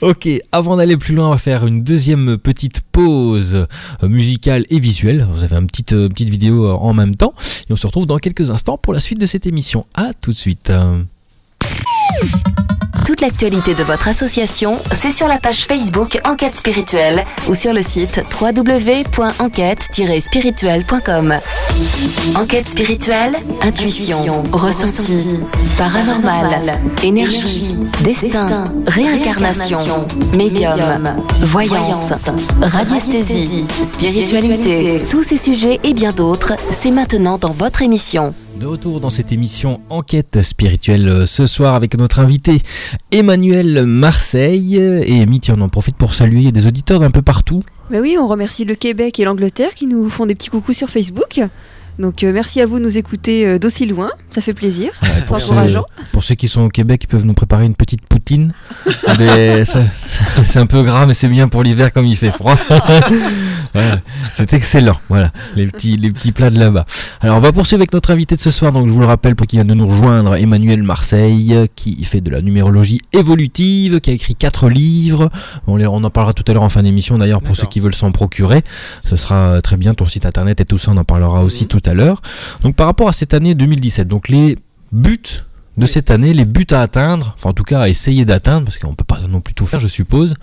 ok, 0.01 0.29
avant 0.53 0.77
d'aller 0.77 0.97
plus 0.97 1.15
loin, 1.15 1.29
on 1.29 1.31
va 1.31 1.39
faire 1.39 1.67
une 1.67 1.83
deuxième 1.83 2.39
petite 2.39 2.81
pause 2.93 3.55
euh, 4.03 4.09
musicale 4.09 4.65
et 4.71 4.79
visuelle. 4.79 5.27
Vous 5.29 5.45
avez 5.45 5.57
une 5.57 5.67
petite, 5.67 5.93
euh, 5.93 6.09
petite 6.09 6.29
vidéo 6.29 6.67
euh, 6.67 6.73
en 6.73 6.95
même 6.95 7.17
temps. 7.17 7.33
Et 7.69 7.73
on 7.73 7.77
se 7.77 7.87
retrouve 7.87 8.07
dans 8.07 8.19
quelques 8.19 8.51
instants 8.51 8.79
pour 8.79 8.93
la 8.93 9.01
suite 9.01 9.21
de 9.21 9.27
cette 9.27 9.47
émission. 9.47 9.87
À 9.95 10.13
tout 10.15 10.31
de 10.31 10.37
suite. 10.37 10.73
Toute 13.07 13.21
l'actualité 13.21 13.75
de 13.75 13.83
votre 13.83 14.09
association, 14.09 14.79
c'est 14.97 15.11
sur 15.11 15.29
la 15.29 15.39
page 15.39 15.67
Facebook 15.67 16.19
Enquête 16.25 16.57
Spirituelle 16.57 17.27
ou 17.49 17.55
sur 17.55 17.75
le 17.75 17.83
site 17.83 18.23
www.enquête-spirituelle.com. 18.41 21.35
Enquête 22.35 22.67
spirituelle, 22.69 23.37
intuition, 23.63 24.43
ressenti, 24.53 25.41
paranormal, 25.77 26.81
énergie, 27.03 27.77
destin, 28.03 28.65
réincarnation, 28.87 30.07
médium, 30.37 31.05
voyance, 31.41 32.15
radiesthésie, 32.63 33.67
spiritualité, 33.71 35.03
tous 35.11 35.23
ces 35.23 35.37
sujets 35.37 35.79
et 35.85 35.93
bien 35.93 36.13
d'autres, 36.13 36.55
c'est 36.71 36.91
maintenant 36.91 37.37
dans 37.37 37.53
votre 37.53 37.83
émission. 37.83 38.33
De 38.61 38.67
retour 38.67 39.01
dans 39.01 39.11
cette 39.11 39.33
émission 39.33 39.81
Enquête 39.91 40.41
spirituelle 40.43 41.09
euh, 41.09 41.27
ce 41.27 41.47
soir 41.47 41.75
avec 41.75 41.99
notre 41.99 42.21
invité 42.21 42.61
Emmanuel 43.11 43.85
Marseille. 43.85 44.77
Et 44.77 45.27
tiens, 45.41 45.57
on 45.59 45.61
en 45.63 45.69
profite 45.69 45.97
pour 45.97 46.15
saluer 46.15 46.53
des 46.53 46.67
auditeurs 46.67 47.01
d'un 47.01 47.11
peu 47.11 47.23
partout. 47.23 47.61
Bah 47.91 47.99
oui, 48.01 48.17
on 48.19 48.27
remercie 48.29 48.65
le 48.65 48.77
Québec 48.77 49.19
et 49.19 49.25
l'Angleterre 49.25 49.75
qui 49.75 49.87
nous 49.87 50.09
font 50.09 50.27
des 50.27 50.35
petits 50.35 50.51
coucous 50.51 50.73
sur 50.73 50.89
Facebook. 50.89 51.41
Donc 51.99 52.25
euh, 52.25 52.33
merci 52.33 52.61
à 52.61 52.67
vous 52.67 52.79
de 52.79 52.85
nous 52.85 52.99
écouter 52.99 53.47
euh, 53.47 53.59
d'aussi 53.59 53.87
loin, 53.87 54.11
ça 54.31 54.41
fait 54.41 54.53
plaisir. 54.55 54.93
Ouais, 55.03 55.09
C'est 55.19 55.25
pour, 55.27 55.41
ceux, 55.41 55.53
encourageant. 55.53 55.85
pour 56.13 56.25
ceux 56.25 56.35
qui 56.35 56.49
sont 56.49 56.63
au 56.63 56.69
Québec, 56.69 57.03
ils 57.05 57.07
peuvent 57.07 57.25
nous 57.25 57.35
préparer 57.35 57.67
une 57.67 57.77
petite 57.77 58.03
poutine. 58.03 58.24
C'est 60.45 60.59
un 60.59 60.67
peu 60.67 60.83
gras, 60.83 61.07
mais 61.07 61.15
c'est 61.15 61.29
bien 61.29 61.49
pour 61.49 61.63
l'hiver 61.63 61.93
comme 61.93 62.07
il 62.07 62.17
fait 62.17 62.31
froid. 62.31 62.55
Voilà, 63.77 63.99
c'est 64.33 64.55
excellent. 64.55 64.95
Voilà, 65.09 65.33
les 65.57 65.67
petits, 65.67 65.97
les 65.97 66.13
petits 66.13 66.31
plats 66.31 66.49
de 66.51 66.61
là-bas. 66.61 66.85
Alors, 67.21 67.39
on 67.39 67.41
va 67.41 67.51
poursuivre 67.53 67.81
avec 67.81 67.93
notre 67.93 68.13
invité 68.13 68.37
de 68.37 68.41
ce 68.41 68.53
soir. 68.53 68.71
Donc, 68.71 68.87
je 68.87 68.93
vous 68.93 69.01
le 69.01 69.07
rappelle 69.07 69.35
pour 69.35 69.49
qui 69.49 69.57
vient 69.57 69.65
de 69.65 69.75
nous 69.75 69.89
rejoindre, 69.89 70.37
Emmanuel 70.37 70.85
Marseille, 70.85 71.57
qui 71.75 72.05
fait 72.05 72.21
de 72.21 72.31
la 72.31 72.41
numérologie 72.41 73.01
évolutive, 73.13 73.99
qui 74.01 74.11
a 74.11 74.13
écrit 74.13 74.37
quatre 74.37 74.69
livres. 74.69 75.29
On, 75.67 75.75
les- 75.75 75.89
on 75.89 76.05
en 76.05 76.11
parlera 76.11 76.33
tout 76.33 76.45
à 76.47 76.53
l'heure 76.55 76.63
en 76.63 76.69
fin 76.69 76.85
d'émission. 76.85 77.19
D'ailleurs, 77.19 77.43
pour 77.43 77.57
ceux 77.57 77.67
qui 77.67 77.81
veulent 77.81 77.97
s'en 77.97 78.13
procurer, 78.13 78.63
ce 79.05 79.17
sera 79.17 79.61
très 79.61 79.77
bien. 79.77 79.93
Ton 79.93 80.07
site 80.07 80.25
internet 80.25 80.61
et 80.61 80.65
tout 80.65 80.79
ça, 80.79 80.93
on 80.93 80.97
en 80.97 81.03
parlera 81.05 81.43
aussi 81.43 81.65
Mhm. 81.65 81.69
tout 81.69 81.83
à 81.87 81.95
l'heure. 81.95 82.23
Donc, 82.63 82.77
par 82.77 82.87
rapport 82.87 83.09
à 83.09 83.13
cette 83.13 83.35
année 83.35 83.57
2017, 83.57 84.07
donc 84.07 84.29
les 84.29 84.57
buts 84.93 85.19
de 85.77 85.83
Oui. 85.83 85.89
cette 85.89 86.11
année, 86.11 86.33
les 86.35 86.45
buts 86.45 86.67
à 86.71 86.81
atteindre, 86.83 87.35
enfin 87.37 87.51
en 87.51 87.53
tout 87.53 87.65
cas 87.65 87.81
à 87.81 87.89
essayer 87.89 88.25
d'atteindre, 88.25 88.65
parce 88.67 88.79
qu'on 88.79 88.95
peut 88.95 89.05
pas 89.05 89.21
non 89.29 89.41
plus 89.41 89.55
tout 89.55 89.67
faire, 89.67 89.81
je 89.81 89.89
suppose. 89.89 90.35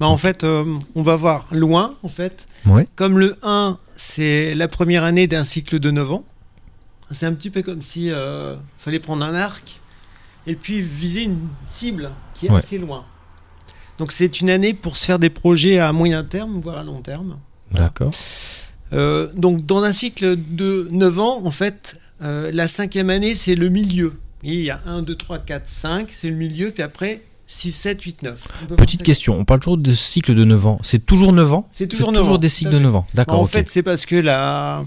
Bah, 0.00 0.06
en 0.06 0.16
fait, 0.16 0.44
euh, 0.44 0.64
on 0.94 1.02
va 1.02 1.16
voir 1.16 1.46
loin, 1.52 1.94
en 2.02 2.08
fait. 2.08 2.46
Comme 2.96 3.18
le 3.18 3.36
1, 3.42 3.78
c'est 3.96 4.54
la 4.54 4.68
première 4.68 5.04
année 5.04 5.26
d'un 5.26 5.44
cycle 5.44 5.78
de 5.80 5.90
9 5.90 6.12
ans. 6.12 6.24
C'est 7.10 7.26
un 7.26 7.32
petit 7.32 7.50
peu 7.50 7.62
comme 7.62 7.80
si 7.82 8.10
euh, 8.10 8.56
fallait 8.78 8.98
prendre 9.00 9.24
un 9.24 9.34
arc 9.34 9.80
et 10.46 10.54
puis 10.54 10.80
viser 10.82 11.22
une 11.22 11.48
cible 11.70 12.10
qui 12.34 12.46
est 12.46 12.50
Ouais. 12.50 12.58
assez 12.58 12.76
loin. 12.78 13.04
Donc 13.98 14.12
c'est 14.12 14.40
une 14.40 14.50
année 14.50 14.74
pour 14.74 14.96
se 14.96 15.04
faire 15.06 15.18
des 15.18 15.30
projets 15.30 15.78
à 15.78 15.92
moyen 15.92 16.22
terme, 16.22 16.60
voire 16.60 16.76
à 16.78 16.84
long 16.84 17.00
terme. 17.00 17.38
D'accord. 17.72 18.12
Euh, 18.92 19.28
donc 19.34 19.66
dans 19.66 19.82
un 19.82 19.92
cycle 19.92 20.36
de 20.36 20.86
9 20.92 21.18
ans, 21.18 21.44
en 21.44 21.50
fait, 21.50 21.98
euh, 22.22 22.50
la 22.52 22.68
cinquième 22.68 23.10
année, 23.10 23.34
c'est 23.34 23.54
le 23.54 23.68
milieu. 23.70 24.12
Et 24.44 24.52
il 24.54 24.60
y 24.60 24.70
a 24.70 24.80
1, 24.86 25.02
2, 25.02 25.14
3, 25.14 25.38
4, 25.40 25.66
5, 25.66 26.08
c'est 26.12 26.30
le 26.30 26.36
milieu, 26.36 26.70
puis 26.70 26.82
après 26.82 27.22
6, 27.48 27.72
7, 27.72 28.02
8, 28.02 28.22
9. 28.22 28.40
On 28.62 28.66
peut 28.66 28.76
Petite 28.76 29.02
question, 29.02 29.36
on 29.38 29.44
parle 29.44 29.60
toujours 29.60 29.78
de 29.78 29.92
cycle 29.92 30.34
de 30.34 30.44
9 30.44 30.66
ans. 30.66 30.78
C'est 30.82 31.04
toujours 31.04 31.32
9 31.32 31.52
ans 31.54 31.66
C'est 31.70 31.88
toujours 31.88 32.12
9 32.12 32.22
ans, 32.32 32.36
des 32.36 32.48
cycles 32.48 32.70
de 32.70 32.76
fait. 32.76 32.82
9 32.82 32.94
ans. 32.96 33.06
D'accord, 33.14 33.40
en 33.40 33.44
ok. 33.44 33.50
fait, 33.50 33.70
c'est 33.70 33.82
parce 33.82 34.06
que 34.06 34.16
la, 34.16 34.84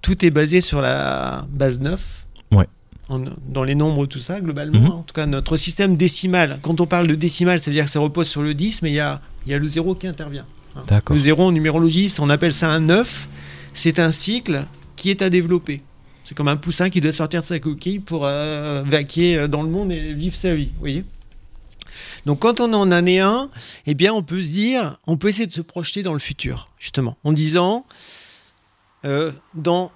tout 0.00 0.24
est 0.24 0.30
basé 0.30 0.60
sur 0.60 0.80
la 0.80 1.44
base 1.50 1.80
9. 1.80 2.00
Ouais. 2.52 2.66
En- 3.08 3.20
dans 3.48 3.64
les 3.64 3.74
nombres, 3.74 4.06
tout 4.06 4.18
ça, 4.18 4.40
globalement. 4.40 4.78
Mhm. 4.80 4.90
En 4.90 5.02
tout 5.02 5.12
cas, 5.14 5.26
notre 5.26 5.56
système 5.56 5.96
décimal, 5.96 6.58
quand 6.62 6.80
on 6.80 6.86
parle 6.86 7.06
de 7.06 7.14
décimal, 7.14 7.58
ça 7.60 7.70
veut 7.70 7.74
dire 7.74 7.84
que 7.84 7.90
ça 7.90 8.00
repose 8.00 8.28
sur 8.28 8.42
le 8.42 8.54
10, 8.54 8.82
mais 8.82 8.90
il 8.90 8.94
y 8.94 9.00
a, 9.00 9.20
y 9.46 9.52
a 9.54 9.58
le 9.58 9.66
0 9.66 9.94
qui 9.96 10.06
intervient. 10.06 10.46
D'accord. 10.88 11.14
Le 11.14 11.20
0 11.20 11.42
en 11.42 11.52
numérologie, 11.52 12.12
on 12.20 12.30
appelle 12.30 12.52
ça 12.52 12.70
un 12.70 12.80
9. 12.80 13.28
C'est 13.74 13.98
un 13.98 14.10
cycle 14.10 14.64
qui 14.96 15.10
est 15.10 15.20
à 15.22 15.30
développer. 15.30 15.82
C'est 16.24 16.34
comme 16.34 16.48
un 16.48 16.56
poussin 16.56 16.88
qui 16.88 17.02
doit 17.02 17.12
sortir 17.12 17.42
de 17.42 17.46
sa 17.46 17.58
coquille 17.60 17.98
pour 17.98 18.24
euh, 18.24 18.82
vaquer 18.86 19.38
euh, 19.38 19.48
dans 19.48 19.62
le 19.62 19.68
monde 19.68 19.92
et 19.92 20.14
vivre 20.14 20.34
sa 20.34 20.54
vie. 20.54 20.70
Vous 20.72 20.80
voyez 20.80 21.04
Donc 22.24 22.40
quand 22.40 22.60
on 22.60 22.72
en 22.72 22.90
année 22.90 23.20
1, 23.20 23.50
eh 23.86 23.94
bien 23.94 24.14
on 24.14 24.22
peut 24.22 24.40
se 24.40 24.46
dire, 24.46 24.98
on 25.06 25.18
peut 25.18 25.28
essayer 25.28 25.46
de 25.46 25.52
se 25.52 25.60
projeter 25.60 26.02
dans 26.02 26.14
le 26.14 26.18
futur, 26.18 26.70
justement, 26.78 27.18
en 27.24 27.32
disant, 27.32 27.84
euh, 29.04 29.32
dans 29.52 29.92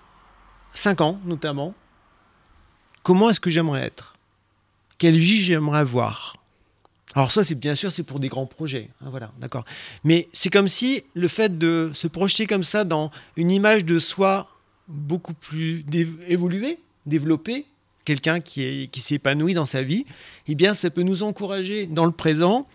5 0.75 1.01
ans 1.01 1.19
notamment, 1.25 1.75
comment 3.03 3.31
est-ce 3.31 3.41
que 3.41 3.49
j'aimerais 3.49 3.83
être? 3.85 4.17
Quelle 4.99 5.17
vie 5.17 5.41
j'aimerais 5.41 5.79
avoir? 5.79 6.35
Alors 7.14 7.33
ça, 7.33 7.43
c'est 7.43 7.55
bien 7.55 7.75
sûr, 7.75 7.91
c'est 7.91 8.03
pour 8.03 8.21
des 8.21 8.29
grands 8.29 8.45
projets, 8.45 8.91
hein, 9.01 9.07
voilà, 9.09 9.33
d'accord. 9.38 9.64
Mais 10.05 10.29
c'est 10.35 10.51
comme 10.51 10.69
si 10.69 11.05
le 11.14 11.27
fait 11.27 11.57
de 11.57 11.91
se 11.95 12.07
projeter 12.07 12.47
comme 12.47 12.64
ça 12.64 12.85
dans 12.85 13.11
une 13.37 13.51
image 13.51 13.87
de 13.87 13.99
soi 13.99 14.58
beaucoup 14.88 15.35
plus 15.35 15.83
dé- 15.85 16.09
évoluée, 16.29 16.79
développée, 17.07 17.66
quelqu'un 18.05 18.40
qui 18.40 18.88
s'épanouit 18.96 19.55
dans 19.55 19.66
sa 19.66 19.83
vie, 19.83 20.07
eh 20.46 20.55
bien, 20.55 20.72
ça 20.74 20.90
peut 20.90 21.03
nous 21.03 21.22
encourager 21.22 21.87
dans 21.87 22.07
le 22.07 22.12
présent 22.12 22.66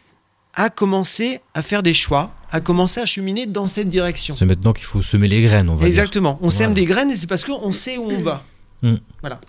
à 0.56 0.70
commencer 0.70 1.40
à 1.56 1.64
faire 1.64 1.82
des 1.82 1.94
choix, 1.96 2.36
à 2.52 2.62
commencer 2.62 3.00
à 3.02 3.08
cheminer 3.08 3.48
dans 3.48 3.66
cette 3.66 3.90
direction. 3.90 4.36
C'est 4.36 4.46
maintenant 4.46 4.74
qu'il 4.74 4.86
faut 4.86 5.02
semer 5.02 5.28
les 5.28 5.42
graines, 5.42 5.70
on 5.70 5.74
va 5.74 5.80
dire. 5.80 5.88
Exactement. 5.88 6.38
On 6.42 6.52
sème 6.52 6.76
des 6.76 6.86
graines 6.86 7.10
et 7.10 7.16
c'est 7.16 7.26
parce 7.26 7.44
qu'on 7.44 7.72
sait 7.72 7.98
où 7.98 8.04
on 8.12 8.20
va. 8.20 8.46
Mm. 8.84 8.96
Voilà. 9.22 9.40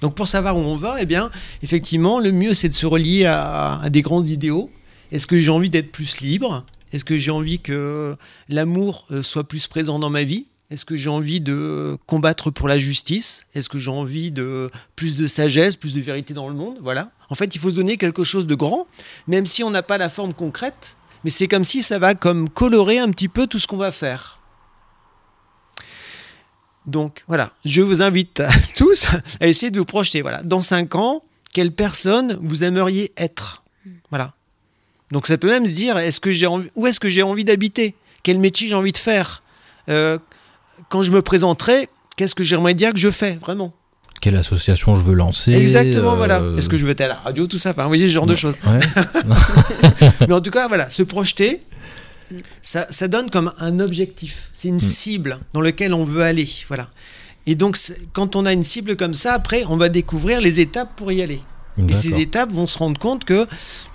Donc 0.00 0.14
pour 0.14 0.26
savoir 0.26 0.56
où 0.56 0.60
on 0.60 0.76
va, 0.76 0.96
eh 1.02 1.04
bien, 1.04 1.30
effectivement, 1.62 2.18
le 2.18 2.32
mieux 2.32 2.54
c'est 2.54 2.70
de 2.70 2.74
se 2.74 2.86
relier 2.86 3.26
à, 3.26 3.80
à 3.80 3.90
des 3.90 4.00
grands 4.00 4.22
idéaux. 4.24 4.70
Est-ce 5.12 5.26
que 5.26 5.36
j'ai 5.36 5.50
envie 5.50 5.68
d'être 5.68 5.92
plus 5.92 6.22
libre? 6.22 6.64
Est-ce 6.94 7.04
que 7.04 7.18
j'ai 7.18 7.30
envie 7.30 7.60
que 7.60 8.16
l'amour 8.48 9.06
euh, 9.10 9.22
soit 9.22 9.44
plus 9.44 9.68
présent 9.68 9.98
dans 9.98 10.08
ma 10.10 10.22
vie? 10.24 10.46
Est-ce 10.72 10.86
que 10.86 10.96
j'ai 10.96 11.10
envie 11.10 11.42
de 11.42 11.98
combattre 12.06 12.50
pour 12.50 12.66
la 12.66 12.78
justice? 12.78 13.44
Est-ce 13.54 13.68
que 13.68 13.78
j'ai 13.78 13.90
envie 13.90 14.30
de 14.30 14.70
plus 14.96 15.16
de 15.16 15.28
sagesse, 15.28 15.76
plus 15.76 15.92
de 15.92 16.00
vérité 16.00 16.32
dans 16.32 16.48
le 16.48 16.54
monde? 16.54 16.78
Voilà. 16.80 17.10
En 17.28 17.34
fait, 17.34 17.54
il 17.54 17.58
faut 17.58 17.68
se 17.68 17.74
donner 17.74 17.98
quelque 17.98 18.24
chose 18.24 18.46
de 18.46 18.54
grand, 18.54 18.86
même 19.26 19.44
si 19.44 19.62
on 19.62 19.68
n'a 19.68 19.82
pas 19.82 19.98
la 19.98 20.08
forme 20.08 20.32
concrète. 20.32 20.96
Mais 21.24 21.30
c'est 21.30 21.46
comme 21.46 21.64
si 21.64 21.82
ça 21.82 21.98
va 21.98 22.14
comme 22.14 22.48
colorer 22.48 22.98
un 22.98 23.10
petit 23.10 23.28
peu 23.28 23.46
tout 23.46 23.58
ce 23.58 23.66
qu'on 23.66 23.76
va 23.76 23.92
faire. 23.92 24.40
Donc 26.86 27.22
voilà, 27.28 27.52
je 27.66 27.82
vous 27.82 28.02
invite 28.02 28.40
à 28.40 28.48
tous 28.76 29.08
à 29.40 29.48
essayer 29.48 29.70
de 29.70 29.78
vous 29.78 29.84
projeter. 29.84 30.22
Voilà, 30.22 30.42
dans 30.42 30.62
5 30.62 30.94
ans, 30.94 31.22
quelle 31.52 31.72
personne 31.72 32.38
vous 32.40 32.64
aimeriez 32.64 33.12
être? 33.18 33.62
Voilà. 34.08 34.32
Donc 35.10 35.26
ça 35.26 35.36
peut 35.36 35.50
même 35.50 35.66
se 35.66 35.72
dire, 35.72 35.98
est-ce 35.98 36.18
que 36.18 36.32
j'ai 36.32 36.46
envie, 36.46 36.70
où 36.76 36.86
est-ce 36.86 36.98
que 36.98 37.10
j'ai 37.10 37.22
envie 37.22 37.44
d'habiter? 37.44 37.94
Quel 38.22 38.38
métier 38.38 38.68
j'ai 38.68 38.74
envie 38.74 38.92
de 38.92 38.96
faire? 38.96 39.42
Euh, 39.90 40.18
Quand 40.88 41.02
je 41.02 41.12
me 41.12 41.22
présenterai, 41.22 41.88
qu'est-ce 42.16 42.34
que 42.34 42.44
j'aimerais 42.44 42.74
dire 42.74 42.92
que 42.92 42.98
je 42.98 43.10
fais 43.10 43.34
vraiment 43.34 43.72
Quelle 44.20 44.36
association 44.36 44.96
je 44.96 45.02
veux 45.02 45.14
lancer 45.14 45.52
Exactement, 45.52 46.12
euh, 46.12 46.16
voilà. 46.16 46.42
Est-ce 46.56 46.68
que 46.68 46.76
je 46.76 46.84
veux 46.84 46.92
être 46.92 47.00
à 47.00 47.08
la 47.08 47.14
radio, 47.16 47.46
tout 47.46 47.58
ça 47.58 47.70
Enfin, 47.70 47.82
vous 47.82 47.88
voyez 47.88 48.06
ce 48.06 48.12
genre 48.12 48.26
de 48.26 48.36
choses. 48.36 48.56
Ouais. 48.66 48.78
Mais 50.28 50.34
en 50.34 50.40
tout 50.40 50.50
cas, 50.50 50.68
voilà, 50.68 50.90
se 50.90 51.02
projeter, 51.02 51.60
ça, 52.60 52.86
ça 52.90 53.08
donne 53.08 53.30
comme 53.30 53.52
un 53.58 53.80
objectif. 53.80 54.50
C'est 54.52 54.68
une 54.68 54.80
cible 54.80 55.38
dans 55.52 55.60
laquelle 55.60 55.94
on 55.94 56.04
veut 56.04 56.22
aller. 56.22 56.48
Voilà. 56.68 56.88
Et 57.46 57.54
donc, 57.54 57.76
quand 58.12 58.36
on 58.36 58.46
a 58.46 58.52
une 58.52 58.62
cible 58.62 58.96
comme 58.96 59.14
ça, 59.14 59.32
après, 59.34 59.64
on 59.68 59.76
va 59.76 59.88
découvrir 59.88 60.40
les 60.40 60.60
étapes 60.60 60.90
pour 60.96 61.12
y 61.12 61.22
aller. 61.22 61.40
Et 61.78 61.94
ces 61.94 62.20
étapes 62.20 62.52
vont 62.52 62.66
se 62.66 62.76
rendre 62.76 62.98
compte 62.98 63.24
que 63.24 63.46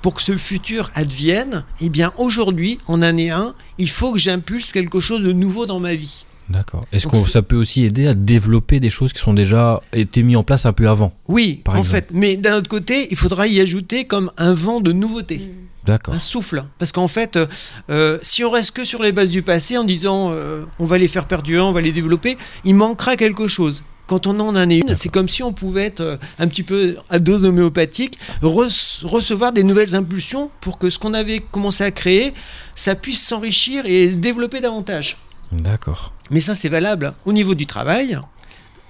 pour 0.01 0.15
que 0.15 0.21
ce 0.21 0.35
futur 0.35 0.89
advienne, 0.95 1.63
eh 1.79 1.89
bien, 1.89 2.11
aujourd'hui, 2.17 2.79
en 2.87 3.03
année 3.03 3.29
1, 3.29 3.53
il 3.77 3.89
faut 3.89 4.13
que 4.13 4.17
j'impulse 4.17 4.71
quelque 4.71 4.99
chose 4.99 5.21
de 5.21 5.31
nouveau 5.31 5.67
dans 5.67 5.79
ma 5.79 5.93
vie. 5.93 6.25
D'accord. 6.49 6.85
Est-ce 6.93 7.07
que 7.07 7.17
ça 7.17 7.41
peut 7.41 7.57
aussi 7.57 7.83
aider 7.83 8.07
à 8.07 8.13
développer 8.13 8.79
des 8.79 8.89
choses 8.89 9.11
qui 9.13 9.19
sont 9.19 9.33
déjà 9.33 9.81
été 9.93 10.23
mises 10.23 10.37
en 10.37 10.43
place 10.43 10.65
un 10.65 10.73
peu 10.73 10.87
avant 10.87 11.13
Oui, 11.27 11.61
Par 11.63 11.75
en 11.75 11.79
exemple. 11.79 11.95
fait. 11.97 12.07
Mais 12.13 12.37
d'un 12.37 12.55
autre 12.55 12.69
côté, 12.69 13.07
il 13.11 13.17
faudra 13.17 13.47
y 13.47 13.59
ajouter 13.59 14.05
comme 14.05 14.31
un 14.37 14.53
vent 14.53 14.79
de 14.79 14.91
nouveauté. 14.93 15.51
D'accord. 15.85 16.13
un 16.13 16.19
souffle. 16.19 16.65
Parce 16.79 16.91
qu'en 16.91 17.07
fait, 17.07 17.37
euh, 17.37 17.45
euh, 17.89 18.17
si 18.21 18.43
on 18.43 18.51
reste 18.51 18.71
que 18.71 18.83
sur 18.83 19.01
les 19.01 19.13
bases 19.13 19.29
du 19.29 19.41
passé 19.41 19.77
en 19.77 19.85
disant 19.85 20.31
euh, 20.33 20.65
on 20.79 20.85
va 20.85 20.97
les 20.97 21.07
faire 21.07 21.25
perdurer, 21.27 21.61
on 21.61 21.71
va 21.71 21.79
les 21.79 21.93
développer, 21.93 22.37
il 22.65 22.75
manquera 22.75 23.15
quelque 23.15 23.47
chose. 23.47 23.83
Quand 24.05 24.27
on 24.27 24.37
en 24.41 24.55
a 24.55 24.63
une, 24.63 24.95
c'est 24.95 25.07
comme 25.09 25.27
si 25.29 25.43
on 25.43 25.51
pouvait 25.53 25.83
être 25.85 26.17
un 26.39 26.47
petit 26.47 26.63
peu 26.63 26.95
à 27.09 27.19
dose 27.19 27.43
homéopathique, 27.45 28.17
rece- 28.41 29.05
recevoir 29.05 29.51
des 29.53 29.63
nouvelles 29.63 29.95
impulsions 29.95 30.49
pour 30.61 30.77
que 30.77 30.89
ce 30.89 30.97
qu'on 30.99 31.13
avait 31.13 31.39
commencé 31.51 31.83
à 31.85 31.91
créer, 31.91 32.33
ça 32.75 32.95
puisse 32.95 33.25
s'enrichir 33.25 33.85
et 33.85 34.07
se 34.09 34.15
développer 34.17 34.59
davantage. 34.61 35.17
D'accord. 35.51 36.13
Mais 36.31 36.39
ça, 36.39 36.55
c'est 36.55 36.69
valable 36.69 37.13
au 37.25 37.33
niveau 37.33 37.55
du 37.55 37.65
travail, 37.65 38.19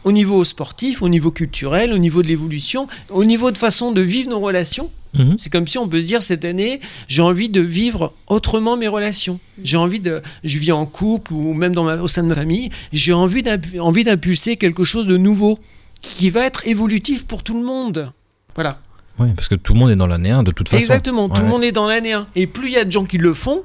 au 0.03 0.11
niveau 0.11 0.43
sportif, 0.43 1.01
au 1.01 1.09
niveau 1.09 1.31
culturel, 1.31 1.93
au 1.93 1.97
niveau 1.97 2.21
de 2.23 2.27
l'évolution, 2.27 2.87
au 3.09 3.23
niveau 3.25 3.51
de 3.51 3.57
façon 3.57 3.91
de 3.91 4.01
vivre 4.01 4.29
nos 4.29 4.39
relations. 4.39 4.89
Mhm. 5.17 5.35
C'est 5.39 5.51
comme 5.51 5.67
si 5.67 5.77
on 5.77 5.87
peut 5.87 6.01
se 6.01 6.05
dire 6.05 6.21
cette 6.21 6.45
année, 6.45 6.79
j'ai 7.07 7.21
envie 7.21 7.49
de 7.49 7.61
vivre 7.61 8.13
autrement 8.27 8.75
mes 8.77 8.87
relations. 8.87 9.39
J'ai 9.63 9.77
envie 9.77 9.99
de, 9.99 10.21
je 10.43 10.57
vis 10.57 10.71
en 10.71 10.85
couple 10.85 11.33
ou 11.33 11.53
même 11.53 11.73
dans 11.73 11.83
ma, 11.83 11.95
au 11.97 12.07
sein 12.07 12.23
de 12.23 12.27
ma 12.27 12.35
famille, 12.35 12.69
j'ai 12.91 13.13
envie 13.13 13.41
d'impu- 13.43 13.79
envie 13.79 14.03
d'impulser 14.03 14.57
quelque 14.57 14.83
chose 14.83 15.07
de 15.07 15.17
nouveau 15.17 15.59
qui, 16.01 16.29
va 16.29 16.41
être 16.45 16.67
évolutif 16.67 17.25
pour 17.25 17.41
tout 17.43 17.57
le 17.59 17.65
monde. 17.65 18.11
Voilà. 18.55 18.79
Oui, 19.19 19.29
parce 19.35 19.47
que 19.47 19.55
tout 19.55 19.73
le 19.73 19.79
monde 19.79 19.89
est 19.91 19.95
dans 19.95 20.05
l'année 20.07 20.29
1 20.31 20.43
de 20.43 20.51
toute 20.51 20.69
façon. 20.69 20.79
Exactement. 20.79 21.27
Tout 21.29 21.35
Ouais. 21.37 21.41
le 21.41 21.47
monde 21.47 21.63
est 21.63 21.71
dans 21.71 21.87
l'année 21.87 22.13
1. 22.13 22.27
Et 22.35 22.45
plus 22.45 22.67
il 22.67 22.73
y 22.73 22.77
a 22.77 22.83
de 22.85 22.91
gens 22.91 23.05
qui 23.05 23.17
le 23.17 23.33
font, 23.33 23.63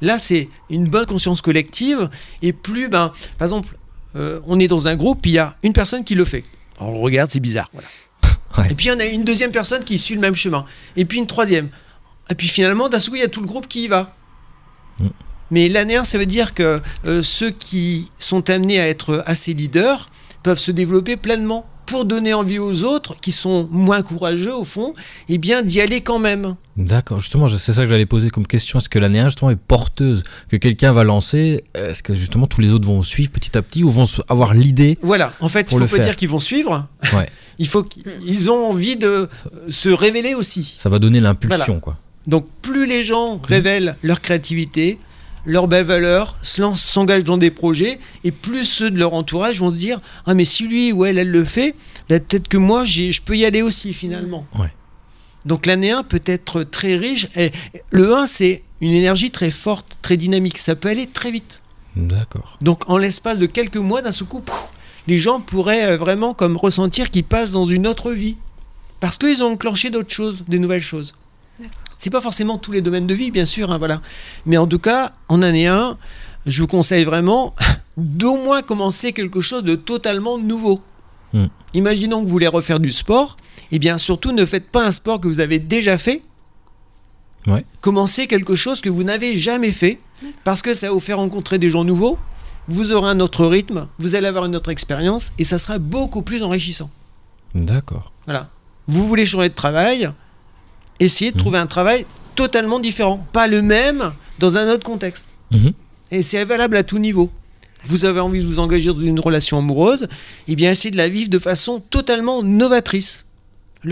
là 0.00 0.18
c'est 0.18 0.48
une 0.70 0.84
bonne 0.84 1.06
conscience 1.06 1.42
collective. 1.42 2.08
Et 2.42 2.52
plus, 2.52 2.88
ben, 2.88 3.12
par 3.36 3.46
exemple, 3.46 3.76
euh, 4.16 4.40
on 4.46 4.58
est 4.58 4.68
dans 4.68 4.88
un 4.88 4.96
groupe, 4.96 5.24
il 5.26 5.32
y 5.32 5.38
a 5.38 5.56
une 5.62 5.72
personne 5.72 6.04
qui 6.04 6.14
le 6.14 6.24
fait. 6.24 6.44
On 6.80 6.92
le 6.92 6.98
regarde, 6.98 7.30
c'est 7.30 7.40
bizarre. 7.40 7.70
Voilà. 7.72 7.88
Ouais. 8.58 8.70
Et 8.70 8.74
puis 8.74 8.86
il 8.86 8.88
y 8.88 8.92
en 8.92 9.00
a 9.00 9.04
une 9.04 9.24
deuxième 9.24 9.50
personne 9.50 9.84
qui 9.84 9.98
suit 9.98 10.14
le 10.14 10.20
même 10.20 10.34
chemin. 10.34 10.64
Et 10.96 11.04
puis 11.04 11.18
une 11.18 11.26
troisième. 11.26 11.68
Et 12.30 12.34
puis 12.34 12.48
finalement, 12.48 12.88
d'un 12.88 12.98
coup, 12.98 13.14
il 13.14 13.20
y 13.20 13.24
a 13.24 13.28
tout 13.28 13.40
le 13.40 13.46
groupe 13.46 13.68
qui 13.68 13.84
y 13.84 13.88
va. 13.88 14.14
Mm. 14.98 15.08
Mais 15.50 15.68
l'année 15.68 15.96
1, 15.96 16.04
ça 16.04 16.18
veut 16.18 16.26
dire 16.26 16.54
que 16.54 16.80
euh, 17.06 17.22
ceux 17.22 17.50
qui 17.50 18.10
sont 18.18 18.50
amenés 18.50 18.80
à 18.80 18.88
être 18.88 19.22
assez 19.26 19.54
leaders 19.54 20.10
peuvent 20.42 20.58
se 20.58 20.70
développer 20.70 21.16
pleinement 21.16 21.66
pour 21.88 22.04
donner 22.04 22.34
envie 22.34 22.58
aux 22.58 22.84
autres 22.84 23.16
qui 23.20 23.32
sont 23.32 23.68
moins 23.70 24.02
courageux 24.02 24.54
au 24.54 24.64
fond, 24.64 24.94
et 25.28 25.38
bien 25.38 25.62
d'y 25.62 25.80
aller 25.80 26.00
quand 26.00 26.18
même. 26.18 26.54
D'accord, 26.76 27.18
justement, 27.18 27.48
c'est 27.48 27.72
ça 27.72 27.82
que 27.82 27.88
j'allais 27.88 28.06
poser 28.06 28.30
comme 28.30 28.46
question. 28.46 28.78
Est-ce 28.78 28.88
que 28.88 28.98
l'année 28.98 29.18
1 29.20 29.24
justement 29.30 29.50
est 29.50 29.56
porteuse 29.56 30.22
que 30.48 30.56
quelqu'un 30.56 30.92
va 30.92 31.04
lancer? 31.04 31.64
Est-ce 31.74 32.02
que 32.02 32.14
justement 32.14 32.46
tous 32.46 32.60
les 32.60 32.72
autres 32.72 32.86
vont 32.86 33.02
suivre 33.02 33.30
petit 33.30 33.56
à 33.58 33.62
petit 33.62 33.82
ou 33.84 33.90
vont 33.90 34.04
avoir 34.28 34.54
l'idée 34.54 34.98
Voilà, 35.02 35.32
en 35.40 35.48
fait, 35.48 35.60
il 35.62 35.64
Pour 35.66 35.78
faut 35.78 35.84
pas 35.86 35.96
faire? 35.96 36.04
dire 36.04 36.16
qu'ils 36.16 36.28
vont 36.28 36.38
suivre, 36.38 36.86
Ouais, 37.14 37.28
il 37.58 37.66
faut 37.66 37.82
qu'ils 37.82 38.50
ont 38.50 38.70
envie 38.70 38.96
de 38.96 39.28
se 39.68 39.88
révéler 39.88 40.34
aussi. 40.34 40.76
ça 40.78 40.88
va 40.88 40.98
donner 40.98 41.20
l'impulsion 41.20 41.80
quoi. 41.80 41.96
Donc 42.26 42.46
plus 42.62 42.86
les 42.86 43.02
gens 43.02 43.40
révèlent 43.42 43.96
leur 44.02 44.20
créativité, 44.20 44.98
leurs 45.48 45.66
belles 45.66 45.84
valeurs, 45.84 46.36
se 46.42 46.60
lancent, 46.60 46.80
s'engagent 46.80 47.24
dans 47.24 47.38
des 47.38 47.50
projets, 47.50 47.98
et 48.22 48.30
plus 48.30 48.64
ceux 48.64 48.90
de 48.90 48.98
leur 48.98 49.14
entourage 49.14 49.58
vont 49.58 49.70
se 49.70 49.76
dire 49.76 49.98
ah 50.26 50.34
mais 50.34 50.44
si 50.44 50.68
lui 50.68 50.92
ou 50.92 51.04
elle 51.04 51.18
elle 51.18 51.30
le 51.30 51.42
fait, 51.42 51.74
bah, 52.08 52.20
peut-être 52.20 52.48
que 52.48 52.58
moi 52.58 52.84
je 52.84 53.20
peux 53.22 53.36
y 53.36 53.44
aller 53.44 53.62
aussi 53.62 53.92
finalement. 53.92 54.46
Ouais. 54.58 54.72
Donc 55.46 55.64
l'année 55.66 55.90
1 55.90 56.02
peut 56.02 56.22
être 56.26 56.62
très 56.62 56.96
riche. 56.96 57.28
Et 57.34 57.50
le 57.90 58.14
1 58.14 58.26
c'est 58.26 58.62
une 58.80 58.92
énergie 58.92 59.30
très 59.30 59.50
forte, 59.50 59.96
très 60.02 60.18
dynamique. 60.18 60.58
Ça 60.58 60.76
peut 60.76 60.88
aller 60.88 61.06
très 61.06 61.30
vite. 61.30 61.62
D'accord. 61.96 62.58
Donc 62.60 62.88
en 62.88 62.98
l'espace 62.98 63.38
de 63.38 63.46
quelques 63.46 63.76
mois, 63.76 64.02
d'un 64.02 64.12
seul 64.12 64.28
coup, 64.28 64.42
les 65.06 65.16
gens 65.16 65.40
pourraient 65.40 65.92
euh, 65.92 65.96
vraiment 65.96 66.34
comme 66.34 66.58
ressentir 66.58 67.10
qu'ils 67.10 67.24
passent 67.24 67.52
dans 67.52 67.64
une 67.64 67.86
autre 67.86 68.12
vie. 68.12 68.36
Parce 69.00 69.16
qu'ils 69.16 69.42
ont 69.42 69.52
enclenché 69.52 69.90
d'autres 69.90 70.12
choses, 70.12 70.44
des 70.46 70.58
nouvelles 70.58 70.82
choses. 70.82 71.14
C'est 71.96 72.10
pas 72.10 72.20
forcément 72.20 72.58
tous 72.58 72.72
les 72.72 72.80
domaines 72.80 73.06
de 73.06 73.14
vie, 73.14 73.30
bien 73.30 73.44
sûr, 73.44 73.72
hein, 73.72 73.78
voilà. 73.78 74.00
Mais 74.46 74.56
en 74.56 74.66
tout 74.66 74.78
cas, 74.78 75.12
en 75.28 75.42
année 75.42 75.66
1, 75.66 75.96
je 76.46 76.62
vous 76.62 76.68
conseille 76.68 77.04
vraiment 77.04 77.54
d'au 77.96 78.36
moins 78.36 78.62
commencer 78.62 79.12
quelque 79.12 79.40
chose 79.40 79.64
de 79.64 79.74
totalement 79.74 80.38
nouveau. 80.38 80.80
Hmm. 81.32 81.46
Imaginons 81.74 82.20
que 82.20 82.24
vous 82.24 82.30
voulez 82.30 82.46
refaire 82.46 82.80
du 82.80 82.90
sport, 82.90 83.36
et 83.72 83.78
bien 83.78 83.98
surtout 83.98 84.32
ne 84.32 84.44
faites 84.46 84.70
pas 84.70 84.86
un 84.86 84.90
sport 84.90 85.20
que 85.20 85.28
vous 85.28 85.40
avez 85.40 85.58
déjà 85.58 85.98
fait. 85.98 86.22
Ouais. 87.46 87.64
Commencez 87.80 88.26
quelque 88.26 88.54
chose 88.54 88.80
que 88.80 88.88
vous 88.88 89.04
n'avez 89.04 89.34
jamais 89.34 89.72
fait, 89.72 89.98
parce 90.44 90.62
que 90.62 90.72
ça 90.74 90.88
va 90.88 90.92
vous 90.92 91.00
faire 91.00 91.18
rencontrer 91.18 91.58
des 91.58 91.70
gens 91.70 91.84
nouveaux, 91.84 92.18
vous 92.68 92.92
aurez 92.92 93.10
un 93.10 93.20
autre 93.20 93.46
rythme, 93.46 93.88
vous 93.98 94.14
allez 94.14 94.26
avoir 94.26 94.44
une 94.44 94.54
autre 94.54 94.70
expérience, 94.70 95.32
et 95.38 95.44
ça 95.44 95.58
sera 95.58 95.78
beaucoup 95.78 96.22
plus 96.22 96.42
enrichissant. 96.42 96.90
D'accord. 97.54 98.12
Voilà. 98.26 98.50
Vous 98.86 99.06
voulez 99.06 99.26
changer 99.26 99.48
de 99.48 99.54
travail, 99.54 100.10
essayez 101.00 101.30
de 101.30 101.36
Mhm. 101.36 101.40
trouver 101.40 101.58
un 101.58 101.66
travail 101.66 102.04
totalement 102.34 102.78
différent, 102.80 103.26
pas 103.32 103.46
le 103.46 103.62
même 103.62 104.12
dans 104.38 104.56
un 104.56 104.68
autre 104.72 104.84
contexte. 104.84 105.26
Mhm. 105.50 105.72
Et 106.10 106.22
c'est 106.22 106.44
valable 106.44 106.76
à 106.76 106.82
tout 106.82 106.98
niveau. 106.98 107.30
vous 107.84 108.04
avez 108.04 108.18
envie 108.18 108.40
de 108.40 108.44
vous 108.46 108.58
engager 108.58 108.92
dans 108.92 108.98
une 108.98 109.20
relation 109.20 109.56
amoureuse, 109.58 110.08
eh 110.48 110.56
bien 110.56 110.72
essayez 110.72 110.90
de 110.90 110.96
la 110.96 111.08
vivre 111.08 111.30
de 111.30 111.38
façon 111.38 111.78
totalement 111.78 112.42
novatrice. 112.42 113.26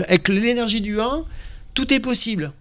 Avec 0.09 0.27
l'énergie 0.27 0.81
du 0.81 0.99
1, 0.99 1.23
tout 1.73 1.91
est 1.93 2.01
possible. 2.01 2.51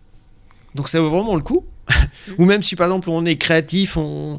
Donc 0.76 0.88
ça 0.88 1.00
vaut 1.00 1.10
vraiment 1.10 1.34
le 1.34 1.42
coup. 1.42 1.64
Ou 2.38 2.44
même 2.44 2.62
si 2.62 2.76
par 2.76 2.86
exemple 2.86 3.10
on 3.10 3.24
est 3.26 3.36
créatif, 3.36 3.96
on, 3.96 4.38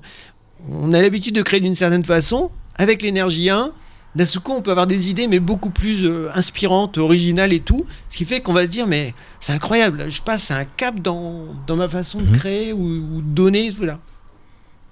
on 0.71 0.93
a 0.93 1.01
l'habitude 1.01 1.35
de 1.35 1.41
créer 1.41 1.59
d'une 1.59 1.75
certaine 1.75 2.05
façon, 2.05 2.51
avec 2.75 3.01
l'énergie 3.01 3.49
1, 3.49 3.71
d'un 4.15 4.25
seul 4.25 4.41
coup 4.41 4.51
on 4.53 4.61
peut 4.61 4.71
avoir 4.71 4.87
des 4.87 5.09
idées 5.09 5.27
mais 5.27 5.39
beaucoup 5.39 5.69
plus 5.69 6.03
euh, 6.05 6.29
inspirantes, 6.33 6.97
originales 6.97 7.53
et 7.53 7.59
tout. 7.59 7.85
Ce 8.09 8.17
qui 8.17 8.25
fait 8.25 8.41
qu'on 8.41 8.53
va 8.53 8.65
se 8.65 8.71
dire 8.71 8.87
mais 8.87 9.13
c'est 9.39 9.53
incroyable, 9.53 10.05
je 10.09 10.21
passe 10.21 10.49
à 10.51 10.57
un 10.57 10.65
cap 10.65 10.99
dans, 10.99 11.45
dans 11.67 11.75
ma 11.75 11.87
façon 11.87 12.19
de 12.19 12.25
Mhm. 12.25 12.37
créer 12.37 12.73
ou, 12.73 12.79
ou 12.83 13.21
de 13.21 13.29
donner. 13.35 13.69
Voilà. 13.69 13.99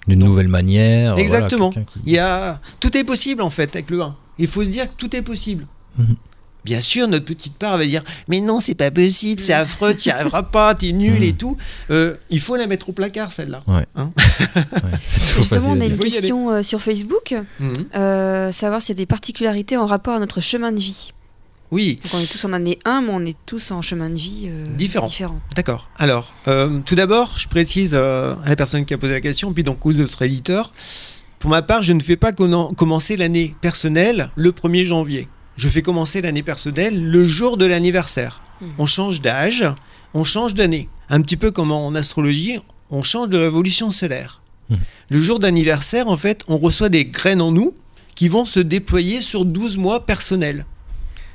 D'une 0.06 0.20
nouvelle 0.20 0.48
manière. 0.48 1.18
Exactement. 1.18 1.70
quelqu'un 1.70 1.90
qui- 1.92 2.00
Il 2.06 2.12
y 2.12 2.18
a... 2.20 2.60
Tout 2.78 2.96
est 2.96 3.02
possible 3.02 3.42
en 3.42 3.50
fait 3.50 3.74
avec 3.74 3.90
le 3.90 4.00
1. 4.02 4.14
Il 4.38 4.46
faut 4.46 4.62
se 4.62 4.70
dire 4.70 4.88
que 4.88 4.94
tout 4.94 5.14
est 5.16 5.22
possible. 5.22 5.66
Mhm. 5.98 6.14
Bien 6.66 6.80
sûr, 6.80 7.06
notre 7.06 7.24
petite 7.24 7.54
part 7.54 7.78
va 7.78 7.86
dire 7.86 8.02
Mais 8.28 8.40
non, 8.40 8.58
c'est 8.60 8.74
pas 8.74 8.90
possible, 8.90 9.40
c'est 9.40 9.52
affreux, 9.52 9.94
tu 9.94 10.08
n'y 10.08 10.12
arriveras 10.12 10.42
pas, 10.42 10.74
t'es 10.74 10.90
nul 10.92 11.22
et 11.22 11.30
Mhm. 11.30 11.36
tout. 11.38 11.56
Euh, 11.90 12.14
il 12.28 12.40
faut 12.40 12.56
la 12.56 12.66
mettre 12.66 12.88
au 12.88 12.92
placard 12.92 13.30
celle-là. 13.32 13.60
Ouais, 13.68 13.86
c'est 15.00 15.20
toujours 15.28 15.42
Justement, 15.42 15.72
on 15.76 15.80
a 15.80 15.84
une 15.86 15.96
question 15.98 16.50
euh, 16.50 16.62
sur 16.64 16.82
Facebook, 16.82 17.34
Mhm. 17.60 17.72
euh, 17.94 18.50
savoir 18.52 18.82
s'il 18.82 18.94
y 18.96 18.98
a 18.98 19.02
des 19.02 19.06
particularités 19.06 19.76
en 19.76 19.86
rapport 19.86 20.14
à 20.14 20.18
notre 20.18 20.40
chemin 20.40 20.72
de 20.72 20.80
vie. 20.80 21.12
Oui, 21.72 21.98
Donc 22.02 22.14
on 22.14 22.18
est 22.20 22.30
tous 22.30 22.44
en 22.44 22.52
année 22.52 22.78
1, 22.84 23.00
mais 23.02 23.10
on 23.12 23.24
est 23.24 23.36
tous 23.46 23.70
en 23.72 23.82
chemin 23.82 24.08
de 24.10 24.14
vie 24.14 24.46
euh, 24.48 24.66
Différent. 24.76 25.06
différent. 25.06 25.40
d'accord. 25.56 25.88
Alors, 25.98 26.32
euh, 26.46 26.80
tout 26.84 26.94
d'abord, 26.94 27.34
je 27.36 27.48
précise 27.48 27.92
euh, 27.94 28.34
à 28.44 28.48
la 28.50 28.56
personne 28.56 28.84
qui 28.84 28.94
a 28.94 28.98
posé 28.98 29.12
la 29.14 29.20
question, 29.20 29.52
puis 29.52 29.62
donc 29.64 29.84
aux 29.86 30.00
autres 30.00 30.22
éditeurs. 30.22 30.72
Pour 31.40 31.50
ma 31.50 31.62
part, 31.62 31.82
je 31.82 31.92
ne 31.92 32.00
fais 32.00 32.16
pas 32.16 32.30
commen- 32.32 32.74
commencer 32.74 33.16
l'année 33.16 33.54
personnelle 33.60 34.30
le 34.36 34.52
1er 34.52 34.84
janvier. 34.84 35.28
Je 35.56 35.68
fais 35.68 35.82
commencer 35.82 36.20
l'année 36.20 36.42
personnelle 36.42 37.02
le 37.02 37.24
jour 37.24 37.56
de 37.56 37.64
l'anniversaire. 37.64 38.42
Mhm. 38.60 38.68
On 38.78 38.86
change 38.86 39.20
d'âge, 39.20 39.64
on 40.14 40.24
change 40.24 40.54
d'année. 40.54 40.88
Un 41.08 41.20
petit 41.22 41.36
peu 41.36 41.50
comme 41.50 41.70
en 41.72 41.94
astrologie, 41.94 42.58
on 42.90 43.02
change 43.02 43.28
de 43.30 43.38
révolution 43.38 43.90
solaire. 43.90 44.42
Mhm. 44.70 44.76
Le 45.10 45.20
jour 45.20 45.38
d'anniversaire, 45.38 46.08
en 46.08 46.16
fait, 46.16 46.44
on 46.48 46.58
reçoit 46.58 46.88
des 46.88 47.06
graines 47.06 47.40
en 47.40 47.52
nous 47.52 47.74
qui 48.14 48.28
vont 48.28 48.44
se 48.44 48.60
déployer 48.60 49.20
sur 49.20 49.44
12 49.44 49.76
mois 49.76 50.04
personnels. 50.06 50.66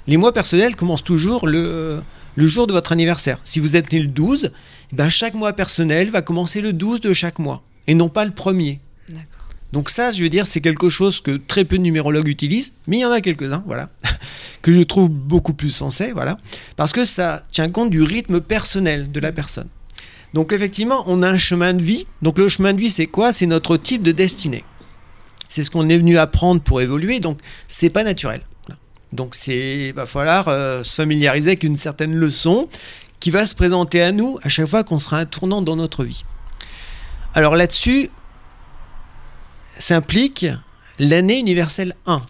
Les 0.08 0.18
mois 0.18 0.34
personnels 0.34 0.76
commencent 0.76 1.04
toujours 1.04 1.48
le, 1.48 2.02
le 2.36 2.48
jour 2.48 2.68
de 2.68 2.74
votre 2.74 2.92
anniversaire. 2.92 3.40
Si 3.44 3.60
vous 3.60 3.76
êtes 3.76 3.92
né 3.92 4.00
le 4.00 4.08
12, 4.08 4.52
eh 4.92 4.96
ben 4.96 5.10
chaque 5.10 5.36
mois 5.36 5.54
personnel 5.54 6.10
va 6.10 6.22
commencer 6.22 6.62
le 6.62 6.74
12 6.74 7.02
de 7.02 7.14
chaque 7.14 7.40
mois, 7.40 7.64
et 7.88 7.94
non 7.94 8.10
pas 8.10 8.26
le 8.26 8.32
premier. 8.32 8.80
Donc 9.72 9.90
ça, 9.90 10.12
je 10.12 10.22
veux 10.22 10.30
dire, 10.30 10.46
c'est 10.46 10.62
quelque 10.62 10.90
chose 10.90 11.22
que 11.22 11.38
très 11.38 11.64
peu 11.64 11.78
de 11.78 11.84
numérologues 11.84 12.28
utilisent, 12.28 12.74
mais 12.88 12.98
il 12.98 13.02
y 13.02 13.06
en 13.06 13.12
a 13.12 13.22
quelques-uns, 13.22 13.64
voilà, 13.66 13.90
que 14.62 14.72
je 14.72 14.82
trouve 14.82 15.10
beaucoup 15.10 15.54
plus 15.54 15.70
sensé, 15.70 16.12
voilà, 16.12 16.38
parce 16.76 16.92
que 16.92 17.06
ça 17.06 17.46
tient 17.52 17.70
compte 17.70 17.90
du 17.90 18.02
rythme 18.02 18.42
personnel 18.42 19.12
de 19.12 19.20
la 19.20 19.32
personne. 19.32 19.70
Donc 20.34 20.54
effectivement, 20.54 21.04
on 21.08 21.24
a 21.24 21.30
un 21.30 21.38
chemin 21.38 21.74
de 21.74 21.82
vie. 21.82 22.08
Donc 22.22 22.38
le 22.38 22.48
chemin 22.48 22.74
de 22.74 22.80
vie, 22.80 22.90
c'est 22.90 23.08
quoi? 23.08 23.34
C'est 23.34 23.48
notre 23.48 23.76
type 23.76 24.02
de 24.02 24.12
destinée. 24.12 24.64
C'est 25.50 25.64
ce 25.64 25.72
qu'on 25.72 25.90
est 25.90 25.98
venu 25.98 26.18
apprendre 26.18 26.62
pour 26.62 26.80
évoluer, 26.80 27.20
donc 27.20 27.40
c'est 27.68 27.90
pas 27.90 28.04
naturel. 28.04 28.42
Donc 29.12 29.36
c'est 29.36 29.92
va 29.94 30.06
falloir 30.06 30.48
euh, 30.48 30.84
se 30.86 30.96
familiariser 30.96 31.50
avec 31.50 31.64
une 31.64 31.76
certaine 31.76 32.16
leçon 32.16 32.70
qui 33.20 33.30
va 33.30 33.46
se 33.46 33.54
présenter 33.54 34.02
à 34.02 34.14
nous 34.14 34.40
à 34.44 34.50
chaque 34.50 34.68
fois 34.68 34.86
qu'on 34.86 35.00
sera 35.00 35.20
un 35.20 35.26
tournant 35.26 35.62
dans 35.62 35.76
notre 35.76 36.06
vie. 36.06 36.24
Alors 37.34 37.58
là-dessus, 37.58 38.10
s'implique 39.82 40.46
l'année 41.00 41.40
universelle 41.40 41.96
1. 42.06 42.22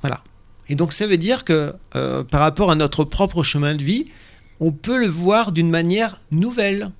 Voilà. 0.00 0.22
Et 0.68 0.74
donc 0.74 0.92
ça 0.92 1.06
veut 1.06 1.18
dire 1.18 1.44
que 1.44 1.74
euh, 1.94 2.24
par 2.24 2.40
rapport 2.40 2.70
à 2.70 2.74
notre 2.74 3.04
propre 3.04 3.42
chemin 3.42 3.74
de 3.74 3.82
vie, 3.82 4.06
on 4.60 4.72
peut 4.72 4.98
le 4.98 5.06
voir 5.06 5.52
d'une 5.52 5.70
manière 5.70 6.20
nouvelle. 6.30 6.90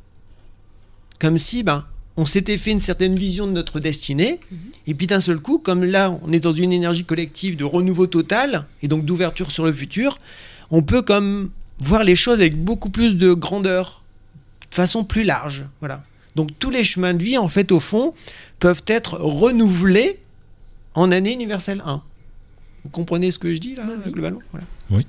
Comme 1.18 1.38
si 1.38 1.62
ben, 1.62 1.86
on 2.16 2.26
s'était 2.26 2.58
fait 2.58 2.70
une 2.70 2.80
certaine 2.80 3.16
vision 3.16 3.46
de 3.46 3.52
notre 3.52 3.80
destinée, 3.80 4.38
et 4.86 4.94
puis 4.94 5.06
d'un 5.06 5.20
seul 5.20 5.38
coup, 5.38 5.58
comme 5.58 5.84
là 5.84 6.16
on 6.22 6.32
est 6.32 6.40
dans 6.40 6.52
une 6.52 6.72
énergie 6.72 7.04
collective 7.04 7.56
de 7.56 7.64
renouveau 7.64 8.06
total, 8.06 8.66
et 8.82 8.88
donc 8.88 9.04
d'ouverture 9.04 9.50
sur 9.50 9.64
le 9.64 9.72
futur, 9.72 10.18
on 10.70 10.82
peut 10.82 11.02
comme 11.02 11.50
voir 11.78 12.04
les 12.04 12.16
choses 12.16 12.40
avec 12.40 12.62
beaucoup 12.62 12.90
plus 12.90 13.16
de 13.16 13.32
grandeur, 13.32 14.02
de 14.70 14.74
façon 14.74 15.04
plus 15.04 15.24
large. 15.24 15.64
Voilà. 15.80 16.02
Donc 16.36 16.50
tous 16.58 16.70
les 16.70 16.84
chemins 16.84 17.14
de 17.14 17.22
vie, 17.22 17.38
en 17.38 17.48
fait, 17.48 17.70
au 17.72 17.80
fond, 17.80 18.14
peuvent 18.58 18.82
être 18.86 19.18
renouvelés 19.18 20.18
en 20.94 21.10
année 21.12 21.32
universelle 21.32 21.82
1. 21.86 22.02
Vous 22.84 22.90
comprenez 22.90 23.30
ce 23.30 23.38
que 23.38 23.54
je 23.54 23.58
dis 23.60 23.74
là, 23.76 23.84
Oui, 23.88 24.12
globalement? 24.12 24.40
Voilà. 24.50 24.66
Oui. 24.90 25.06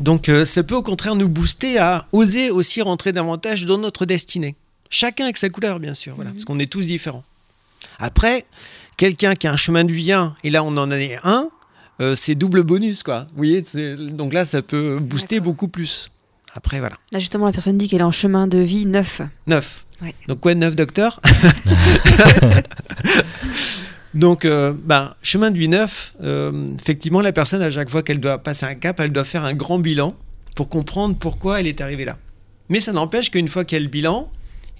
Donc 0.00 0.28
euh, 0.28 0.44
ça 0.44 0.62
peut 0.62 0.74
au 0.74 0.82
contraire 0.82 1.14
nous 1.14 1.28
booster 1.28 1.78
à 1.78 2.06
oser 2.12 2.50
aussi 2.50 2.80
rentrer 2.82 3.12
davantage 3.12 3.66
dans 3.66 3.78
notre 3.78 4.06
destinée. 4.06 4.56
Chacun 4.88 5.24
avec 5.24 5.36
sa 5.36 5.48
couleur, 5.50 5.78
bien 5.78 5.94
sûr, 5.94 6.14
voilà, 6.16 6.30
parce 6.32 6.44
qu'on 6.44 6.58
est 6.58 6.70
tous 6.70 6.86
différents. 6.86 7.22
Après, 7.98 8.44
quelqu'un 8.96 9.34
qui 9.34 9.46
a 9.46 9.52
un 9.52 9.56
chemin 9.56 9.84
de 9.84 9.92
vie 9.92 10.10
1, 10.12 10.34
et 10.42 10.50
là 10.50 10.64
on 10.64 10.76
en 10.76 10.90
est 10.90 11.18
un, 11.22 11.48
euh, 12.00 12.14
c'est 12.14 12.34
double 12.34 12.62
bonus, 12.64 13.02
quoi. 13.02 13.26
Vous 13.30 13.36
voyez, 13.36 13.62
c'est- 13.64 13.94
donc 13.96 14.32
là 14.32 14.44
ça 14.44 14.62
peut 14.62 14.98
booster 15.00 15.38
beaucoup 15.40 15.68
plus. 15.68 16.10
Après, 16.54 16.80
voilà. 16.80 16.96
Là, 17.12 17.20
justement, 17.20 17.46
la 17.46 17.52
personne 17.52 17.78
dit 17.78 17.86
qu'elle 17.86 18.00
est 18.00 18.04
en 18.04 18.10
chemin 18.10 18.48
de 18.48 18.58
vie 18.58 18.84
neuf. 18.84 19.20
9. 19.46 19.86
Ouais. 20.02 20.14
Donc 20.28 20.40
quoi, 20.40 20.54
9 20.54 20.74
docteur 20.76 21.20
Donc, 24.14 24.44
euh, 24.44 24.72
ben, 24.76 25.14
chemin 25.22 25.52
de 25.52 25.58
vie 25.58 25.68
neuf, 25.68 26.14
euh, 26.22 26.66
effectivement, 26.80 27.20
la 27.20 27.32
personne, 27.32 27.62
à 27.62 27.70
chaque 27.70 27.90
fois 27.90 28.02
qu'elle 28.02 28.18
doit 28.18 28.38
passer 28.38 28.66
un 28.66 28.74
cap, 28.74 28.98
elle 28.98 29.12
doit 29.12 29.24
faire 29.24 29.44
un 29.44 29.54
grand 29.54 29.78
bilan 29.78 30.16
pour 30.56 30.68
comprendre 30.68 31.14
pourquoi 31.16 31.60
elle 31.60 31.68
est 31.68 31.80
arrivée 31.80 32.04
là. 32.04 32.18
Mais 32.68 32.80
ça 32.80 32.92
n'empêche 32.92 33.30
qu'une 33.30 33.48
fois 33.48 33.64
qu'il 33.64 33.78
y 33.78 33.80
a 33.80 33.84
le 33.84 33.88
bilan, 33.88 34.28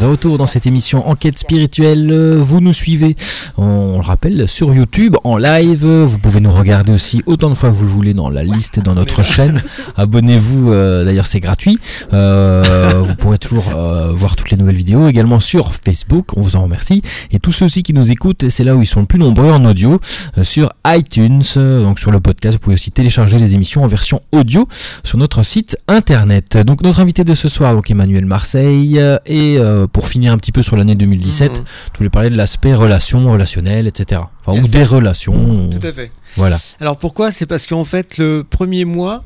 De 0.00 0.04
retour 0.04 0.36
dans 0.36 0.44
cette 0.44 0.66
émission 0.66 1.08
Enquête 1.08 1.38
spirituelle, 1.38 2.10
euh, 2.10 2.36
vous 2.38 2.60
nous 2.60 2.74
suivez, 2.74 3.16
on 3.56 3.94
le 3.94 4.02
rappelle, 4.02 4.46
sur 4.46 4.74
YouTube, 4.74 5.16
en 5.24 5.38
live. 5.38 5.86
Vous 5.86 6.18
pouvez 6.18 6.40
nous 6.40 6.52
regarder 6.52 6.92
aussi 6.92 7.22
autant 7.24 7.48
de 7.48 7.54
fois 7.54 7.70
que 7.70 7.74
vous 7.74 7.84
le 7.84 7.90
voulez 7.90 8.12
dans 8.12 8.28
la 8.28 8.44
liste, 8.44 8.78
dans 8.80 8.92
notre 8.92 9.22
chaîne. 9.22 9.62
Abonnez-vous, 9.96 10.70
euh, 10.70 11.02
d'ailleurs 11.04 11.24
c'est 11.24 11.40
gratuit. 11.40 11.78
Euh, 12.12 13.00
vous 13.02 13.14
pourrez 13.14 13.38
toujours 13.38 13.64
euh, 13.74 14.12
voir 14.12 14.36
toutes 14.36 14.50
les 14.50 14.56
nouvelles 14.56 14.76
vidéos 14.76 15.08
également 15.08 15.40
sur 15.40 15.72
Facebook, 15.72 16.36
on 16.36 16.42
vous 16.42 16.56
en 16.56 16.62
remercie. 16.62 17.02
Et 17.30 17.38
tous 17.38 17.52
ceux 17.52 17.66
aussi 17.66 17.82
qui 17.82 17.94
nous 17.94 18.10
écoutent, 18.10 18.48
c'est 18.48 18.64
là 18.64 18.76
où 18.76 18.82
ils 18.82 18.86
sont 18.86 19.00
le 19.00 19.06
plus 19.06 19.18
nombreux 19.18 19.50
en 19.50 19.64
audio, 19.64 20.00
euh, 20.38 20.44
sur 20.44 20.72
iTunes, 20.86 21.42
donc 21.54 21.98
sur 22.00 22.10
le 22.10 22.20
podcast. 22.20 22.54
Vous 22.56 22.60
pouvez 22.60 22.74
aussi 22.74 22.90
télécharger 22.90 23.38
les 23.38 23.54
émissions 23.54 23.84
en 23.84 23.86
version 23.86 24.20
audio 24.32 24.66
sur 25.04 25.18
notre 25.18 25.42
site 25.44 25.76
internet. 25.88 26.56
Donc 26.58 26.82
notre 26.82 27.00
invité 27.00 27.24
de 27.24 27.34
ce 27.34 27.48
soir, 27.48 27.74
donc 27.74 27.90
Emmanuel 27.90 28.26
Marseille, 28.26 28.98
euh, 28.98 29.18
et 29.26 29.56
euh, 29.58 29.86
pour 29.86 30.08
finir 30.08 30.32
un 30.32 30.38
petit 30.38 30.52
peu 30.52 30.62
sur 30.62 30.76
l'année 30.76 30.94
2017, 30.94 31.52
Mhm. 31.58 31.64
je 31.92 31.98
voulais 31.98 32.10
parler 32.10 32.30
de 32.30 32.36
l'aspect 32.36 32.74
relation, 32.74 33.24
relationnel, 33.30 33.86
etc. 33.86 34.20
Enfin, 34.44 34.60
ou 34.60 34.66
des 34.68 34.84
relations. 34.84 35.70
Tout 35.70 35.86
à 35.86 35.92
fait. 35.92 36.10
Voilà. 36.36 36.58
Alors 36.80 36.98
pourquoi? 36.98 37.30
C'est 37.30 37.46
parce 37.46 37.66
qu'en 37.66 37.84
fait, 37.84 38.18
le 38.18 38.44
premier 38.48 38.84
mois 38.84 39.22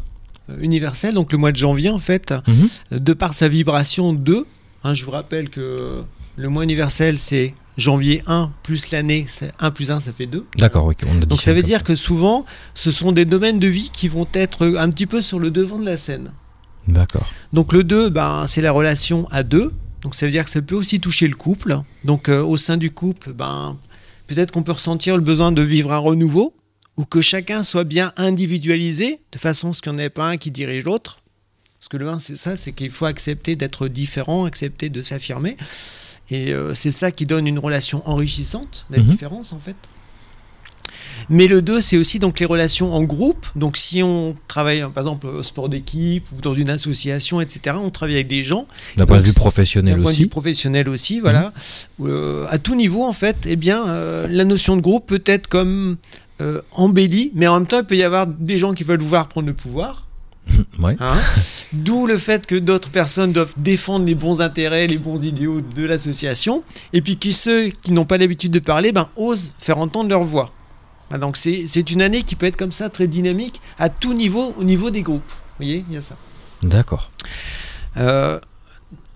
euh, 0.51 0.57
universel, 0.61 1.15
donc 1.15 1.33
le 1.33 1.39
mois 1.39 1.53
de 1.53 1.57
janvier, 1.57 1.91
en 1.91 1.99
fait, 1.99 2.35
Mhm. 2.49 3.01
de 3.01 3.13
par 3.13 3.35
sa 3.35 3.49
vibration 3.49 4.13
2, 4.13 4.45
hein, 4.85 4.95
je 4.95 5.05
vous 5.05 5.11
rappelle 5.13 5.49
que 5.49 6.03
le 6.41 6.49
mois 6.49 6.65
universel, 6.65 7.19
c'est 7.19 7.55
janvier 7.77 8.23
1 8.27 8.53
plus 8.63 8.91
l'année, 8.91 9.27
c'est 9.29 9.53
1 9.61 9.71
plus 9.71 9.91
1, 9.91 10.01
ça 10.01 10.13
fait 10.13 10.27
2. 10.27 10.47
D'accord, 10.57 10.87
oui. 10.87 10.95
On 11.07 11.17
a 11.17 11.21
dit 11.21 11.27
Donc 11.27 11.41
ça 11.41 11.53
veut 11.53 11.63
dire 11.63 11.85
que 11.85 11.95
souvent, 11.95 12.47
ce 12.75 12.91
sont 12.91 13.13
des 13.13 13.27
domaines 13.27 13.59
de 13.59 13.67
vie 13.67 13.91
qui 13.93 14.09
vont 14.09 14.27
être 14.33 14.67
un 14.79 14.91
petit 14.91 15.07
peu 15.07 15.21
sur 15.21 15.39
le 15.39 15.51
devant 15.51 15.79
de 15.79 15.85
la 15.85 15.99
scène. 15.99 16.33
D'accord. 16.89 17.29
Donc 17.53 17.75
le 17.75 17.85
2, 17.85 18.09
ben, 18.09 18.45
c'est 18.47 18.63
la 18.63 18.73
relation 18.73 19.29
à 19.31 19.43
deux. 19.43 19.73
Donc 20.03 20.15
ça 20.15 20.25
veut 20.25 20.33
dire 20.33 20.45
que 20.45 20.51
ça 20.51 20.63
peut 20.63 20.75
aussi 20.75 20.99
toucher 20.99 21.29
le 21.29 21.37
couple. 21.37 21.79
Donc 22.05 22.31
euh, 22.31 22.43
au 22.43 22.57
sein 22.57 22.79
du 22.79 22.91
couple, 22.91 23.35
ben, 23.35 23.79
peut-être 24.27 24.51
qu'on 24.51 24.63
peut 24.63 24.73
ressentir 24.73 25.17
le 25.17 25.23
besoin 25.23 25.53
de 25.53 25.61
vivre 25.61 25.93
un 25.93 25.99
renouveau 25.99 26.55
ou 26.97 27.05
que 27.05 27.21
chacun 27.21 27.63
soit 27.63 27.85
bien 27.85 28.15
individualisé 28.17 29.21
de 29.31 29.39
façon 29.39 29.71
à 29.71 29.73
ce 29.75 29.83
qu'il 29.83 29.93
n'y 29.93 29.99
en 29.99 30.01
ait 30.01 30.11
pas 30.11 30.27
un 30.27 30.37
qui 30.39 30.51
dirige 30.51 30.85
l'autre. 30.85 31.21
Parce 31.79 31.89
que 31.89 31.97
le 31.99 32.09
1, 32.09 32.19
c'est 32.19 32.37
ça, 32.37 32.57
c'est 32.57 32.73
qu'il 32.73 32.91
faut 32.91 33.07
accepter 33.07 33.57
d'être 33.57 33.89
différent, 33.89 34.45
accepter 34.45 34.89
de 34.91 35.01
s'affirmer. 35.01 35.57
Et 36.31 36.53
euh, 36.53 36.75
c'est 36.75 36.91
ça 36.91 37.11
qui 37.11 37.27
donne 37.27 37.47
une 37.47 37.59
relation 37.59 38.03
enrichissante, 38.09 38.87
la 38.91 38.99
Mhm. 38.99 39.05
différence 39.05 39.53
en 39.53 39.59
fait. 39.59 39.77
Mais 41.29 41.47
le 41.47 41.61
2, 41.63 41.81
c'est 41.81 41.97
aussi 41.99 42.19
donc 42.19 42.41
les 42.41 42.47
relations 42.47 42.93
en 42.95 43.03
groupe. 43.03 43.47
Donc 43.55 43.77
si 43.77 44.03
on 44.03 44.35
travaille 44.49 44.81
par 44.81 45.03
exemple 45.03 45.27
au 45.27 45.43
sport 45.43 45.69
d'équipe 45.69 46.25
ou 46.37 46.41
dans 46.41 46.55
une 46.55 46.71
association, 46.71 47.41
etc., 47.41 47.77
on 47.81 47.91
travaille 47.91 48.15
avec 48.17 48.27
des 48.27 48.43
gens. 48.43 48.67
D'un 48.97 49.07
point 49.07 49.19
de 49.19 49.23
vue 49.23 49.29
D'un 49.31 49.35
professionnel 49.35 49.95
point 49.95 50.03
de 50.03 50.09
vue 50.09 50.23
aussi. 50.23 50.27
professionnel 50.27 50.89
aussi, 50.89 51.21
voilà. 51.21 51.53
Euh, 52.01 52.47
à 52.49 52.59
tout 52.59 52.75
niveau, 52.75 53.05
en 53.05 53.13
fait, 53.13 53.37
eh 53.47 53.57
bien, 53.57 53.87
euh, 53.89 54.27
la 54.29 54.45
notion 54.45 54.77
de 54.77 54.81
groupe 54.81 55.07
peut 55.07 55.23
être 55.27 55.47
comme 55.47 55.97
euh, 56.41 56.63
embellie, 56.73 57.31
mais 57.35 57.47
en 57.47 57.59
même 57.59 57.67
temps, 57.69 57.81
il 57.81 57.85
peut 57.85 57.97
y 57.97 58.03
avoir 58.03 58.27
des 58.27 58.57
gens 58.57 58.73
qui 58.73 58.83
veulent 58.83 59.03
vouloir 59.03 59.29
prendre 59.29 59.47
le 59.47 59.55
pouvoir. 59.55 60.07
Ouais. 60.79 60.97
hein. 61.01 61.17
D'où 61.73 62.07
le 62.07 62.19
fait 62.19 62.47
que 62.47 62.57
d'autres 62.57 62.91
personnes 62.91 63.33
doivent 63.33 63.55
défendre 63.57 64.05
les 64.07 64.15
bons 64.15 64.41
intérêts, 64.41 64.87
les 64.87 64.99
bons 64.99 65.25
idéaux 65.25 65.61
de 65.61 65.85
l'association, 65.85 66.65
et 66.93 67.01
puis 67.03 67.17
que 67.19 67.31
ceux 67.31 67.69
qui 67.83 67.93
n'ont 67.93 68.05
pas 68.05 68.19
l'habitude 68.19 68.53
de 68.53 68.59
parler, 68.59 68.93
ben, 68.93 69.09
osent 69.17 69.55
faire 69.59 69.79
entendre 69.79 70.11
leur 70.11 70.25
voix. 70.25 70.51
Ah, 71.13 71.19
donc 71.19 71.37
c'est 71.37 71.65
c'est 71.67 71.91
une 71.91 72.03
année 72.03 72.23
qui 72.23 72.37
peut 72.37 72.47
être 72.47 72.57
comme 72.57 72.73
ça, 72.73 72.89
très 72.89 73.09
dynamique, 73.09 73.61
à 73.79 73.89
tout 73.89 74.15
niveau, 74.15 74.55
au 74.59 74.65
niveau 74.65 74.91
des 74.91 75.03
groupes. 75.03 75.23
Vous 75.29 75.65
voyez, 75.65 75.85
il 75.89 75.95
y 75.95 75.99
a 75.99 76.01
ça. 76.01 76.17
D'accord. 76.63 77.11
Euh, 77.97 78.39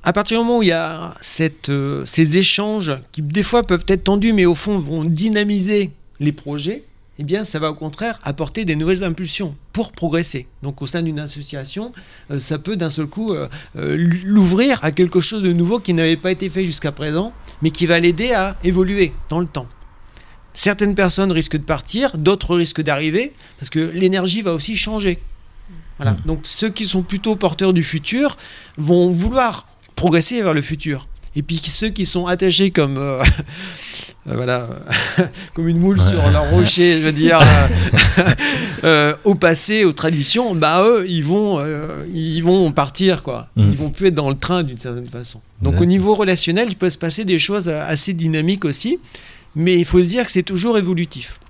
à 0.02 0.12
partir 0.12 0.38
du 0.38 0.44
moment 0.44 0.58
où 0.58 0.62
il 0.62 0.68
y 0.68 0.72
a 0.72 1.14
cette, 1.20 1.68
euh, 1.70 2.04
ces 2.04 2.38
échanges 2.38 2.92
qui 3.12 3.22
des 3.22 3.42
fois 3.42 3.62
peuvent 3.62 3.84
être 3.88 4.04
tendus 4.04 4.32
mais 4.32 4.44
au 4.44 4.54
fond 4.54 4.78
vont 4.78 5.04
dynamiser 5.04 5.92
les 6.20 6.32
projets, 6.32 6.84
eh 7.18 7.24
bien 7.24 7.44
ça 7.44 7.58
va 7.58 7.70
au 7.70 7.74
contraire 7.74 8.18
apporter 8.22 8.64
des 8.64 8.76
nouvelles 8.76 9.04
impulsions 9.04 9.54
pour 9.72 9.92
progresser. 9.92 10.46
Donc 10.62 10.82
au 10.82 10.86
sein 10.86 11.02
d'une 11.02 11.18
association, 11.18 11.92
euh, 12.30 12.38
ça 12.38 12.58
peut 12.58 12.76
d'un 12.76 12.90
seul 12.90 13.06
coup 13.06 13.32
euh, 13.32 13.48
euh, 13.76 13.96
l'ouvrir 14.24 14.78
à 14.82 14.92
quelque 14.92 15.20
chose 15.20 15.42
de 15.42 15.52
nouveau 15.52 15.78
qui 15.78 15.94
n'avait 15.94 16.16
pas 16.16 16.30
été 16.30 16.48
fait 16.48 16.64
jusqu'à 16.64 16.92
présent, 16.92 17.32
mais 17.62 17.70
qui 17.70 17.86
va 17.86 18.00
l'aider 18.00 18.32
à 18.32 18.56
évoluer 18.64 19.12
dans 19.28 19.40
le 19.40 19.46
temps. 19.46 19.66
Certaines 20.52 20.94
personnes 20.94 21.32
risquent 21.32 21.56
de 21.56 21.62
partir, 21.62 22.16
d'autres 22.16 22.56
risquent 22.56 22.82
d'arriver, 22.82 23.32
parce 23.58 23.70
que 23.70 23.80
l'énergie 23.80 24.42
va 24.42 24.54
aussi 24.54 24.76
changer. 24.76 25.18
Voilà. 25.98 26.12
Mm. 26.12 26.20
Donc 26.26 26.40
ceux 26.44 26.70
qui 26.70 26.86
sont 26.86 27.02
plutôt 27.02 27.36
porteurs 27.36 27.72
du 27.72 27.82
futur 27.82 28.36
vont 28.76 29.10
vouloir 29.10 29.66
progresser 29.94 30.42
vers 30.42 30.54
le 30.54 30.62
futur. 30.62 31.08
Et 31.36 31.42
puis 31.42 31.56
ceux 31.56 31.88
qui 31.88 32.06
sont 32.06 32.26
attachés 32.26 32.70
comme 32.70 32.96
euh, 32.98 33.22
euh, 34.28 34.34
voilà 34.34 34.68
comme 35.54 35.68
une 35.68 35.78
moule 35.78 35.98
Ouais. 35.98 36.08
sur 36.08 36.30
leur 36.30 36.48
rocher, 36.50 36.98
je 37.00 37.04
veux 37.04 37.12
dire 37.12 37.40
euh, 38.84 39.14
au 39.24 39.34
passé, 39.34 39.84
aux 39.84 39.92
traditions, 39.92 40.54
bah 40.54 40.84
eux 40.86 41.04
ils 41.08 41.24
vont 41.24 41.58
ils 42.12 42.40
vont 42.40 42.70
partir 42.72 43.22
quoi. 43.22 43.48
Mm. 43.56 43.62
Ils 43.62 43.76
vont 43.76 43.90
plus 43.90 44.08
être 44.08 44.14
dans 44.14 44.28
le 44.30 44.38
train 44.38 44.62
d'une 44.62 44.78
certaine 44.78 45.06
façon. 45.08 45.40
Donc 45.62 45.80
au 45.80 45.84
niveau 45.86 46.14
relationnel, 46.14 46.68
il 46.68 46.76
peut 46.76 46.90
se 46.90 46.98
passer 46.98 47.24
des 47.24 47.38
choses 47.38 47.68
assez 47.68 48.12
dynamiques 48.12 48.64
aussi, 48.64 48.98
mais 49.56 49.78
il 49.78 49.84
faut 49.84 50.02
se 50.02 50.08
dire 50.08 50.26
que 50.26 50.32
c'est 50.32 50.42
toujours 50.42 50.78
évolutif. 50.78 51.40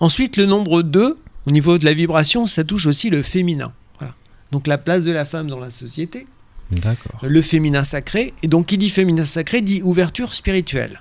Ensuite, 0.00 0.36
le 0.36 0.44
nombre 0.46 0.82
2, 0.82 1.16
au 1.46 1.50
niveau 1.50 1.78
de 1.78 1.84
la 1.84 1.94
vibration, 1.94 2.44
ça 2.46 2.64
touche 2.64 2.86
aussi 2.86 3.08
le 3.08 3.22
féminin. 3.22 3.72
Voilà. 3.98 4.14
Donc 4.52 4.66
la 4.66 4.76
place 4.76 5.04
de 5.04 5.12
la 5.12 5.24
femme 5.24 5.48
dans 5.48 5.60
la 5.60 5.70
société, 5.70 6.26
D'accord. 6.70 7.20
le 7.22 7.42
féminin 7.42 7.84
sacré, 7.84 8.34
et 8.42 8.48
donc 8.48 8.66
qui 8.66 8.78
dit 8.78 8.90
féminin 8.90 9.24
sacré 9.24 9.60
dit 9.60 9.82
ouverture 9.82 10.34
spirituelle. 10.34 11.00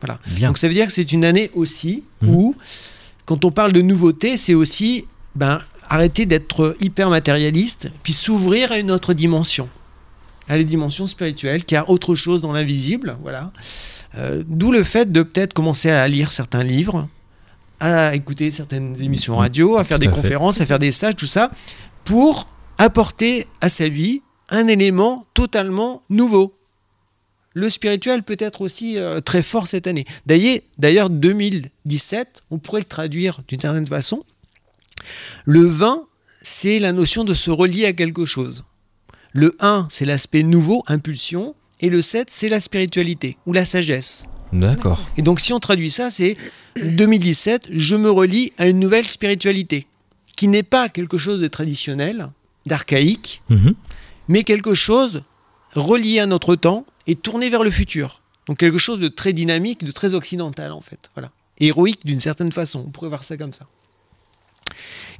Voilà. 0.00 0.18
Bien. 0.28 0.48
Donc 0.48 0.58
ça 0.58 0.66
veut 0.68 0.74
dire 0.74 0.86
que 0.86 0.92
c'est 0.92 1.12
une 1.12 1.24
année 1.24 1.50
aussi 1.54 2.04
Mhm. 2.22 2.28
où, 2.30 2.54
quand 3.26 3.44
on 3.44 3.50
parle 3.52 3.72
de 3.72 3.82
nouveauté, 3.82 4.36
c'est 4.36 4.54
aussi 4.54 5.06
ben, 5.34 5.60
arrêter 5.88 6.26
d'être 6.26 6.76
hyper 6.80 7.10
matérialiste, 7.10 7.90
puis 8.02 8.12
s'ouvrir 8.12 8.72
à 8.72 8.78
une 8.78 8.90
autre 8.90 9.14
dimension, 9.14 9.68
à 10.48 10.56
la 10.56 10.62
dimension 10.64 11.06
spirituelle, 11.06 11.64
qui 11.64 11.74
a 11.76 11.88
autre 11.90 12.14
chose 12.14 12.40
dans 12.40 12.52
l'invisible. 12.52 13.16
Voilà. 13.22 13.50
Euh, 14.16 14.42
D'où 14.46 14.72
le 14.72 14.84
fait 14.84 15.10
de 15.10 15.22
peut-être 15.22 15.52
commencer 15.54 15.90
à 15.90 16.06
lire 16.08 16.32
certains 16.32 16.62
livres, 16.62 17.08
à 17.80 18.14
écouter 18.14 18.50
certaines 18.50 19.00
émissions 19.02 19.36
radio, 19.36 19.76
à 19.76 19.84
faire 19.84 19.98
Tout 19.98 20.02
des 20.04 20.08
à 20.08 20.12
fait. 20.12 20.20
conférences, 20.22 20.60
à 20.60 20.66
faire 20.66 20.78
des 20.78 20.90
stages, 20.92 21.16
tout 21.16 21.26
ça, 21.26 21.50
pour 22.04 22.48
apporter 22.78 23.46
à 23.60 23.68
sa 23.68 23.88
vie 23.88 24.22
un 24.50 24.66
élément 24.68 25.26
totalement 25.34 26.02
nouveau. 26.10 26.54
Le 27.54 27.70
spirituel 27.70 28.22
peut 28.24 28.36
être 28.38 28.62
aussi 28.62 28.98
euh, 28.98 29.20
très 29.20 29.42
fort 29.42 29.68
cette 29.68 29.86
année. 29.86 30.04
D'ailleurs, 30.26 30.58
D'ailleurs, 30.78 31.10
2017, 31.10 32.42
on 32.50 32.58
pourrait 32.58 32.80
le 32.80 32.84
traduire 32.84 33.40
d'une 33.46 33.60
certaine 33.60 33.86
façon. 33.86 34.24
Le 35.44 35.64
20, 35.64 36.04
c'est 36.42 36.78
la 36.78 36.92
notion 36.92 37.24
de 37.24 37.32
se 37.32 37.50
relier 37.50 37.84
à 37.86 37.92
quelque 37.92 38.24
chose. 38.24 38.64
Le 39.32 39.54
1, 39.60 39.86
c'est 39.90 40.04
l'aspect 40.04 40.42
nouveau, 40.42 40.82
impulsion. 40.88 41.54
Et 41.80 41.90
le 41.90 42.02
7, 42.02 42.28
c'est 42.30 42.48
la 42.48 42.60
spiritualité 42.60 43.36
ou 43.46 43.52
la 43.52 43.64
sagesse. 43.64 44.24
D'accord. 44.52 45.08
Et 45.16 45.22
donc 45.22 45.40
si 45.40 45.52
on 45.52 45.60
traduit 45.60 45.90
ça, 45.90 46.10
c'est 46.10 46.36
2017, 46.76 47.68
je 47.72 47.96
me 47.96 48.10
relie 48.10 48.52
à 48.58 48.68
une 48.68 48.78
nouvelle 48.78 49.06
spiritualité, 49.06 49.86
qui 50.36 50.48
n'est 50.48 50.62
pas 50.62 50.88
quelque 50.88 51.18
chose 51.18 51.40
de 51.40 51.48
traditionnel, 51.48 52.30
d'archaïque, 52.66 53.42
Mhm. 53.50 53.74
Mais 54.28 54.44
quelque 54.44 54.74
chose 54.74 55.22
relié 55.74 56.20
à 56.20 56.26
notre 56.26 56.54
temps 56.54 56.86
et 57.06 57.14
tourné 57.14 57.50
vers 57.50 57.64
le 57.64 57.70
futur. 57.70 58.22
Donc 58.46 58.58
quelque 58.58 58.78
chose 58.78 59.00
de 59.00 59.08
très 59.08 59.32
dynamique, 59.32 59.84
de 59.84 59.92
très 59.92 60.14
occidental 60.14 60.72
en 60.72 60.80
fait. 60.80 61.10
Voilà. 61.14 61.30
Héroïque 61.60 62.04
d'une 62.04 62.20
certaine 62.20 62.52
façon, 62.52 62.84
on 62.86 62.90
pourrait 62.90 63.08
voir 63.08 63.24
ça 63.24 63.36
comme 63.36 63.52
ça. 63.52 63.66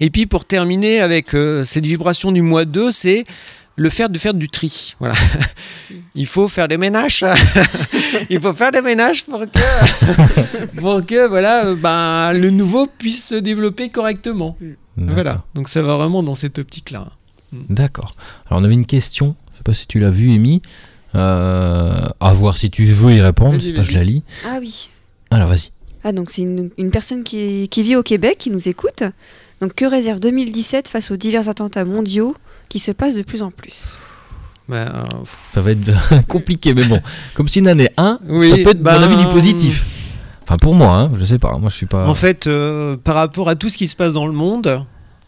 Et 0.00 0.10
puis 0.10 0.26
pour 0.26 0.44
terminer 0.44 1.00
avec 1.00 1.34
euh, 1.34 1.64
cette 1.64 1.86
vibration 1.86 2.32
du 2.32 2.42
mois 2.42 2.64
2, 2.64 2.90
c'est 2.90 3.24
le 3.76 3.90
faire 3.90 4.08
de 4.08 4.18
faire 4.18 4.34
du 4.34 4.48
tri. 4.48 4.94
Voilà. 4.98 5.14
Il 6.14 6.26
faut 6.26 6.48
faire 6.48 6.68
des 6.68 6.78
ménages. 6.78 7.24
Il 8.30 8.40
faut 8.40 8.52
faire 8.52 8.70
des 8.70 8.82
ménages 8.82 9.24
pour 9.24 9.40
que, 9.40 10.76
pour 10.80 11.04
que 11.04 11.26
voilà, 11.26 11.74
ben, 11.74 12.32
le 12.32 12.50
nouveau 12.50 12.86
puisse 12.86 13.26
se 13.28 13.34
développer 13.34 13.88
correctement. 13.88 14.56
D'accord. 14.60 15.14
Voilà. 15.14 15.44
Donc 15.54 15.68
ça 15.68 15.82
va 15.82 15.96
vraiment 15.96 16.22
dans 16.22 16.34
cette 16.34 16.58
optique-là. 16.58 17.08
D'accord. 17.68 18.14
Alors 18.48 18.60
on 18.60 18.64
avait 18.64 18.74
une 18.74 18.86
question, 18.86 19.36
je 19.52 19.58
sais 19.58 19.62
pas 19.62 19.74
si 19.74 19.86
tu 19.86 19.98
l'as 19.98 20.10
vue, 20.10 20.32
Amy. 20.34 20.62
Euh, 21.14 22.06
à 22.18 22.32
voir 22.32 22.56
si 22.56 22.70
tu 22.70 22.84
veux 22.84 23.12
y 23.12 23.20
répondre, 23.20 23.60
c'est 23.60 23.72
pas 23.72 23.82
je 23.84 23.92
la 23.92 24.02
lis. 24.02 24.22
Ah 24.46 24.58
oui. 24.60 24.90
Alors 25.30 25.48
vas-y. 25.48 25.70
Ah 26.02 26.12
donc 26.12 26.30
c'est 26.30 26.42
une, 26.42 26.70
une 26.76 26.90
personne 26.90 27.22
qui, 27.24 27.68
qui 27.68 27.82
vit 27.82 27.96
au 27.96 28.02
Québec, 28.02 28.36
qui 28.38 28.50
nous 28.50 28.68
écoute. 28.68 29.04
Donc 29.60 29.74
que 29.74 29.84
réserve 29.84 30.20
2017 30.20 30.88
face 30.88 31.10
aux 31.10 31.16
divers 31.16 31.48
attentats 31.48 31.84
mondiaux 31.84 32.36
qui 32.68 32.78
se 32.78 32.90
passent 32.90 33.14
de 33.14 33.22
plus 33.22 33.42
en 33.42 33.50
plus? 33.50 33.96
Ben, 34.68 34.76
euh, 34.76 35.04
Ça 35.52 35.60
va 35.60 35.72
être 35.72 35.90
compliqué, 36.28 36.74
mais 36.74 36.84
bon. 36.84 37.00
Comme 37.34 37.48
c'est 37.48 37.60
une 37.60 37.68
année 37.68 37.90
1, 37.96 38.18
Oui, 38.28 38.48
ça 38.48 38.56
peut 38.56 38.70
être, 38.70 38.86
à 38.86 38.98
mon 38.98 39.04
avis, 39.04 39.16
du 39.16 39.26
positif. 39.26 40.12
Enfin, 40.42 40.56
pour 40.56 40.74
moi, 40.74 40.94
hein, 40.96 41.10
je 41.18 41.24
sais 41.24 41.38
pas. 41.38 41.56
Moi, 41.58 41.70
je 41.70 41.76
suis 41.76 41.86
pas. 41.86 42.06
En 42.06 42.14
fait, 42.14 42.46
euh, 42.46 42.96
par 42.96 43.14
rapport 43.14 43.48
à 43.48 43.54
tout 43.56 43.68
ce 43.68 43.78
qui 43.78 43.86
se 43.86 43.96
passe 43.96 44.12
dans 44.12 44.26
le 44.26 44.32
monde, 44.32 44.84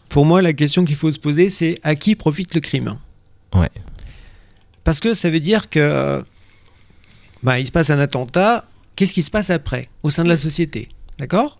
pour 0.09 0.25
moi, 0.25 0.41
la 0.41 0.53
question 0.53 0.85
qu'il 0.85 0.95
faut 0.95 1.11
se 1.11 1.19
poser, 1.19 1.49
c'est 1.49 1.79
à 1.83 1.95
qui 1.95 2.15
profite 2.15 2.55
le 2.55 2.61
crime? 2.61 2.97
Ouais. 3.53 3.69
Parce 4.83 4.99
que 4.99 5.13
ça 5.13 5.29
veut 5.29 5.39
dire 5.39 5.69
que 5.69 6.23
bah, 7.43 7.59
il 7.59 7.65
se 7.65 7.71
passe 7.71 7.89
un 7.89 7.99
attentat, 7.99 8.65
qu'est-ce 8.95 9.13
qui 9.13 9.21
se 9.21 9.31
passe 9.31 9.49
après, 9.49 9.89
au 10.03 10.09
sein 10.09 10.23
de 10.23 10.29
la 10.29 10.37
société? 10.37 10.89
D'accord? 11.19 11.59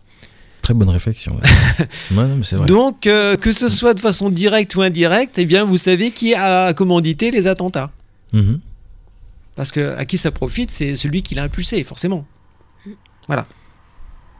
Très 0.61 0.73
bonne 0.73 0.89
réflexion. 0.89 1.35
Ouais, 1.35 1.41
ouais, 2.17 2.27
non, 2.27 2.35
mais 2.37 2.43
c'est 2.43 2.55
vrai. 2.57 2.67
Donc, 2.67 3.07
euh, 3.07 3.37
que 3.37 3.51
ce 3.51 3.69
soit 3.69 3.93
de 3.93 3.99
façon 3.99 4.29
directe 4.29 4.75
ou 4.75 4.81
indirecte, 4.81 5.37
eh 5.37 5.45
bien, 5.45 5.63
vous 5.63 5.77
savez 5.77 6.11
qui 6.11 6.33
a 6.35 6.73
commandité 6.73 7.31
les 7.31 7.47
attentats. 7.47 7.91
Mhm. 8.33 8.59
Parce 9.55 9.71
que 9.71 9.95
à 9.97 10.05
qui 10.05 10.17
ça 10.17 10.31
profite, 10.31 10.71
c'est 10.71 10.95
celui 10.95 11.23
qui 11.23 11.35
l'a 11.35 11.43
impulsé, 11.43 11.83
forcément. 11.83 12.25
Voilà. 13.27 13.47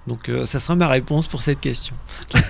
Donc 0.08 0.30
euh, 0.30 0.46
ça 0.46 0.60
sera 0.60 0.76
ma 0.76 0.88
réponse 0.88 1.28
pour 1.28 1.42
cette 1.42 1.60
question. 1.60 1.94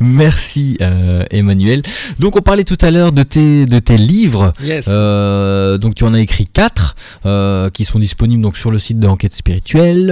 Merci 0.00 0.76
euh, 0.80 1.24
Emmanuel. 1.30 1.82
Donc 2.18 2.36
on 2.36 2.42
parlait 2.42 2.64
tout 2.64 2.76
à 2.82 2.90
l'heure 2.90 3.12
de 3.12 3.22
tes, 3.22 3.66
de 3.66 3.78
tes 3.78 3.96
livres. 3.96 4.52
Yes. 4.62 4.86
Euh, 4.88 5.78
donc 5.78 5.94
tu 5.94 6.04
en 6.04 6.12
as 6.14 6.20
écrit 6.20 6.46
quatre 6.46 6.94
qui 7.72 7.84
sont 7.84 7.98
disponibles 7.98 8.42
donc 8.42 8.56
sur 8.58 8.70
le 8.70 8.78
site 8.78 8.98
de 8.98 9.06
Enquête 9.08 9.34
Spirituelle, 9.34 10.06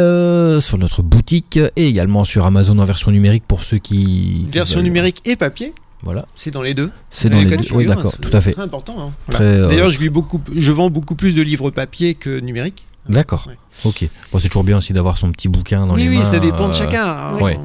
sur 0.61 0.79
notre 0.79 1.03
boutique 1.03 1.59
et 1.77 1.87
également 1.87 2.25
sur 2.25 2.47
Amazon 2.47 2.79
en 2.79 2.85
version 2.85 3.11
numérique 3.11 3.45
pour 3.47 3.62
ceux 3.64 3.79
qui... 3.79 4.45
qui 4.45 4.49
Version 4.53 4.77
veulent. 4.77 4.85
numérique 4.85 5.20
et 5.27 5.37
papier, 5.37 5.75
Voilà, 6.03 6.27
c'est 6.35 6.51
dans 6.51 6.62
les 6.62 6.75
deux. 6.75 6.91
c'est 7.11 7.29
dans 7.29 7.39
Les 7.41 7.57
deux. 7.57 7.68
Oui 7.75 7.85
d'accord, 7.87 8.16
tout 8.18 8.31
à 8.33 8.41
fait. 8.41 8.53
Très 8.53 8.62
important. 8.62 8.97
hein. 8.99 9.11
Voilà. 9.29 9.66
D'ailleurs, 9.68 9.91
je, 9.91 9.99
vis 9.99 10.09
beaucoup, 10.09 10.41
je 10.57 10.73
vends 10.73 10.89
beaucoup 10.91 11.14
plus 11.14 11.35
de 11.35 11.43
livres 11.43 11.70
papier 11.70 12.14
que 12.14 12.41
numérique. 12.41 12.87
D'accord, 13.09 13.47
Ouais. 13.49 13.57
ok. 13.85 14.09
Bon, 14.33 14.39
c'est 14.39 14.49
toujours 14.49 14.65
bien 14.65 14.79
aussi 14.79 14.93
d'avoir 14.93 15.19
son 15.19 15.31
petit 15.33 15.49
bouquin 15.49 15.87
dans 15.87 15.95
oui, 15.95 16.05
les 16.05 16.09
oui, 16.11 16.19
mains. 16.19 16.25
ça 16.25 16.39
dépend 16.39 16.69
de 16.69 16.75
euh, 16.75 16.79
chacun. 16.79 17.05
hein. 17.07 17.39
ouais. 17.41 17.59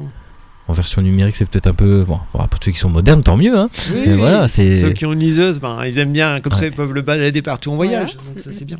En 0.66 0.72
version 0.74 1.00
numérique, 1.00 1.34
c'est 1.36 1.48
peut-être 1.48 1.68
un 1.68 1.72
peu... 1.72 2.04
Bon, 2.04 2.18
pour 2.32 2.62
ceux 2.62 2.72
qui 2.72 2.78
sont 2.78 2.90
modernes, 2.90 3.22
tant 3.22 3.38
mieux. 3.38 3.56
Hein. 3.56 3.70
Oui, 3.94 4.02
oui. 4.08 4.12
voilà, 4.18 4.48
c'est- 4.48 4.74
Ceux 4.78 4.92
qui 4.92 5.06
ont 5.06 5.14
une 5.14 5.20
liseuse, 5.20 5.58
ben, 5.60 5.82
ils 5.86 5.96
aiment 5.98 6.12
bien, 6.12 6.40
comme 6.42 6.52
ça, 6.52 6.66
ils 6.66 6.72
peuvent 6.72 6.92
le 6.92 7.00
balader 7.00 7.40
partout 7.40 7.70
en 7.72 7.76
voyage. 7.76 8.16
Donc 8.26 8.38
ça, 8.38 8.52
c'est 8.52 8.66
bien. 8.66 8.76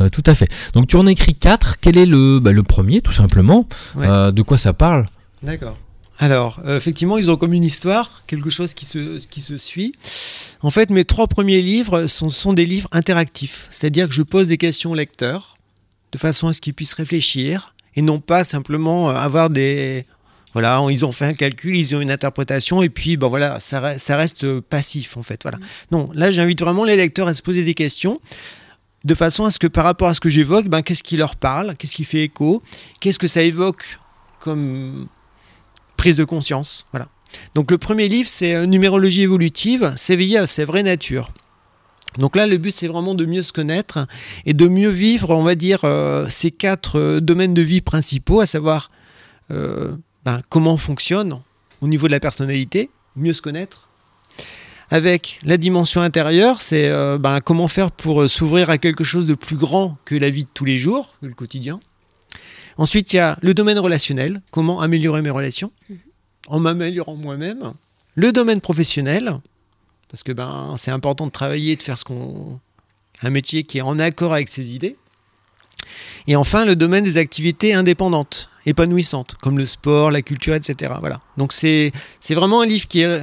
Euh, 0.00 0.08
tout 0.08 0.24
à 0.26 0.34
fait. 0.34 0.48
Donc 0.74 0.88
tu 0.88 0.96
en 0.96 1.06
as 1.06 1.12
écrit 1.12 1.34
quatre. 1.34 1.76
Quel 1.80 1.96
est 1.98 2.06
le, 2.06 2.40
bah, 2.40 2.50
le 2.50 2.64
premier, 2.64 3.00
tout 3.00 3.12
simplement 3.12 3.68
Ouais. 3.94 4.08
Euh, 4.08 4.32
De 4.32 4.42
quoi 4.42 4.58
ça 4.58 4.72
parle? 4.72 5.06
D'accord. 5.44 5.76
Alors, 6.18 6.60
euh, 6.66 6.76
effectivement, 6.76 7.16
ils 7.16 7.30
ont 7.30 7.36
comme 7.36 7.52
une 7.52 7.62
histoire, 7.64 8.22
quelque 8.26 8.50
chose 8.50 8.74
qui 8.74 8.84
se, 8.86 9.24
qui 9.28 9.40
se 9.40 9.56
suit. 9.56 9.92
En 10.62 10.70
fait, 10.70 10.90
mes 10.90 11.04
trois 11.04 11.28
premiers 11.28 11.62
livres 11.62 12.08
sont, 12.08 12.28
sont 12.28 12.52
des 12.52 12.66
livres 12.66 12.88
interactifs. 12.92 13.68
C'est-à-dire 13.70 14.08
que 14.08 14.14
je 14.14 14.22
pose 14.22 14.48
des 14.48 14.58
questions 14.58 14.90
au 14.90 14.94
lecteur, 14.96 15.54
de 16.12 16.18
façon 16.18 16.48
à 16.48 16.52
ce 16.52 16.60
qu'ils 16.60 16.74
puissent 16.74 16.94
réfléchir, 16.94 17.74
et 17.96 18.02
non 18.02 18.20
pas 18.20 18.44
simplement 18.44 19.10
euh, 19.10 19.14
avoir 19.14 19.50
des... 19.50 20.04
Voilà, 20.52 20.84
ils 20.90 21.04
ont 21.04 21.12
fait 21.12 21.26
un 21.26 21.34
calcul, 21.34 21.76
ils 21.76 21.94
ont 21.94 22.00
une 22.00 22.10
interprétation, 22.10 22.82
et 22.82 22.88
puis, 22.88 23.16
ben 23.16 23.28
voilà, 23.28 23.60
ça, 23.60 23.80
re- 23.80 23.98
ça 23.98 24.16
reste 24.16 24.42
euh, 24.42 24.60
passif, 24.60 25.16
en 25.16 25.22
fait. 25.22 25.40
Voilà. 25.44 25.58
Non, 25.92 26.10
là, 26.12 26.32
j'invite 26.32 26.60
vraiment 26.60 26.82
les 26.82 26.96
lecteurs 26.96 27.28
à 27.28 27.34
se 27.34 27.42
poser 27.42 27.62
des 27.62 27.74
questions, 27.74 28.20
de 29.04 29.14
façon 29.14 29.44
à 29.44 29.50
ce 29.50 29.60
que, 29.60 29.68
par 29.68 29.84
rapport 29.84 30.08
à 30.08 30.14
ce 30.14 30.20
que 30.20 30.28
j'évoque, 30.28 30.66
ben, 30.66 30.82
qu'est-ce 30.82 31.04
qui 31.04 31.16
leur 31.16 31.36
parle, 31.36 31.76
qu'est-ce 31.76 31.94
qui 31.94 32.04
fait 32.04 32.24
écho, 32.24 32.62
qu'est-ce 32.98 33.18
que 33.20 33.28
ça 33.28 33.42
évoque 33.42 34.00
comme 34.40 35.06
prise 35.96 36.16
de 36.16 36.24
conscience. 36.24 36.86
Voilà. 36.90 37.06
Donc 37.54 37.70
le 37.70 37.78
premier 37.78 38.08
livre, 38.08 38.28
c'est 38.28 38.54
euh, 38.54 38.66
Numérologie 38.66 39.22
évolutive, 39.22 39.92
s'éveiller 39.94 40.38
à 40.38 40.48
sa 40.48 40.64
vraie 40.64 40.82
nature. 40.82 41.30
Donc 42.18 42.36
là, 42.36 42.46
le 42.46 42.58
but, 42.58 42.74
c'est 42.74 42.88
vraiment 42.88 43.14
de 43.14 43.24
mieux 43.24 43.42
se 43.42 43.52
connaître 43.52 44.06
et 44.44 44.52
de 44.52 44.68
mieux 44.68 44.90
vivre, 44.90 45.30
on 45.30 45.42
va 45.42 45.54
dire, 45.54 45.80
euh, 45.84 46.26
ces 46.28 46.50
quatre 46.50 46.98
euh, 46.98 47.20
domaines 47.20 47.54
de 47.54 47.62
vie 47.62 47.80
principaux, 47.80 48.40
à 48.40 48.46
savoir 48.46 48.90
euh, 49.50 49.96
ben, 50.24 50.42
comment 50.48 50.74
on 50.74 50.76
fonctionne 50.76 51.40
au 51.80 51.88
niveau 51.88 52.06
de 52.06 52.12
la 52.12 52.20
personnalité, 52.20 52.90
mieux 53.16 53.32
se 53.32 53.42
connaître. 53.42 53.88
Avec 54.90 55.40
la 55.44 55.56
dimension 55.56 56.00
intérieure, 56.00 56.60
c'est 56.60 56.90
ben, 57.20 57.40
comment 57.40 57.68
faire 57.68 57.92
pour 57.92 58.28
s'ouvrir 58.28 58.70
à 58.70 58.76
quelque 58.76 59.04
chose 59.04 59.24
de 59.24 59.34
plus 59.34 59.54
grand 59.54 59.96
que 60.04 60.16
la 60.16 60.30
vie 60.30 60.42
de 60.42 60.48
tous 60.52 60.64
les 60.64 60.78
jours, 60.78 61.14
le 61.22 61.32
quotidien. 61.32 61.78
Ensuite, 62.76 63.12
il 63.12 63.16
y 63.16 63.20
a 63.20 63.38
le 63.40 63.54
domaine 63.54 63.78
relationnel, 63.78 64.42
comment 64.50 64.80
améliorer 64.80 65.22
mes 65.22 65.30
relations 65.30 65.70
en 66.48 66.58
m'améliorant 66.58 67.14
moi-même. 67.14 67.72
Le 68.16 68.32
domaine 68.32 68.60
professionnel, 68.60 69.40
parce 70.10 70.22
que 70.22 70.32
ben, 70.32 70.74
c'est 70.76 70.90
important 70.90 71.26
de 71.26 71.30
travailler, 71.30 71.76
de 71.76 71.82
faire 71.82 71.96
ce 71.96 72.04
qu'on, 72.04 72.58
un 73.22 73.30
métier 73.30 73.64
qui 73.64 73.78
est 73.78 73.82
en 73.82 73.98
accord 73.98 74.32
avec 74.32 74.48
ses 74.48 74.74
idées. 74.74 74.96
Et 76.26 76.36
enfin, 76.36 76.64
le 76.64 76.76
domaine 76.76 77.04
des 77.04 77.16
activités 77.16 77.74
indépendantes, 77.74 78.50
épanouissantes, 78.66 79.36
comme 79.36 79.58
le 79.58 79.66
sport, 79.66 80.10
la 80.10 80.22
culture, 80.22 80.54
etc. 80.54 80.92
Voilà. 81.00 81.20
Donc 81.36 81.52
c'est, 81.52 81.92
c'est 82.20 82.34
vraiment 82.34 82.60
un 82.60 82.66
livre 82.66 82.86
qui, 82.86 83.00
est, 83.02 83.22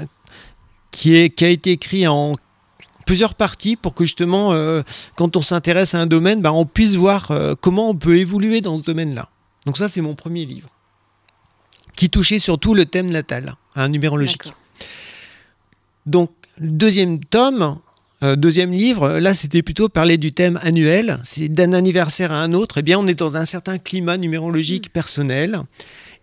qui, 0.91 1.15
est, 1.15 1.29
qui 1.29 1.45
a 1.45 1.49
été 1.49 1.71
écrit 1.71 2.07
en 2.07 2.35
plusieurs 3.05 3.35
parties 3.35 3.75
pour 3.75 3.93
que 3.93 4.03
justement, 4.05 4.53
euh, 4.53 4.81
quand 5.15 5.37
on 5.37 5.41
s'intéresse 5.41 5.95
à 5.95 6.01
un 6.01 6.05
domaine, 6.05 6.41
ben, 6.41 6.51
on 6.51 6.65
puisse 6.65 6.95
voir 6.95 7.31
euh, 7.31 7.55
comment 7.59 7.89
on 7.89 7.95
peut 7.95 8.17
évoluer 8.17 8.61
dans 8.61 8.77
ce 8.77 8.83
domaine-là. 8.83 9.29
Donc 9.65 9.77
ça, 9.77 9.87
c'est 9.87 10.01
mon 10.01 10.15
premier 10.15 10.45
livre, 10.45 10.69
qui 11.95 12.09
touchait 12.09 12.39
surtout 12.39 12.73
le 12.73 12.85
thème 12.85 13.07
natal, 13.07 13.55
un 13.75 13.89
numérologique. 13.89 14.45
D'accord. 14.45 14.59
Donc, 16.05 16.31
le 16.59 16.69
deuxième 16.69 17.19
tome, 17.23 17.77
euh, 18.23 18.35
deuxième 18.35 18.71
livre, 18.71 19.19
là, 19.19 19.33
c'était 19.33 19.61
plutôt 19.61 19.89
parler 19.89 20.17
du 20.17 20.31
thème 20.31 20.59
annuel. 20.63 21.19
C'est 21.23 21.49
d'un 21.49 21.73
anniversaire 21.73 22.31
à 22.31 22.41
un 22.41 22.53
autre. 22.53 22.79
Eh 22.79 22.81
bien, 22.81 22.99
on 22.99 23.07
est 23.07 23.15
dans 23.15 23.37
un 23.37 23.45
certain 23.45 23.77
climat 23.77 24.17
numérologique 24.17 24.91
personnel. 24.91 25.61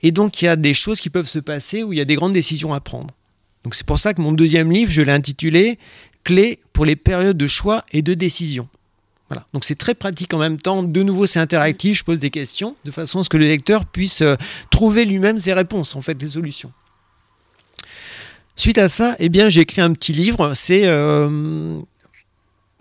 Et 0.03 0.11
donc, 0.11 0.43
il 0.43 0.47
y 0.47 0.49
a 0.49 0.57
des 0.57 0.74
choses 0.74 1.01
qui 1.01 1.11
peuvent 1.11 1.28
se 1.28 1.39
passer 1.39 1.82
où 1.82 1.93
il 1.93 1.99
y 1.99 2.03
a 2.03 2.05
des 2.05 2.16
grandes 2.16 2.32
décisions 2.32 2.74
à 2.74 2.80
prendre. 2.80 3.14
Donc, 3.62 3.74
c'est 3.74 3.87
pour 3.87 3.99
ça 3.99 4.12
que 4.12 4.20
mon 4.20 4.32
deuxième 4.32 4.70
livre, 4.70 4.91
je 4.91 5.03
l'ai 5.03 5.12
intitulé 5.12 5.78
Clés 6.24 6.59
pour 6.72 6.87
les 6.87 6.97
périodes 6.97 7.37
de 7.37 7.47
choix 7.47 7.85
et 7.93 8.01
de 8.01 8.14
décision. 8.14 8.66
Voilà. 9.28 9.47
Donc 9.53 9.64
c'est 9.64 9.74
très 9.74 9.95
pratique 9.95 10.32
en 10.32 10.39
même 10.39 10.57
temps. 10.57 10.82
De 10.82 11.03
nouveau, 11.03 11.26
c'est 11.26 11.39
interactif. 11.39 11.99
Je 11.99 12.05
pose 12.05 12.20
des 12.20 12.30
questions 12.30 12.76
de 12.85 12.91
façon 12.91 13.20
à 13.20 13.22
ce 13.22 13.28
que 13.28 13.37
le 13.37 13.47
lecteur 13.47 13.85
puisse 13.85 14.22
euh, 14.22 14.37
trouver 14.70 15.05
lui-même 15.05 15.39
ses 15.39 15.53
réponses, 15.53 15.97
en 15.97 16.01
fait, 16.01 16.14
des 16.14 16.28
solutions. 16.28 16.72
Suite 18.57 18.79
à 18.79 18.89
ça, 18.89 19.17
eh 19.19 19.29
bien, 19.29 19.49
j'ai 19.49 19.63
écrit 19.63 19.81
un 19.81 19.93
petit 19.93 20.13
livre. 20.13 20.55
C'est 20.55 20.87
euh, 20.87 21.79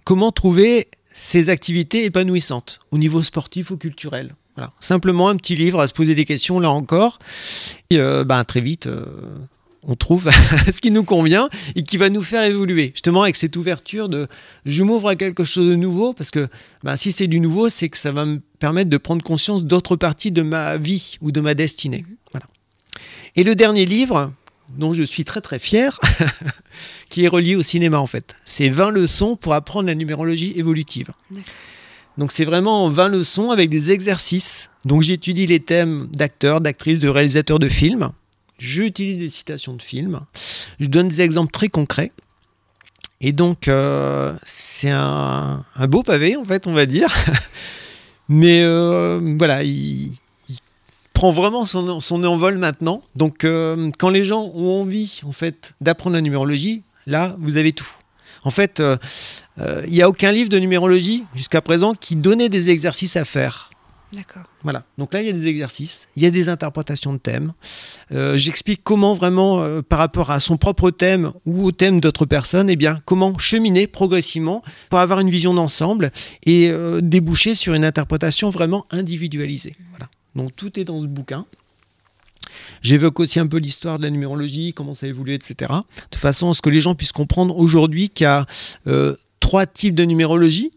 comment 0.04 0.32
trouver 0.32 0.88
ses 1.12 1.50
activités 1.50 2.06
épanouissantes 2.06 2.80
au 2.92 2.98
niveau 2.98 3.22
sportif 3.22 3.72
ou 3.72 3.78
culturel. 3.78 4.36
Voilà. 4.56 4.72
Simplement 4.80 5.30
un 5.30 5.36
petit 5.36 5.56
livre 5.56 5.80
à 5.80 5.88
se 5.88 5.94
poser 5.94 6.16
des 6.16 6.26
questions 6.26 6.60
là 6.60 6.70
encore. 6.70 7.20
Et 7.90 8.00
euh, 8.00 8.24
ben, 8.24 8.44
très 8.44 8.62
vite, 8.62 8.86
euh, 8.86 9.06
on 9.82 9.96
trouve 9.96 10.30
ce 10.72 10.80
qui 10.80 10.92
nous 10.92 11.04
convient 11.04 11.50
et 11.76 11.84
qui 11.84 11.98
va 11.98 12.10
nous 12.10 12.22
faire 12.22 12.44
évoluer. 12.44 12.92
Justement 12.94 13.24
avec 13.24 13.36
cette 13.36 13.56
ouverture 13.56 14.10
de 14.10 14.28
je 14.66 14.84
m'ouvre 14.84 15.10
à 15.10 15.16
quelque 15.16 15.44
chose 15.44 15.68
de 15.68 15.76
nouveau 15.76 16.14
parce 16.14 16.30
que 16.30 16.48
ben, 16.84 16.98
si 16.98 17.12
c'est 17.12 17.28
du 17.28 17.40
nouveau, 17.40 17.70
c'est 17.70 17.90
que 17.90 17.98
ça 17.98 18.12
va 18.12 18.26
me 18.26 18.40
permettre 18.60 18.90
de 18.90 18.98
prendre 18.98 19.24
conscience 19.24 19.64
d'autres 19.64 19.96
parties 19.96 20.32
de 20.32 20.44
ma 20.44 20.78
vie 20.78 21.18
ou 21.22 21.32
de 21.32 21.42
ma 21.42 21.56
destinée. 21.56 22.06
Voilà. 22.32 22.46
Et 23.36 23.44
le 23.44 23.56
dernier 23.56 23.86
livre, 23.86 24.32
dont 24.78 24.94
je 24.94 25.04
suis 25.04 25.26
très 25.26 25.42
très 25.42 25.60
fier, 25.60 26.00
qui 27.10 27.26
est 27.26 27.28
relié 27.28 27.56
au 27.56 27.62
cinéma 27.62 28.00
en 28.00 28.08
fait. 28.08 28.36
C'est 28.46 28.70
20 28.70 28.92
leçons 28.92 29.36
pour 29.36 29.54
apprendre 29.54 29.88
la 29.88 29.96
numérologie 29.96 30.54
évolutive. 30.56 31.12
Donc 32.18 32.32
c'est 32.32 32.46
vraiment 32.46 32.90
20 32.90 33.10
leçons 33.10 33.52
avec 33.52 33.70
des 33.70 33.92
exercices. 33.92 34.70
Donc 34.86 35.02
j'étudie 35.02 35.48
les 35.48 35.60
thèmes 35.60 36.08
d'acteurs, 36.12 36.62
d'actrices, 36.62 37.00
de 37.00 37.10
réalisateurs 37.10 37.60
de 37.60 37.70
films. 37.70 38.12
J'utilise 38.60 39.20
des 39.20 39.30
citations 39.30 39.74
de 39.74 39.82
films. 39.82 40.22
Je 40.80 40.88
donne 40.88 41.08
des 41.08 41.22
exemples 41.22 41.52
très 41.52 41.70
concrets. 41.70 42.12
Et 43.22 43.32
donc 43.32 43.68
euh, 43.68 44.34
c'est 44.44 44.92
un, 44.92 45.66
un, 45.76 45.88
beau 45.88 46.04
pavé 46.04 46.36
en 46.36 46.44
fait, 46.44 46.68
on 46.68 46.74
va 46.74 46.86
dire. 46.86 47.14
Mais 48.30 48.62
euh, 48.64 49.36
voilà, 49.38 49.64
il, 49.64 50.14
prend 51.24 51.32
vraiment 51.32 51.64
son, 51.64 52.02
son, 52.02 52.22
envol 52.26 52.58
maintenant. 52.58 53.02
Donc, 53.16 53.46
euh, 53.46 53.92
quand 53.98 54.10
les 54.10 54.26
gens 54.26 54.52
ont 54.56 54.82
envie, 54.82 55.22
en 55.26 55.32
fait, 55.32 55.74
d'apprendre 55.80 56.18
la 56.18 56.22
numérologie, 56.22 56.84
là, 57.08 57.38
vous 57.40 57.56
avez 57.56 57.72
tout. 57.72 57.88
En 58.44 58.50
fait, 58.50 58.80
il 58.80 59.64
euh, 59.64 59.88
n'y 59.88 60.02
a 60.02 60.10
aucun 60.10 60.34
livre 60.34 60.50
de 60.50 60.60
numérologie 60.60 61.24
jusqu'à 61.34 61.62
présent 61.62 61.94
qui 61.94 62.18
donnait 62.18 62.50
des 62.50 62.72
exercices 62.72 63.16
à 63.16 63.24
faire. 63.24 63.70
D'accord. 64.12 64.44
Voilà. 64.64 64.84
Donc 64.98 65.14
là, 65.14 65.22
il 65.22 65.28
y 65.28 65.30
a 65.30 65.34
des 65.34 65.48
exercices, 65.48 66.10
il 66.18 66.24
y 66.24 66.26
a 66.26 66.30
des 66.30 66.50
interprétations 66.50 67.14
de 67.14 67.20
thèmes. 67.20 67.54
Euh, 68.12 68.36
J'explique 68.36 68.82
comment 68.84 69.14
vraiment, 69.14 69.62
euh, 69.62 69.82
par 69.82 70.00
rapport 70.00 70.30
à 70.30 70.42
son 70.42 70.58
propre 70.58 70.92
thème 70.92 71.32
ou 71.46 71.64
au 71.64 71.72
thème 71.72 72.02
d'autres 72.02 72.26
personnes, 72.26 72.70
eh 72.70 72.76
bien, 72.76 73.00
comment 73.06 73.38
cheminer 73.38 73.88
progressivement 73.88 74.62
pour 74.90 75.00
avoir 75.00 75.22
une 75.22 75.30
vision 75.30 75.54
d'ensemble 75.54 76.12
et 76.46 76.70
euh, 76.70 77.00
déboucher 77.02 77.56
sur 77.56 77.76
une 77.76 77.86
interprétation 77.86 78.50
vraiment 78.50 78.86
individualisée. 78.92 79.76
Voilà. 79.92 80.10
Donc 80.36 80.56
tout 80.56 80.80
est 80.80 80.86
dans 80.86 81.00
ce 81.02 81.08
bouquin. 81.08 81.46
J'évoque 82.82 83.20
aussi 83.20 83.40
un 83.40 83.48
peu 83.48 83.58
l'histoire 83.58 83.98
de 83.98 84.04
la 84.04 84.10
numérologie, 84.10 84.74
comment 84.74 84.94
ça 84.94 85.06
a 85.06 85.10
évolué, 85.10 85.34
etc. 85.34 85.72
De 86.12 86.18
façon 86.18 86.50
à 86.50 86.54
ce 86.54 86.62
que 86.62 86.70
les 86.70 86.82
gens 86.82 86.94
puissent 86.94 87.12
comprendre 87.12 87.58
aujourd'hui 87.58 88.10
qu'il 88.10 88.26
y 88.26 88.28
a 88.28 88.46
euh, 88.88 89.16
trois 89.40 89.66
types 89.66 89.96
de 89.96 90.04
numérologie. 90.04 90.72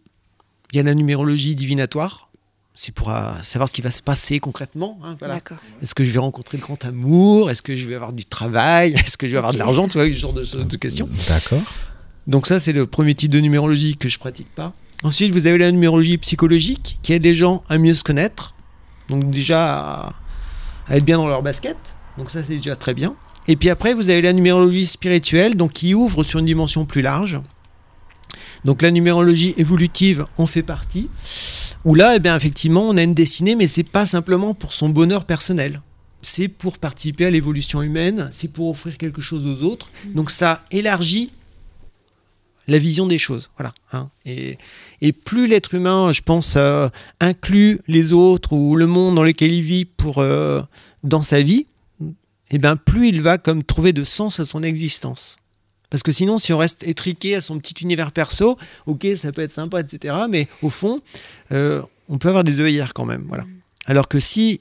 Il 0.73 0.77
y 0.77 0.81
a 0.81 0.83
la 0.83 0.95
numérologie 0.95 1.55
divinatoire, 1.55 2.29
c'est 2.75 2.95
pour 2.95 3.11
euh, 3.11 3.33
savoir 3.43 3.69
ce 3.69 3.75
qui 3.75 3.83
va 3.83 3.91
se 3.91 4.03
passer 4.03 4.41
concrètement. 4.41 4.99
Hein, 5.05 5.17
voilà. 5.19 5.39
Est-ce 5.83 5.95
que 5.95 6.05
je 6.05 6.11
vais 6.11 6.19
rencontrer 6.19 6.59
le 6.59 6.63
grand 6.63 6.83
amour? 6.85 7.51
Est-ce 7.51 7.63
que 7.63 7.75
je 7.75 7.89
vais 7.89 7.95
avoir 7.95 8.13
du 8.13 8.25
travail? 8.25 8.93
Est-ce 8.93 9.17
que 9.17 9.27
je 9.27 9.33
vais 9.33 9.39
avoir 9.39 9.53
de 9.53 9.59
l'argent? 9.59 9.89
Tu 9.89 9.99
vois, 9.99 10.07
ce 10.07 10.13
genre 10.13 10.33
de, 10.33 10.45
de 10.45 10.77
questions. 10.77 11.09
D'accord. 11.29 11.63
Donc 12.27 12.47
ça, 12.47 12.59
c'est 12.59 12.73
le 12.73 12.87
premier 12.87 13.15
type 13.15 13.31
de 13.31 13.41
numérologie 13.41 13.97
que 13.97 14.09
je 14.09 14.19
pratique 14.19 14.53
pas. 14.55 14.75
Ensuite, 15.03 15.33
vous 15.33 15.47
avez 15.47 15.59
la 15.59 15.71
numérologie 15.71 16.19
psychologique 16.19 16.99
qui 17.03 17.13
aide 17.13 17.23
les 17.25 17.35
gens 17.35 17.63
à 17.69 17.79
mieux 17.79 17.95
se 17.95 18.03
connaître. 18.03 18.55
Donc 19.09 19.31
déjà 19.31 20.13
à, 20.89 20.95
être 20.97 21.05
bien 21.05 21.19
dans 21.19 21.29
leur 21.29 21.43
basket. 21.43 21.77
Donc 22.19 22.31
ça, 22.31 22.43
c'est 22.43 22.57
déjà 22.57 22.77
très 22.77 22.95
bien. 22.95 23.15
Et 23.49 23.57
puis 23.57 23.71
après, 23.71 23.95
vous 23.95 24.11
avez 24.11 24.23
la 24.23 24.33
numérologie 24.33 24.87
spirituelle, 24.87 25.57
donc 25.57 25.73
qui 25.73 25.95
ouvre 25.95 26.25
sur 26.25 26.41
une 26.41 26.47
dimension 26.47 26.85
plus 26.85 27.03
large. 27.03 27.39
Donc 28.65 28.83
la 28.83 28.91
numérologie 28.91 29.55
évolutive 29.57 30.25
en 30.37 30.47
fait 30.47 30.63
partie. 30.63 31.09
Où 31.85 31.95
là, 31.95 32.17
eh 32.17 32.19
bien, 32.19 32.35
effectivement, 32.35 32.89
on 32.89 32.97
a 32.97 33.03
une 33.03 33.15
destinée, 33.15 33.55
mais 33.55 33.69
c'est 33.69 33.85
pas 33.85 34.07
simplement 34.07 34.55
pour 34.55 34.73
son 34.73 34.89
bonheur 34.89 35.25
personnel. 35.25 35.83
C'est 36.23 36.49
pour 36.49 36.79
participer 36.79 37.27
à 37.27 37.31
l'évolution 37.31 37.83
humaine, 37.83 38.29
c'est 38.33 38.53
pour 38.53 38.69
offrir 38.69 38.99
quelque 38.99 39.21
chose 39.21 39.47
aux 39.47 39.63
autres. 39.65 39.91
Donc 40.15 40.31
ça 40.31 40.65
élargit 40.73 41.31
la 42.69 42.79
vision 42.79 43.07
des 43.07 43.19
choses. 43.19 43.51
Voilà. 43.57 43.73
hein. 43.93 44.11
Et, 44.25 44.59
et 45.01 45.12
plus 45.12 45.47
l'être 45.47 45.75
humain, 45.75 46.12
je 46.12 46.23
pense, 46.23 46.55
euh, 46.57 46.89
inclut 47.21 47.81
les 47.87 48.12
autres 48.12 48.53
ou 48.53 48.77
le 48.77 48.87
monde 48.87 49.14
dans 49.14 49.23
lequel 49.23 49.53
il 49.53 49.62
vit 49.62 49.85
pour, 49.85 50.19
euh, 50.19 50.61
dans 51.05 51.23
sa 51.23 51.43
vie, 51.43 51.67
et 52.51 52.59
ben 52.59 52.77
plus 52.77 53.09
il 53.09 53.23
va 53.23 53.39
comme 53.39 53.62
trouver 53.62 53.93
de 53.93 54.05
sens 54.05 54.41
à 54.41 54.45
son 54.45 54.62
existence. 54.62 55.37
Parce 55.91 56.03
que 56.03 56.12
sinon, 56.12 56.39
si 56.39 56.53
on 56.53 56.59
reste 56.59 56.83
étriqué 56.83 57.37
à 57.37 57.41
son 57.41 57.59
petit 57.59 57.75
univers 57.83 58.12
perso, 58.12 58.59
ok, 58.87 59.07
ça 59.17 59.33
peut 59.33 59.43
être 59.43 59.53
sympa, 59.53 59.81
etc. 59.81 60.14
Mais 60.29 60.49
au 60.62 60.71
fond, 60.71 61.01
euh, 61.53 61.83
on 62.09 62.19
peut 62.19 62.29
avoir 62.29 62.45
des 62.45 62.61
œillères 62.61 62.93
quand 62.93 63.05
même. 63.05 63.25
Voilà. 63.29 63.45
Alors 63.87 64.09
que 64.09 64.19
si 64.19 64.61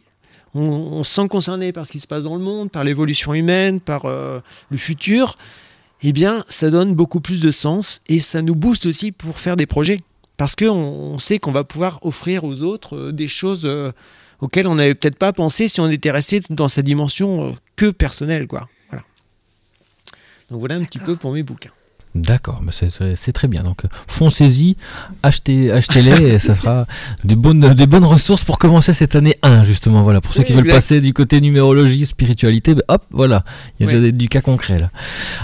on, 0.53 0.61
on 0.61 1.03
se 1.03 1.15
sent 1.15 1.27
concerné 1.27 1.71
par 1.71 1.85
ce 1.85 1.91
qui 1.91 1.99
se 1.99 2.07
passe 2.07 2.23
dans 2.23 2.35
le 2.35 2.43
monde, 2.43 2.71
par 2.71 2.83
l'évolution 2.83 3.33
humaine, 3.33 3.79
par 3.79 4.05
le 4.05 4.77
futur, 4.77 5.37
eh 6.01 6.11
bien, 6.11 6.43
ça 6.47 6.69
donne 6.69 6.93
beaucoup 6.93 7.21
plus 7.21 7.39
de 7.39 7.51
sens 7.51 8.01
et 8.07 8.19
ça 8.19 8.41
nous 8.41 8.55
booste 8.55 8.85
aussi 8.85 9.11
pour 9.11 9.39
faire 9.39 9.55
des 9.55 9.65
projets. 9.65 10.01
Parce 10.37 10.55
qu'on 10.55 10.67
on 10.69 11.19
sait 11.19 11.39
qu'on 11.39 11.51
va 11.51 11.63
pouvoir 11.63 11.99
offrir 12.05 12.43
aux 12.43 12.61
autres 12.61 12.97
euh, 12.97 13.11
des 13.13 13.27
choses 13.27 13.65
euh, 13.65 13.91
auxquelles 14.39 14.67
on 14.67 14.75
n'avait 14.75 14.95
peut-être 14.95 15.17
pas 15.17 15.31
pensé 15.31 15.67
si 15.67 15.79
on 15.79 15.89
était 15.89 16.11
resté 16.11 16.41
dans 16.49 16.67
sa 16.67 16.81
dimension 16.81 17.49
euh, 17.49 17.51
que 17.77 17.89
personnelle. 17.89 18.47
Quoi. 18.47 18.67
Voilà. 18.89 19.03
Donc 20.51 20.59
voilà 20.59 20.75
un 20.75 20.83
petit 20.83 20.99
peu 20.99 21.15
pour 21.15 21.31
mes 21.31 21.43
bouquins. 21.43 21.71
D'accord, 22.15 22.61
mais 22.63 22.71
c'est- 22.71 23.31
très 23.33 23.47
bien. 23.49 23.61
Donc 23.63 23.83
euh, 23.83 23.89
foncez-y, 24.07 24.77
achetez, 25.21 25.71
achetez-les 25.71 26.29
et 26.35 26.39
ça 26.39 26.55
fera 26.55 26.85
des 27.25 27.35
bonnes, 27.35 27.73
des 27.73 27.85
bonnes 27.87 28.05
ressources 28.05 28.45
pour 28.45 28.57
commencer 28.57 28.93
cette 28.93 29.15
année 29.17 29.35
1, 29.43 29.65
justement. 29.65 30.01
Voilà, 30.01 30.21
pour 30.21 30.33
ceux 30.33 30.39
Oui, 30.39 30.45
qui 30.45 30.53
veulent 30.53 30.65
passer 30.67 31.01
du 31.01 31.11
côté 31.13 31.41
numérologie, 31.41 32.05
spiritualité, 32.05 32.73
ben, 32.73 32.83
hop, 32.87 33.03
voilà, 33.11 33.43
il 33.79 33.85
y 33.85 33.89
a 33.89 33.91
déjà 33.99 34.11
du 34.11 34.29
cas 34.29 34.39
concret 34.41 34.79
là. 34.79 34.91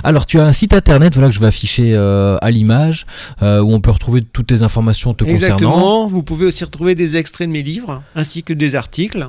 Alors 0.06 0.26
tu 0.26 0.40
as 0.40 0.46
un 0.46 0.54
site 0.54 0.74
internet 0.74 1.14
voilà, 1.14 1.28
que 1.28 1.36
je 1.36 1.42
vais 1.42 1.48
afficher 1.48 1.92
euh, 1.94 2.38
à 2.42 2.50
l'image 2.52 3.06
euh, 3.42 3.60
où 3.62 3.74
on 3.74 3.82
peut 3.82 3.92
retrouver 3.92 4.22
toutes 4.22 4.48
tes 4.48 4.64
informations 4.64 5.14
te 5.14 5.26
concernant. 5.26 5.56
Exactement. 5.56 6.08
Vous 6.08 6.24
pouvez 6.24 6.46
aussi 6.46 6.64
retrouver 6.64 6.96
des 6.96 7.18
extraits 7.18 7.50
de 7.50 7.54
mes 7.54 7.64
livres, 7.64 8.02
ainsi 8.16 8.44
que 8.44 8.54
des 8.54 8.76
articles 8.76 9.28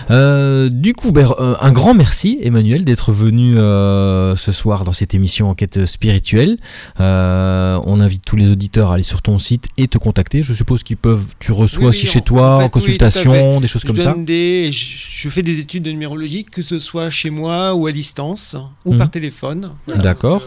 Euh, 0.09 0.67
du 0.69 0.93
coup, 0.93 1.11
ben, 1.13 1.29
euh, 1.39 1.55
un 1.61 1.71
grand 1.71 1.93
merci, 1.93 2.39
Emmanuel, 2.41 2.83
d'être 2.83 3.13
venu 3.13 3.57
euh, 3.57 4.35
ce 4.35 4.51
soir 4.51 4.83
dans 4.83 4.91
cette 4.91 5.13
émission 5.13 5.49
Enquête 5.49 5.85
spirituelle. 5.85 6.57
Euh, 6.99 7.79
on 7.85 8.01
invite 8.01 8.25
tous 8.25 8.35
les 8.35 8.51
auditeurs 8.51 8.91
à 8.91 8.95
aller 8.95 9.03
sur 9.03 9.21
ton 9.21 9.37
site 9.37 9.67
et 9.77 9.87
te 9.87 9.97
contacter. 9.97 10.41
Je 10.43 10.53
suppose 10.53 10.83
qu'ils 10.83 10.97
peuvent, 10.97 11.23
tu 11.39 11.51
reçois 11.53 11.83
Oui, 11.83 11.89
aussi 11.89 12.05
oui, 12.07 12.11
chez 12.11 12.19
en- 12.19 12.23
toi, 12.23 12.55
en 12.55 12.57
fait, 12.59 12.63
en 12.63 12.67
oui, 12.67 12.71
consultation, 12.71 13.61
des 13.61 13.67
choses 13.67 13.83
Je 13.83 13.87
comme 13.87 13.99
ça. 13.99 14.13
des, 14.17 14.69
je, 14.71 14.85
je 15.21 15.29
fais 15.29 15.43
des 15.43 15.59
études 15.59 15.83
de 15.83 15.91
numérologie, 15.91 16.43
que 16.45 16.61
ce 16.61 16.77
soit 16.79 17.09
chez 17.09 17.29
moi 17.29 17.73
ou 17.73 17.87
à 17.87 17.91
distance 17.93 18.55
ou 18.85 18.91
Mhm. 18.93 18.97
par 18.99 19.09
téléphone. 19.11 19.69
Voilà, 19.87 20.01
D'accord. 20.03 20.43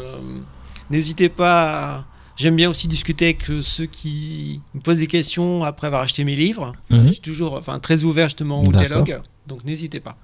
N'hésitez 0.91 1.29
pas. 1.31 2.01
à- 2.01 2.05
J'aime 2.37 2.57
bien 2.57 2.69
aussi 2.69 2.89
discuter 2.89 3.27
avec 3.27 3.49
euh, 3.51 3.63
ceux 3.63 3.87
qui 3.87 4.61
me 4.75 4.81
posent 4.81 4.99
des 4.99 5.07
questions 5.07 5.63
après 5.65 5.87
avoir 5.87 6.03
acheté 6.03 6.25
mes 6.25 6.35
livres. 6.35 6.73
Mhm. 6.91 7.07
Je 7.07 7.13
suis 7.13 7.21
toujours, 7.23 7.55
enfin, 7.55 7.79
très 7.79 8.05
ouvert 8.05 8.29
justement 8.29 8.63
au 8.63 8.73
dialogue. 8.73 9.21
Donc 9.47 9.65
n'hésitez 9.65 10.01
pas. 10.01 10.17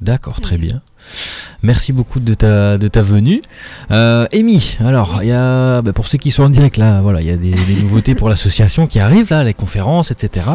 D'accord, 0.00 0.40
très 0.40 0.58
bien. 0.58 0.82
Merci 1.62 1.92
beaucoup 1.92 2.18
de 2.18 2.34
ta, 2.34 2.76
de 2.76 2.88
ta 2.88 3.02
venue. 3.02 3.40
Euh, 3.92 4.26
Amy, 4.32 4.76
alors, 4.80 5.20
il 5.22 5.28
y 5.28 5.32
a, 5.32 5.80
bah, 5.80 5.92
pour 5.92 6.06
ceux 6.06 6.18
qui 6.18 6.32
sont 6.32 6.42
en 6.42 6.50
direct 6.50 6.76
là, 6.76 7.00
voilà, 7.00 7.20
il 7.20 7.28
y 7.28 7.30
a 7.30 7.36
des, 7.36 7.52
des 7.52 7.74
nouveautés 7.80 8.16
pour 8.16 8.28
l'association 8.28 8.88
qui 8.88 8.98
arrivent 8.98 9.30
là, 9.30 9.44
les 9.44 9.54
conférences, 9.54 10.10
etc. 10.10 10.46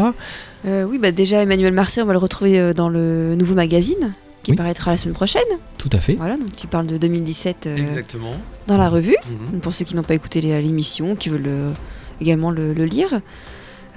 Euh, 0.66 0.84
oui, 0.84 0.98
bah 0.98 1.12
déjà 1.12 1.42
Emmanuel 1.42 1.74
Marseille, 1.74 2.04
on 2.04 2.08
va 2.08 2.14
le 2.14 2.20
retrouver 2.20 2.60
euh, 2.60 2.74
dans 2.74 2.90
le 2.90 3.36
nouveau 3.36 3.56
magazine 3.56 4.14
qui 4.48 4.52
Oui. 4.52 4.58
paraîtra 4.58 4.92
la 4.92 4.98
semaine 4.98 5.14
prochaine. 5.14 5.44
Tout 5.78 5.90
à 5.92 6.00
fait. 6.00 6.14
Voilà, 6.16 6.38
donc 6.38 6.56
tu 6.56 6.68
parles 6.68 6.86
de 6.88 6.98
2017 6.98 7.68
euh, 7.68 7.76
Exactement. 7.76 8.32
dans 8.68 8.78
la 8.78 8.88
revue. 8.88 9.18
Mhm. 9.30 9.52
Donc, 9.52 9.62
Pour 9.62 9.74
ceux 9.74 9.84
qui 9.84 9.94
n'ont 9.94 10.04
pas 10.04 10.14
écouté 10.14 10.40
l'émission, 10.40 11.18
qui 11.18 11.28
veulent 11.28 11.44
euh, 11.48 11.72
également 12.22 12.50
le, 12.50 12.72
le 12.74 12.86
lire. 12.86 13.20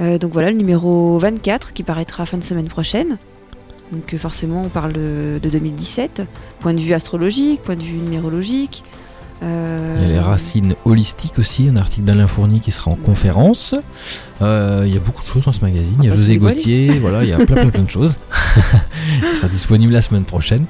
Euh, 0.01 0.19
donc 0.19 0.33
voilà, 0.33 0.51
le 0.51 0.57
numéro 0.57 1.17
24 1.21 1.73
qui 1.73 1.85
paraîtra 1.85 2.27
fin 2.27 2.37
de 2.37 2.43
semaine 2.43 2.67
prochaine. 2.67 3.17
Donc 3.93 4.17
forcément, 4.17 4.65
on 4.65 4.69
parle 4.69 4.93
de, 4.93 5.39
de 5.41 5.49
2017, 5.49 6.23
point 6.59 6.75
de 6.75 6.81
vue 6.81 6.95
astrologique, 6.95 7.63
point 7.63 7.77
de 7.77 7.83
vue 7.85 7.99
numérologique. 7.99 8.83
Euh, 9.43 9.97
Il 9.99 10.03
y 10.03 10.05
a 10.05 10.09
les 10.09 10.19
racines 10.19 10.75
holistiques 10.85 11.39
aussi, 11.39 11.69
un 11.69 11.77
article 11.77 12.05
d'Alain 12.05 12.27
Fournier 12.27 12.61
qui 12.61 12.71
sera 12.71 12.91
en 12.91 12.97
conférence. 12.97 13.75
Euh, 14.43 14.85
il 14.87 14.95
y 14.95 14.97
a 14.97 15.01
beaucoup 15.01 15.23
de 15.23 15.29
choses 15.29 15.45
dans 15.45 15.53
ce 15.53 15.61
magazine. 15.61 15.97
Il 15.99 16.05
y 16.05 16.09
a 16.09 16.11
va 16.11 16.17
tout 16.17 16.21
José. 16.21 16.39
Gauthier, 16.39 16.89
voilà, 17.01 17.23
il 17.23 17.31
y 17.31 17.33
a 17.33 17.37
plein, 17.37 17.57
plein, 17.57 17.69
plein 17.69 17.83
de 17.83 17.91
choses. 17.91 18.17
il 19.23 19.35
sera 19.35 19.49
disponible 19.49 19.93
la 19.93 20.03
semaine 20.03 20.25
prochaine. 20.25 20.67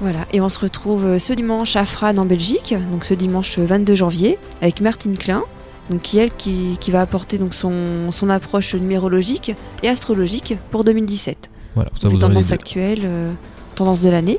Voilà, 0.00 0.26
et 0.32 0.40
on 0.40 0.48
se 0.48 0.58
retrouve 0.58 1.04
euh, 1.04 1.18
ce 1.18 1.32
dimanche 1.32 1.76
à 1.76 1.86
Frane 1.86 2.18
en 2.18 2.26
Belgique, 2.26 2.74
donc 2.90 3.04
ce 3.04 3.14
dimanche 3.14 3.58
22 3.58 3.94
janvier, 3.94 4.38
avec 4.60 4.82
Martine 4.82 5.16
Klein, 5.16 5.42
donc 5.90 6.02
qui 6.02 6.18
elle 6.18 6.34
qui, 6.34 6.76
qui 6.80 6.90
va 6.90 7.00
apporter 7.00 7.38
donc 7.38 7.54
son, 7.54 8.10
son 8.10 8.28
approche 8.28 8.74
numérologique 8.74 9.52
et 9.82 9.88
astrologique 9.88 10.58
pour 10.70 10.84
2017. 10.84 11.50
Voilà, 11.74 11.90
ça 11.98 12.08
vous 12.08 12.16
les 12.16 12.20
tendances 12.20 12.52
actuelles, 12.52 13.02
euh, 13.04 13.32
tendances 13.74 14.02
de 14.02 14.10
l'année. 14.10 14.38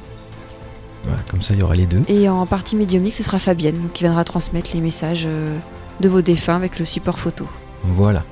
Comme 1.29 1.41
ça, 1.41 1.53
il 1.53 1.59
y 1.59 1.63
aura 1.63 1.75
les 1.75 1.85
deux. 1.85 2.01
Et 2.07 2.29
en 2.29 2.45
partie 2.45 2.75
médiumnique, 2.75 3.13
ce 3.13 3.23
sera 3.23 3.39
Fabienne, 3.39 3.89
qui 3.93 4.03
viendra 4.03 4.23
transmettre 4.23 4.71
les 4.73 4.81
messages 4.81 5.25
euh, 5.27 5.57
de 5.99 6.09
vos 6.09 6.21
défunts 6.21 6.55
avec 6.55 6.79
le 6.79 6.85
support 6.85 7.19
photo. 7.19 7.47
Voilà. 7.85 8.23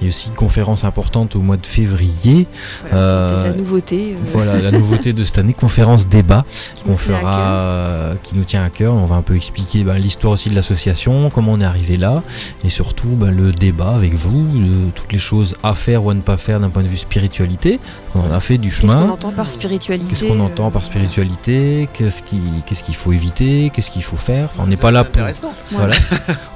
Il 0.00 0.04
y 0.04 0.06
a 0.06 0.10
aussi 0.10 0.28
une 0.28 0.34
conférence 0.34 0.82
importante 0.84 1.36
au 1.36 1.40
mois 1.40 1.56
de 1.56 1.66
février. 1.66 2.46
Voilà, 2.82 2.96
Euh, 2.96 3.28
c'est 3.28 3.34
peut-être 3.34 3.50
la 3.56 3.62
nouveauté. 3.62 4.14
euh, 4.14 4.22
Voilà 4.24 4.60
la 4.60 4.70
nouveauté 4.72 5.12
de 5.12 5.22
cette 5.24 5.38
année, 5.38 5.52
conférence 5.52 6.08
débat 6.08 6.44
qui 6.76 6.82
qu'on 6.84 6.90
nous 6.90 6.96
tient 6.96 7.14
à 7.14 7.18
fera, 7.18 7.30
cœur. 7.32 7.40
euh, 7.46 8.14
qui 8.22 8.36
nous 8.36 8.44
tient 8.44 8.62
à 8.64 8.70
cœur. 8.70 8.94
On 8.94 9.06
va 9.06 9.16
un 9.16 9.22
peu 9.22 9.36
expliquer 9.36 9.84
ben, 9.84 9.94
l'histoire 9.98 10.32
aussi 10.32 10.50
de 10.50 10.54
l'association, 10.54 11.30
comment 11.30 11.52
on 11.52 11.60
est 11.60 11.64
arrivé 11.64 11.96
là, 11.96 12.22
et 12.64 12.70
surtout 12.70 13.08
ben, 13.10 13.30
le 13.30 13.52
débat 13.52 13.94
avec 13.94 14.14
vous, 14.14 14.46
toutes 14.94 15.12
les 15.12 15.18
choses 15.18 15.54
à 15.62 15.74
faire 15.74 16.04
ou 16.04 16.10
à 16.10 16.14
ne 16.14 16.20
pas 16.22 16.36
faire 16.36 16.58
d'un 16.60 16.70
point 16.70 16.82
de 16.82 16.88
vue 16.88 16.96
spiritualité. 16.96 17.78
On 18.14 18.20
en 18.20 18.32
a 18.32 18.40
fait 18.40 18.58
du 18.58 18.68
Qu'est-ce 18.68 18.82
qu'on 18.82 18.88
chemin. 18.88 19.10
entend 19.10 19.32
par 19.32 19.50
spiritualité 19.50 20.06
Qu'est-ce 20.08 20.24
qu'on 20.24 20.40
euh, 20.40 20.44
entend 20.44 20.70
par 20.70 20.84
spiritualité? 20.84 21.88
Qu'est-ce 21.92 22.22
qui, 22.22 22.40
qu'est-ce 22.66 22.82
qu'il 22.82 22.94
faut 22.94 23.12
éviter? 23.12 23.70
Qu'est-ce 23.72 23.90
qu'il 23.90 24.02
faut 24.02 24.16
faire? 24.16 24.46
Enfin, 24.46 24.62
On 24.64 24.66
n'est 24.66 24.76
pas 24.76 24.90
là 24.90 25.04
pour, 25.04 25.22
voilà. 25.72 25.94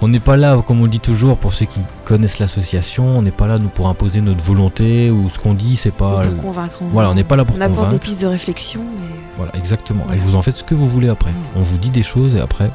on 0.02 0.08
n'est 0.08 0.20
pas 0.20 0.36
là, 0.36 0.62
comme 0.66 0.80
on 0.80 0.84
le 0.84 0.90
dit 0.90 1.00
toujours, 1.00 1.36
pour 1.36 1.52
ceux 1.52 1.66
qui 1.66 1.80
connaissent 2.04 2.37
l'association, 2.38 3.06
on 3.18 3.22
n'est 3.22 3.30
pas 3.30 3.46
là 3.46 3.58
nous 3.58 3.68
pour 3.68 3.88
imposer 3.88 4.20
notre 4.20 4.42
volonté 4.42 5.10
ou 5.10 5.28
ce 5.28 5.38
qu'on 5.38 5.54
dit, 5.54 5.76
c'est 5.76 5.90
pas. 5.90 6.20
pour. 6.36 6.90
Voilà, 6.92 7.10
on 7.10 7.14
n'est 7.14 7.24
pas 7.24 7.36
là 7.36 7.44
pour 7.44 7.56
On 7.56 7.60
apporte 7.60 7.76
convaincre. 7.76 7.92
des 7.94 7.98
pistes 7.98 8.20
de 8.20 8.26
réflexion. 8.26 8.80
Et... 8.80 9.18
Voilà, 9.36 9.54
exactement. 9.56 10.06
Et 10.12 10.18
vous 10.18 10.34
en 10.34 10.42
faites 10.42 10.56
ce 10.56 10.64
que 10.64 10.74
vous 10.74 10.88
voulez 10.88 11.08
après. 11.08 11.32
On 11.56 11.60
vous 11.60 11.78
dit 11.78 11.90
des 11.90 12.02
choses 12.02 12.34
et 12.34 12.40
après, 12.40 12.70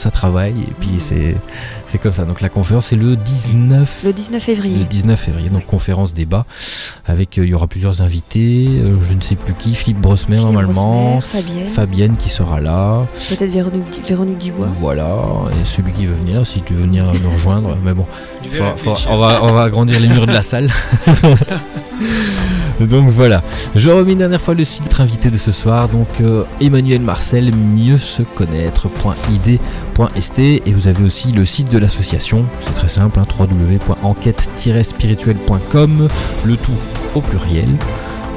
ça 0.00 0.10
travaille. 0.10 0.58
Et 0.60 0.72
puis 0.78 0.94
c'est 0.98 1.36
c'est 1.88 1.98
comme 1.98 2.14
ça. 2.14 2.24
Donc 2.24 2.40
la 2.40 2.48
conférence, 2.48 2.86
c'est 2.86 2.96
le 2.96 3.16
19, 3.16 4.02
Le 4.04 4.12
19 4.12 4.42
février. 4.42 4.78
le 4.78 4.84
19 4.84 5.18
février. 5.20 5.48
Donc 5.50 5.66
conférence 5.66 6.14
débat. 6.14 6.46
Avec, 7.06 7.38
euh, 7.38 7.44
il 7.44 7.50
y 7.50 7.54
aura 7.54 7.66
plusieurs 7.66 8.00
invités. 8.02 8.66
euh, 8.68 8.96
je 9.02 9.14
ne 9.14 9.20
sais 9.20 9.34
plus 9.34 9.54
qui. 9.54 9.74
Philippe 9.74 10.00
Brosmer 10.00 10.36
Philippe 10.36 10.52
normalement. 10.52 11.20
Fabienne, 11.20 11.66
Fabienne 11.66 12.16
qui 12.16 12.28
sera 12.28 12.60
là. 12.60 13.06
peut-être 13.28 13.50
Véronique, 13.50 14.00
Véronique 14.06 14.38
Dubois. 14.38 14.68
Voilà. 14.80 15.16
Et 15.60 15.64
celui 15.64 15.92
qui 15.92 16.06
veut 16.06 16.14
venir, 16.14 16.46
si 16.46 16.62
tu 16.62 16.74
veux 16.74 16.82
venir 16.82 17.04
nous 17.22 17.30
rejoindre. 17.30 17.76
Mais 17.84 17.94
bon, 17.94 18.06
on, 19.08 19.16
va, 19.18 19.40
on 19.42 19.52
va 19.52 19.62
agrandir 19.62 19.98
les 20.00 20.08
murs 20.08 20.26
de 20.26 20.32
la 20.32 20.42
salle. 20.42 20.70
donc 22.80 23.10
voilà. 23.10 23.42
Je 23.74 23.90
remets 23.90 24.12
une 24.12 24.18
dernière 24.18 24.40
fois 24.40 24.54
le 24.54 24.62
site 24.64 25.00
invité 25.00 25.28
de 25.30 25.36
ce 25.36 25.52
soir. 25.52 25.88
Donc 25.88 26.20
euh, 26.20 26.44
Emmanuel 26.60 27.00
Marcel, 27.00 27.54
mieux 27.54 27.98
se 27.98 28.22
connaître.id.st. 28.22 30.38
Et 30.38 30.72
vous 30.72 30.88
avez 30.88 31.04
aussi 31.04 31.32
le 31.32 31.44
site 31.44 31.70
de 31.70 31.78
l'association. 31.78 32.44
C'est 32.60 32.74
très 32.74 32.88
simple 32.88 33.18
hein, 33.18 33.24
www.enquête-spirituelle.com. 33.38 36.08
Le 36.44 36.56
tout 36.56 36.72
au 37.14 37.20
pluriel. 37.20 37.68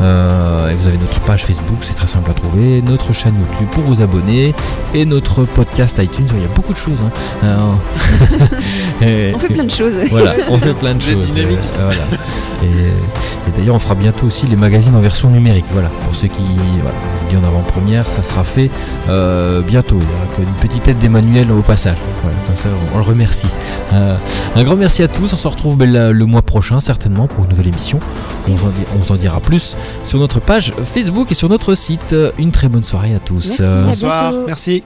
Euh, 0.01 0.69
et 0.69 0.75
vous 0.75 0.87
avez 0.87 0.97
notre 0.97 1.19
page 1.21 1.45
Facebook, 1.45 1.77
c'est 1.81 1.93
très 1.93 2.07
simple 2.07 2.29
à 2.31 2.33
trouver, 2.33 2.81
notre 2.81 3.13
chaîne 3.13 3.35
YouTube 3.39 3.67
pour 3.71 3.83
vous 3.83 4.01
abonner 4.01 4.53
et 4.93 5.05
notre 5.05 5.43
podcast 5.45 5.97
iTunes. 6.01 6.27
Il 6.35 6.41
y 6.41 6.45
a 6.45 6.49
beaucoup 6.49 6.73
de 6.73 6.77
choses. 6.77 7.03
hein. 7.05 7.11
Euh, 9.01 9.31
et- 9.31 9.35
On 9.35 9.39
fait 9.39 9.53
plein 9.53 9.63
de 9.65 9.71
choses. 9.71 9.93
voilà, 10.09 10.33
on 10.51 10.57
fait 10.57 10.73
plein 10.73 10.95
de 10.95 11.01
choses. 11.01 11.33
euh, 11.37 11.55
voilà. 11.79 12.01
Et, 12.63 13.49
et 13.49 13.51
d'ailleurs, 13.55 13.75
on 13.75 13.79
fera 13.79 13.95
bientôt 13.95 14.25
aussi 14.25 14.47
les 14.47 14.55
magazines 14.55 14.95
en 14.95 14.99
version 14.99 15.29
numérique. 15.29 15.65
Voilà, 15.71 15.89
pour 16.03 16.15
ceux 16.15 16.27
qui, 16.27 16.43
voilà, 16.81 16.95
je 17.15 17.19
vous 17.21 17.27
dis 17.29 17.35
en 17.37 17.43
avant-première, 17.47 18.09
ça 18.11 18.23
sera 18.23 18.43
fait 18.43 18.69
euh, 19.09 19.61
bientôt. 19.61 19.99
Il 20.01 20.09
y 20.09 20.15
aura 20.15 20.33
qu'une 20.33 20.53
petite 20.67 20.87
aide 20.87 20.97
d'Emmanuel 20.97 21.51
au 21.51 21.61
passage. 21.61 21.97
Voilà, 22.23 22.37
comme 22.45 22.55
ça, 22.55 22.69
on, 22.91 22.95
on 22.95 22.97
le 22.99 23.03
remercie. 23.03 23.49
Euh, 23.93 24.15
un 24.55 24.63
grand 24.63 24.75
merci 24.77 25.03
à 25.03 25.07
tous. 25.07 25.31
On 25.33 25.35
se 25.35 25.47
retrouve 25.47 25.77
ben, 25.77 25.91
la- 25.91 26.11
le 26.11 26.25
mois 26.25 26.41
prochain, 26.41 26.79
certainement, 26.79 27.27
pour 27.27 27.43
une 27.43 27.49
nouvelle 27.51 27.67
émission. 27.67 27.99
On 28.47 28.53
vous 28.53 28.65
en, 28.67 28.69
dit- 28.69 28.85
on 28.95 28.97
vous 28.97 29.11
en 29.11 29.15
dira 29.17 29.39
plus 29.39 29.75
sur 30.03 30.19
notre 30.19 30.39
page 30.39 30.73
Facebook 30.83 31.31
et 31.31 31.35
sur 31.35 31.49
notre 31.49 31.73
site. 31.75 32.15
Une 32.37 32.51
très 32.51 32.69
bonne 32.69 32.83
soirée 32.83 33.13
à 33.15 33.19
tous. 33.19 33.59
Merci, 33.59 33.63
à 33.63 33.81
Bonsoir, 33.85 34.31
bientôt. 34.31 34.47
merci. 34.47 34.83